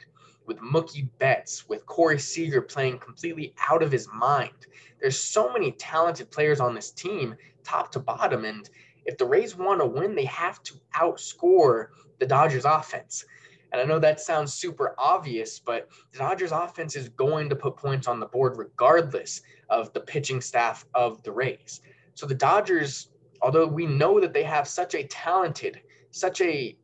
With 0.46 0.58
Mookie 0.58 1.08
Betts, 1.18 1.68
with 1.68 1.86
Corey 1.86 2.18
Seager 2.18 2.62
playing 2.62 2.98
completely 2.98 3.54
out 3.70 3.82
of 3.82 3.92
his 3.92 4.08
mind. 4.12 4.66
There's 5.00 5.18
so 5.18 5.52
many 5.52 5.72
talented 5.72 6.30
players 6.30 6.60
on 6.60 6.74
this 6.74 6.90
team, 6.90 7.34
top 7.64 7.92
to 7.92 8.00
bottom. 8.00 8.44
And 8.44 8.68
if 9.04 9.18
the 9.18 9.26
Rays 9.26 9.56
want 9.56 9.80
to 9.80 9.86
win, 9.86 10.14
they 10.14 10.24
have 10.24 10.62
to 10.64 10.74
outscore 10.96 11.88
the 12.18 12.26
Dodgers 12.26 12.64
offense. 12.64 13.24
And 13.72 13.80
I 13.80 13.84
know 13.84 13.98
that 13.98 14.20
sounds 14.20 14.52
super 14.52 14.94
obvious, 14.98 15.58
but 15.58 15.88
the 16.12 16.18
Dodgers 16.18 16.52
offense 16.52 16.94
is 16.94 17.08
going 17.08 17.48
to 17.48 17.56
put 17.56 17.76
points 17.76 18.06
on 18.06 18.20
the 18.20 18.26
board 18.26 18.58
regardless 18.58 19.40
of 19.70 19.92
the 19.94 20.00
pitching 20.00 20.40
staff 20.40 20.84
of 20.94 21.22
the 21.22 21.32
Rays. 21.32 21.80
So 22.14 22.26
the 22.26 22.34
Dodgers, 22.34 23.08
although 23.40 23.66
we 23.66 23.86
know 23.86 24.20
that 24.20 24.34
they 24.34 24.42
have 24.42 24.68
such 24.68 24.94
a 24.94 25.04
talented, 25.04 25.80
such 26.10 26.42
a 26.42 26.76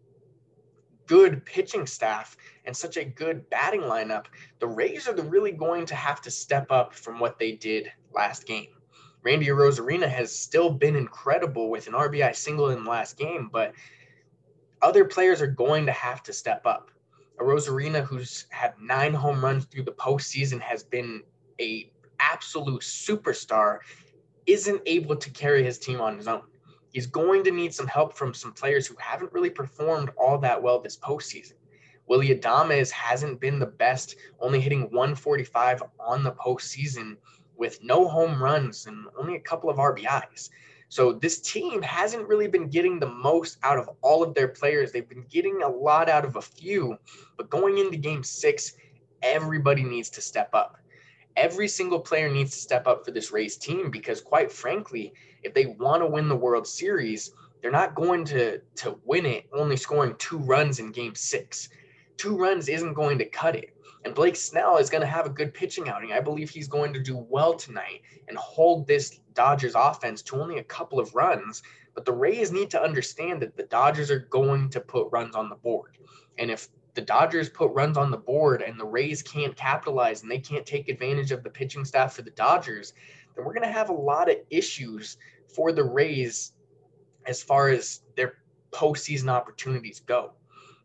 good 1.09 1.45
pitching 1.45 1.87
staff 1.87 2.37
and 2.65 2.77
such 2.77 2.97
a 2.97 3.05
good 3.05 3.49
batting 3.51 3.81
lineup, 3.81 4.27
the 4.61 4.67
Rays 4.69 5.09
are 5.09 5.15
really 5.23 5.51
going 5.51 5.87
to 5.87 5.97
have 5.97 6.21
to 6.23 6.31
step 6.31 6.71
up 6.71 6.95
from 6.95 7.19
what 7.19 7.39
they 7.39 7.53
did 7.53 7.91
last 8.15 8.47
game. 8.47 8.69
Randy 9.23 9.47
Arozarena 9.47 10.09
has 10.09 10.39
still 10.39 10.71
been 10.71 10.95
incredible 10.95 11.71
with 11.71 11.89
an 11.89 11.95
RBI 11.95 12.37
single 12.37 12.71
in 12.71 12.85
the 12.85 12.91
last 12.91 13.17
game, 13.17 13.49
but 13.53 13.73
other 14.81 15.05
players 15.05 15.43
are 15.43 15.49
going 15.49 15.87
to 15.87 15.93
have 15.93 16.23
to 16.23 16.33
step 16.33 16.65
up. 16.67 16.91
Arozarena 17.41 18.05
who's 18.05 18.47
had 18.51 18.75
nine 18.81 19.15
home 19.15 19.43
runs 19.45 19.65
through 19.65 19.85
the 19.85 19.93
postseason, 19.93 20.61
has 20.61 20.85
been 20.85 21.23
a 21.61 21.91
absolute 22.21 22.83
superstar, 22.83 23.79
isn't 24.47 24.83
able 24.87 25.17
to 25.17 25.31
carry 25.31 25.65
his 25.65 25.79
team 25.79 26.01
on 26.01 26.17
his 26.17 26.29
own. 26.29 26.43
He's 26.93 27.07
going 27.07 27.45
to 27.45 27.51
need 27.51 27.75
some 27.75 27.87
help 27.87 28.15
from 28.15 28.35
some 28.35 28.53
players 28.53 28.87
who 28.87 28.97
haven't 28.99 29.33
really 29.33 29.51
performed 29.51 30.11
all 30.17 30.39
that 30.39 30.63
well 30.63 30.81
this 30.81 30.97
postseason. 30.97 31.55
Willie 32.07 32.35
Adames 32.35 32.91
hasn't 32.91 33.41
been 33.41 33.59
the 33.59 33.67
best, 33.67 34.17
only 34.41 34.61
hitting 34.61 34.83
145 34.91 35.83
on 36.01 36.25
the 36.25 36.33
postseason 36.33 37.17
with 37.57 37.83
no 37.83 38.09
home 38.09 38.43
runs 38.43 38.87
and 38.87 39.07
only 39.19 39.37
a 39.37 39.41
couple 39.41 39.69
of 39.69 39.77
RBIs. 39.77 40.49
So 40.89 41.13
this 41.13 41.41
team 41.41 41.83
hasn't 41.83 42.27
really 42.27 42.49
been 42.49 42.69
getting 42.69 42.99
the 42.99 43.11
most 43.11 43.59
out 43.63 43.79
of 43.79 43.91
all 44.01 44.23
of 44.23 44.35
their 44.35 44.49
players. 44.49 44.91
They've 44.91 45.09
been 45.09 45.27
getting 45.29 45.63
a 45.63 45.69
lot 45.69 46.09
out 46.09 46.25
of 46.25 46.37
a 46.37 46.43
few, 46.43 46.97
but 47.37 47.51
going 47.51 47.77
into 47.77 47.99
game 47.99 48.25
six, 48.25 48.73
everybody 49.23 49.83
needs 49.83 50.09
to 50.11 50.23
step 50.23 50.49
up. 50.55 50.79
Every 51.37 51.69
single 51.69 52.01
player 52.01 52.31
needs 52.31 52.53
to 52.53 52.59
step 52.59 52.87
up 52.87 53.05
for 53.05 53.11
this 53.11 53.31
Rays 53.31 53.57
team 53.57 53.91
because, 53.91 54.21
quite 54.23 54.51
frankly, 54.51 55.13
if 55.43 55.55
they 55.55 55.67
want 55.67 56.03
to 56.03 56.07
win 56.07 56.29
the 56.29 56.37
World 56.37 56.67
Series, 56.67 57.33
they're 57.61 57.71
not 57.71 57.95
going 57.95 58.25
to, 58.27 58.61
to 58.77 58.99
win 59.05 59.27
it 59.27 59.49
only 59.53 59.77
scoring 59.77 60.15
two 60.19 60.39
runs 60.39 60.79
in 60.79 60.93
game 60.93 61.15
six. 61.15 61.69
Two 62.17 62.37
runs 62.37 62.69
isn't 62.69 62.95
going 62.95 63.19
to 63.19 63.25
cut 63.25 63.57
it. 63.57 63.75
And 64.05 64.15
Blake 64.15 64.37
Snell 64.37 64.77
is 64.79 64.91
going 64.91 65.01
to 65.01 65.07
have 65.07 65.27
a 65.27 65.31
good 65.31 65.53
pitching 65.53 65.89
outing. 65.89 66.13
I 66.13 66.21
believe 66.21 66.51
he's 66.51 66.69
going 66.69 66.93
to 66.93 67.03
do 67.03 67.17
well 67.17 67.55
tonight 67.55 68.03
and 68.29 68.37
hold 68.37 68.87
this 68.87 69.21
Dodgers 69.35 69.75
offense 69.75 70.23
to 70.23 70.41
only 70.41 70.59
a 70.59 70.65
couple 70.65 71.01
of 71.01 71.15
runs. 71.15 71.63
But 71.95 72.05
the 72.05 72.13
Rays 72.13 72.53
need 72.53 72.71
to 72.71 72.83
understand 72.83 73.43
that 73.43 73.57
the 73.57 73.65
Dodgers 73.65 74.11
are 74.11 74.21
going 74.31 74.71
to 74.71 74.81
put 74.81 75.09
runs 75.11 75.35
on 75.35 75.49
the 75.49 75.57
board. 75.57 75.99
And 76.39 76.51
if 76.51 76.69
the 76.95 77.03
Dodgers 77.03 77.49
put 77.49 77.73
runs 77.73 77.97
on 77.97 78.11
the 78.11 78.17
board 78.17 78.63
and 78.63 78.79
the 78.79 78.87
Rays 78.87 79.23
can't 79.23 79.55
capitalize 79.55 80.23
and 80.23 80.31
they 80.31 80.39
can't 80.39 80.67
take 80.67 80.89
advantage 80.89 81.33
of 81.33 81.43
the 81.43 81.51
pitching 81.51 81.85
staff 81.85 82.15
for 82.15 82.23
the 82.23 82.31
Dodgers, 82.31 82.93
then 83.39 83.47
we're 83.47 83.55
going 83.55 83.67
to 83.67 83.73
have 83.73 83.89
a 83.89 83.93
lot 83.93 84.29
of 84.29 84.37
issues 84.51 85.17
for 85.55 85.71
the 85.71 85.85
Rays 85.85 86.53
as 87.27 87.41
far 87.41 87.69
as 87.69 88.01
their 88.17 88.35
postseason 88.73 89.29
opportunities 89.29 90.01
go. 90.01 90.33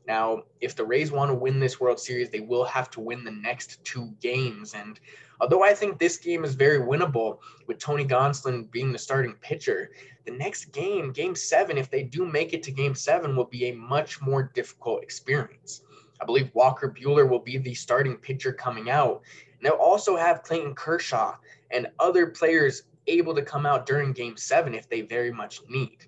Now, 0.06 0.44
if 0.62 0.76
the 0.76 0.86
Rays 0.86 1.12
want 1.12 1.32
to 1.32 1.36
win 1.36 1.60
this 1.60 1.80
World 1.80 2.00
Series, 2.00 2.30
they 2.30 2.42
will 2.42 2.66
have 2.66 2.92
to 2.92 3.00
win 3.00 3.24
the 3.24 3.32
next 3.32 3.84
two 3.84 4.14
games. 4.22 4.76
And 4.76 5.00
although 5.42 5.64
I 5.64 5.74
think 5.74 5.98
this 5.98 6.18
game 6.18 6.44
is 6.44 6.54
very 6.54 6.80
winnable 6.80 7.40
with 7.68 7.80
Tony 7.80 8.06
Gonsolin 8.06 8.70
being 8.70 8.92
the 8.92 9.00
starting 9.00 9.34
pitcher, 9.42 9.92
the 10.26 10.32
next 10.32 10.66
game, 10.66 11.12
game 11.12 11.36
seven, 11.36 11.78
if 11.78 11.90
they 11.90 12.04
do 12.04 12.24
make 12.24 12.54
it 12.54 12.62
to 12.64 12.72
game 12.72 12.94
seven, 12.94 13.36
will 13.36 13.46
be 13.46 13.70
a 13.70 13.76
much 13.76 14.22
more 14.22 14.52
difficult 14.54 15.02
experience. 15.02 15.82
I 16.22 16.26
believe 16.26 16.52
Walker 16.54 16.94
Buehler 16.96 17.28
will 17.28 17.40
be 17.40 17.58
the 17.58 17.74
starting 17.74 18.18
pitcher 18.18 18.54
coming 18.54 18.92
out. 18.92 19.24
They'll 19.64 19.74
also 19.74 20.16
have 20.16 20.44
Clayton 20.44 20.76
Kershaw 20.76 21.36
and 21.72 21.88
other 22.00 22.28
players 22.28 22.84
able 23.08 23.34
to 23.36 23.42
come 23.42 23.66
out 23.66 23.86
during 23.86 24.14
game 24.14 24.38
seven 24.38 24.74
if 24.74 24.90
they 24.90 25.02
very 25.02 25.32
much 25.32 25.62
need. 25.70 26.06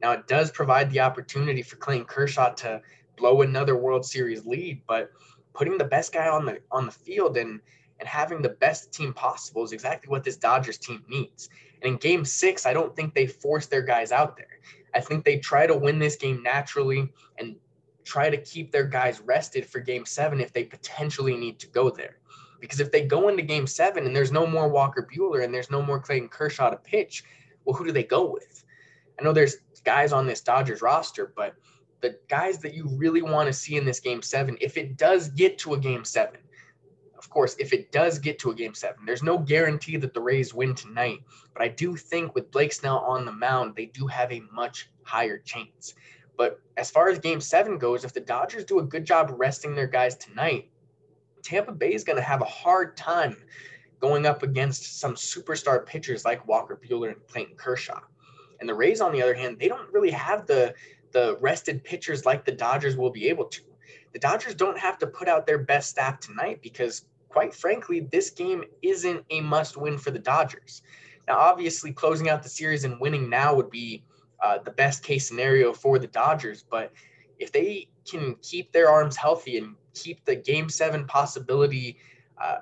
Now, 0.00 0.12
it 0.12 0.26
does 0.28 0.50
provide 0.50 0.90
the 0.90 1.00
opportunity 1.00 1.62
for 1.62 1.76
Clayton 1.76 2.06
Kershaw 2.06 2.52
to 2.54 2.80
blow 3.16 3.42
another 3.42 3.76
World 3.76 4.04
Series 4.04 4.46
lead, 4.46 4.82
but 4.86 5.10
putting 5.54 5.76
the 5.76 5.84
best 5.84 6.12
guy 6.12 6.28
on 6.28 6.44
the 6.44 6.60
on 6.70 6.86
the 6.86 6.92
field 6.92 7.36
and 7.36 7.60
and 7.98 8.08
having 8.08 8.40
the 8.40 8.50
best 8.50 8.92
team 8.92 9.12
possible 9.12 9.64
is 9.64 9.72
exactly 9.72 10.08
what 10.08 10.22
this 10.22 10.36
Dodgers 10.36 10.78
team 10.78 11.04
needs. 11.08 11.48
And 11.82 11.94
in 11.94 11.98
game 11.98 12.24
6, 12.24 12.66
I 12.66 12.72
don't 12.72 12.94
think 12.94 13.12
they 13.12 13.26
force 13.26 13.66
their 13.66 13.82
guys 13.82 14.12
out 14.12 14.36
there. 14.36 14.60
I 14.94 15.00
think 15.00 15.24
they 15.24 15.38
try 15.38 15.66
to 15.66 15.76
win 15.76 15.98
this 15.98 16.14
game 16.14 16.42
naturally 16.42 17.12
and 17.38 17.56
try 18.04 18.30
to 18.30 18.36
keep 18.36 18.70
their 18.70 18.84
guys 18.84 19.20
rested 19.20 19.66
for 19.66 19.80
game 19.80 20.06
7 20.06 20.40
if 20.40 20.52
they 20.52 20.64
potentially 20.64 21.36
need 21.36 21.58
to 21.58 21.66
go 21.66 21.90
there. 21.90 22.18
Because 22.60 22.80
if 22.80 22.90
they 22.90 23.02
go 23.02 23.28
into 23.28 23.42
game 23.42 23.66
7 23.66 24.04
and 24.04 24.14
there's 24.14 24.32
no 24.32 24.46
more 24.46 24.68
Walker 24.68 25.08
Buehler 25.12 25.44
and 25.44 25.54
there's 25.54 25.70
no 25.70 25.82
more 25.82 26.00
Clayton 26.00 26.28
Kershaw 26.28 26.70
to 26.70 26.76
pitch, 26.76 27.24
well 27.64 27.76
who 27.76 27.84
do 27.84 27.92
they 27.92 28.02
go 28.02 28.30
with? 28.30 28.64
I 29.18 29.22
know 29.22 29.32
there's 29.32 29.56
guys 29.84 30.12
on 30.12 30.26
this 30.26 30.40
Dodgers 30.40 30.82
roster, 30.82 31.32
but 31.36 31.54
the 32.00 32.18
guys 32.28 32.58
that 32.58 32.74
you 32.74 32.88
really 32.96 33.22
want 33.22 33.46
to 33.48 33.52
see 33.52 33.76
in 33.76 33.84
this 33.84 34.00
game 34.00 34.22
seven, 34.22 34.56
if 34.60 34.76
it 34.76 34.96
does 34.96 35.28
get 35.28 35.58
to 35.58 35.74
a 35.74 35.78
game 35.78 36.04
seven, 36.04 36.40
of 37.18 37.28
course, 37.30 37.56
if 37.58 37.72
it 37.72 37.90
does 37.90 38.18
get 38.18 38.38
to 38.40 38.50
a 38.50 38.54
game 38.54 38.74
seven, 38.74 39.04
there's 39.04 39.24
no 39.24 39.38
guarantee 39.38 39.96
that 39.96 40.14
the 40.14 40.20
Rays 40.20 40.54
win 40.54 40.74
tonight. 40.74 41.18
But 41.52 41.62
I 41.62 41.68
do 41.68 41.96
think 41.96 42.34
with 42.34 42.50
Blake 42.52 42.72
Snell 42.72 42.98
on 42.98 43.24
the 43.24 43.32
mound, 43.32 43.74
they 43.74 43.86
do 43.86 44.06
have 44.06 44.32
a 44.32 44.42
much 44.52 44.88
higher 45.02 45.38
chance. 45.38 45.94
But 46.36 46.60
as 46.76 46.90
far 46.90 47.08
as 47.08 47.18
game 47.18 47.40
seven 47.40 47.78
goes, 47.78 48.04
if 48.04 48.12
the 48.12 48.20
Dodgers 48.20 48.64
do 48.64 48.78
a 48.78 48.84
good 48.84 49.04
job 49.04 49.32
resting 49.36 49.74
their 49.74 49.88
guys 49.88 50.14
tonight, 50.14 50.70
Tampa 51.42 51.72
Bay 51.72 51.94
is 51.94 52.04
going 52.04 52.16
to 52.16 52.22
have 52.22 52.42
a 52.42 52.46
hard 52.46 52.96
time 52.96 53.36
going 54.00 54.26
up 54.26 54.42
against 54.42 55.00
some 55.00 55.14
superstar 55.14 55.84
pitchers 55.84 56.24
like 56.24 56.46
Walker 56.46 56.76
Buehler 56.76 57.12
and 57.12 57.26
Clayton 57.26 57.56
Kershaw. 57.56 58.00
And 58.60 58.68
the 58.68 58.74
Rays, 58.74 59.00
on 59.00 59.12
the 59.12 59.22
other 59.22 59.34
hand, 59.34 59.58
they 59.58 59.68
don't 59.68 59.92
really 59.92 60.10
have 60.10 60.46
the 60.46 60.74
the 61.12 61.38
rested 61.40 61.82
pitchers 61.84 62.26
like 62.26 62.44
the 62.44 62.52
Dodgers 62.52 62.96
will 62.96 63.10
be 63.10 63.28
able 63.28 63.46
to. 63.46 63.62
The 64.12 64.18
Dodgers 64.18 64.54
don't 64.54 64.78
have 64.78 64.98
to 64.98 65.06
put 65.06 65.26
out 65.26 65.46
their 65.46 65.58
best 65.58 65.88
staff 65.90 66.20
tonight 66.20 66.60
because, 66.62 67.06
quite 67.28 67.54
frankly, 67.54 68.00
this 68.00 68.30
game 68.30 68.64
isn't 68.82 69.24
a 69.30 69.40
must 69.40 69.76
win 69.76 69.96
for 69.96 70.10
the 70.10 70.18
Dodgers. 70.18 70.82
Now, 71.26 71.38
obviously, 71.38 71.92
closing 71.92 72.28
out 72.28 72.42
the 72.42 72.48
series 72.48 72.84
and 72.84 73.00
winning 73.00 73.28
now 73.28 73.54
would 73.54 73.70
be 73.70 74.04
uh, 74.42 74.58
the 74.58 74.70
best 74.70 75.02
case 75.02 75.26
scenario 75.26 75.72
for 75.72 75.98
the 75.98 76.06
Dodgers. 76.06 76.62
But 76.62 76.92
if 77.38 77.52
they 77.52 77.88
can 78.08 78.36
keep 78.42 78.72
their 78.72 78.90
arms 78.90 79.16
healthy 79.16 79.58
and 79.58 79.74
keep 79.94 80.24
the 80.24 80.36
game 80.36 80.68
seven 80.68 81.06
possibility 81.06 81.98
uh, 82.40 82.58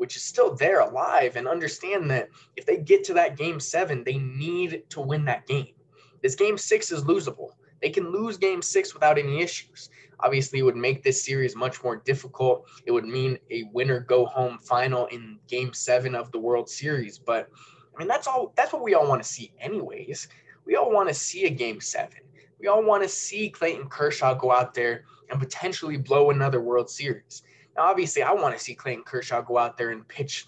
which 0.00 0.16
is 0.16 0.22
still 0.22 0.54
there 0.54 0.80
alive, 0.80 1.36
and 1.36 1.46
understand 1.46 2.10
that 2.10 2.30
if 2.56 2.64
they 2.64 2.78
get 2.78 3.04
to 3.04 3.12
that 3.12 3.36
game 3.36 3.60
seven, 3.60 4.02
they 4.02 4.16
need 4.16 4.82
to 4.88 4.98
win 4.98 5.26
that 5.26 5.46
game. 5.46 5.74
This 6.22 6.34
game 6.34 6.56
six 6.56 6.90
is 6.90 7.04
losable. 7.04 7.50
They 7.82 7.90
can 7.90 8.10
lose 8.10 8.38
game 8.38 8.62
six 8.62 8.94
without 8.94 9.18
any 9.18 9.42
issues. 9.42 9.90
Obviously, 10.20 10.60
it 10.60 10.62
would 10.62 10.74
make 10.74 11.02
this 11.02 11.22
series 11.22 11.54
much 11.54 11.84
more 11.84 11.96
difficult. 11.96 12.66
It 12.86 12.92
would 12.92 13.04
mean 13.04 13.38
a 13.50 13.64
winner 13.74 14.00
go 14.00 14.24
home 14.24 14.56
final 14.58 15.04
in 15.08 15.38
game 15.48 15.74
seven 15.74 16.14
of 16.14 16.32
the 16.32 16.38
World 16.38 16.70
Series. 16.70 17.18
But 17.18 17.50
I 17.94 17.98
mean, 17.98 18.08
that's 18.08 18.26
all 18.26 18.54
that's 18.56 18.72
what 18.72 18.82
we 18.82 18.94
all 18.94 19.06
want 19.06 19.22
to 19.22 19.28
see, 19.28 19.52
anyways. 19.60 20.28
We 20.64 20.76
all 20.76 20.90
want 20.90 21.10
to 21.10 21.14
see 21.14 21.44
a 21.44 21.50
game 21.50 21.78
seven. 21.78 22.20
We 22.58 22.68
all 22.68 22.82
want 22.82 23.02
to 23.02 23.08
see 23.08 23.50
Clayton 23.50 23.88
Kershaw 23.90 24.32
go 24.32 24.50
out 24.50 24.72
there 24.72 25.04
and 25.30 25.40
potentially 25.40 25.96
blow 25.96 26.30
another 26.30 26.60
World 26.60 26.90
Series. 26.90 27.42
Now, 27.76 27.84
obviously, 27.84 28.22
I 28.22 28.32
want 28.32 28.56
to 28.56 28.62
see 28.62 28.74
Clayton 28.74 29.04
Kershaw 29.04 29.42
go 29.42 29.58
out 29.58 29.78
there 29.78 29.90
and 29.90 30.06
pitch 30.08 30.46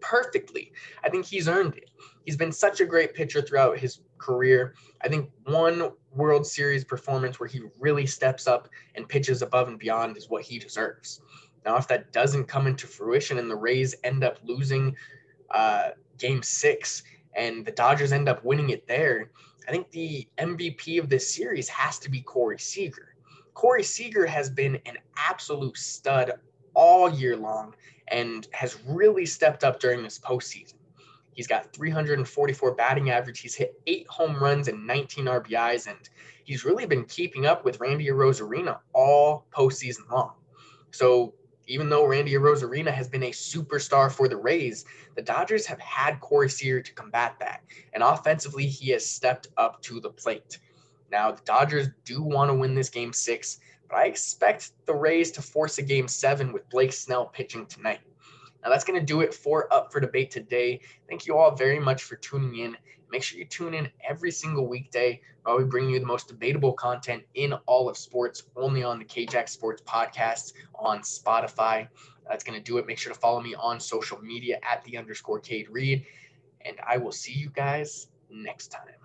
perfectly. 0.00 0.72
I 1.04 1.08
think 1.08 1.26
he's 1.26 1.48
earned 1.48 1.76
it. 1.76 1.90
He's 2.24 2.36
been 2.36 2.52
such 2.52 2.80
a 2.80 2.86
great 2.86 3.14
pitcher 3.14 3.42
throughout 3.42 3.78
his 3.78 4.00
career. 4.18 4.74
I 5.02 5.08
think 5.08 5.30
one 5.44 5.90
World 6.12 6.46
Series 6.46 6.84
performance 6.84 7.38
where 7.38 7.48
he 7.48 7.60
really 7.78 8.06
steps 8.06 8.46
up 8.46 8.68
and 8.94 9.08
pitches 9.08 9.42
above 9.42 9.68
and 9.68 9.78
beyond 9.78 10.16
is 10.16 10.28
what 10.28 10.42
he 10.42 10.58
deserves. 10.58 11.22
Now, 11.64 11.76
if 11.76 11.86
that 11.88 12.12
doesn't 12.12 12.44
come 12.44 12.66
into 12.66 12.86
fruition 12.86 13.38
and 13.38 13.50
the 13.50 13.56
Rays 13.56 13.94
end 14.04 14.24
up 14.24 14.38
losing 14.42 14.96
uh, 15.50 15.90
game 16.18 16.42
six 16.42 17.02
and 17.34 17.64
the 17.64 17.72
Dodgers 17.72 18.12
end 18.12 18.28
up 18.28 18.44
winning 18.44 18.70
it 18.70 18.86
there, 18.86 19.30
I 19.68 19.70
think 19.70 19.90
the 19.90 20.26
MVP 20.38 20.98
of 20.98 21.08
this 21.08 21.34
series 21.34 21.68
has 21.68 21.98
to 22.00 22.10
be 22.10 22.22
Corey 22.22 22.58
Seager. 22.58 23.09
Corey 23.60 23.82
Seager 23.82 24.24
has 24.24 24.48
been 24.48 24.76
an 24.86 24.96
absolute 25.18 25.76
stud 25.76 26.32
all 26.72 27.10
year 27.10 27.36
long 27.36 27.74
and 28.08 28.48
has 28.52 28.78
really 28.86 29.26
stepped 29.26 29.64
up 29.64 29.78
during 29.78 30.02
this 30.02 30.18
postseason. 30.18 30.76
He's 31.34 31.46
got 31.46 31.70
344 31.74 32.74
batting 32.74 33.10
average. 33.10 33.40
He's 33.40 33.54
hit 33.54 33.78
eight 33.86 34.06
home 34.08 34.34
runs 34.42 34.68
and 34.68 34.86
19 34.86 35.26
RBIs, 35.26 35.88
and 35.88 35.98
he's 36.44 36.64
really 36.64 36.86
been 36.86 37.04
keeping 37.04 37.44
up 37.44 37.62
with 37.62 37.80
Randy 37.80 38.06
Arozarena 38.06 38.78
all 38.94 39.44
postseason 39.54 40.10
long. 40.10 40.32
So 40.90 41.34
even 41.66 41.90
though 41.90 42.06
Randy 42.06 42.32
Arozarena 42.32 42.90
has 42.90 43.08
been 43.08 43.24
a 43.24 43.30
superstar 43.30 44.10
for 44.10 44.26
the 44.26 44.38
Rays, 44.38 44.86
the 45.16 45.22
Dodgers 45.22 45.66
have 45.66 45.80
had 45.80 46.18
Corey 46.20 46.48
Seager 46.48 46.80
to 46.80 46.94
combat 46.94 47.36
that. 47.40 47.60
And 47.92 48.02
offensively, 48.02 48.64
he 48.64 48.88
has 48.92 49.04
stepped 49.04 49.48
up 49.58 49.82
to 49.82 50.00
the 50.00 50.08
plate. 50.08 50.60
Now, 51.10 51.32
the 51.32 51.42
Dodgers 51.44 51.88
do 52.04 52.22
want 52.22 52.50
to 52.50 52.54
win 52.54 52.74
this 52.74 52.88
game 52.88 53.12
six, 53.12 53.58
but 53.88 53.96
I 53.96 54.04
expect 54.06 54.72
the 54.86 54.94
Rays 54.94 55.30
to 55.32 55.42
force 55.42 55.78
a 55.78 55.82
game 55.82 56.08
seven 56.08 56.52
with 56.52 56.68
Blake 56.70 56.92
Snell 56.92 57.26
pitching 57.26 57.66
tonight. 57.66 58.00
Now, 58.62 58.70
that's 58.70 58.84
going 58.84 59.00
to 59.00 59.04
do 59.04 59.20
it 59.22 59.34
for 59.34 59.72
Up 59.72 59.92
for 59.92 60.00
Debate 60.00 60.30
today. 60.30 60.80
Thank 61.08 61.26
you 61.26 61.36
all 61.36 61.54
very 61.54 61.80
much 61.80 62.02
for 62.02 62.16
tuning 62.16 62.56
in. 62.56 62.76
Make 63.10 63.22
sure 63.24 63.38
you 63.38 63.44
tune 63.44 63.74
in 63.74 63.88
every 64.08 64.30
single 64.30 64.68
weekday 64.68 65.20
while 65.42 65.58
we 65.58 65.64
bring 65.64 65.90
you 65.90 65.98
the 65.98 66.06
most 66.06 66.28
debatable 66.28 66.72
content 66.74 67.24
in 67.34 67.54
all 67.66 67.88
of 67.88 67.96
sports, 67.96 68.44
only 68.54 68.84
on 68.84 68.98
the 69.00 69.04
KJack 69.04 69.48
Sports 69.48 69.82
Podcast 69.82 70.52
on 70.76 71.00
Spotify. 71.00 71.88
That's 72.28 72.44
going 72.44 72.56
to 72.56 72.62
do 72.62 72.78
it. 72.78 72.86
Make 72.86 72.98
sure 72.98 73.12
to 73.12 73.18
follow 73.18 73.40
me 73.40 73.56
on 73.56 73.80
social 73.80 74.20
media 74.20 74.60
at 74.62 74.84
the 74.84 74.96
underscore 74.96 75.40
Cade 75.40 75.68
Reed. 75.68 76.06
And 76.64 76.76
I 76.86 76.98
will 76.98 77.10
see 77.10 77.32
you 77.32 77.50
guys 77.50 78.08
next 78.30 78.68
time. 78.68 78.99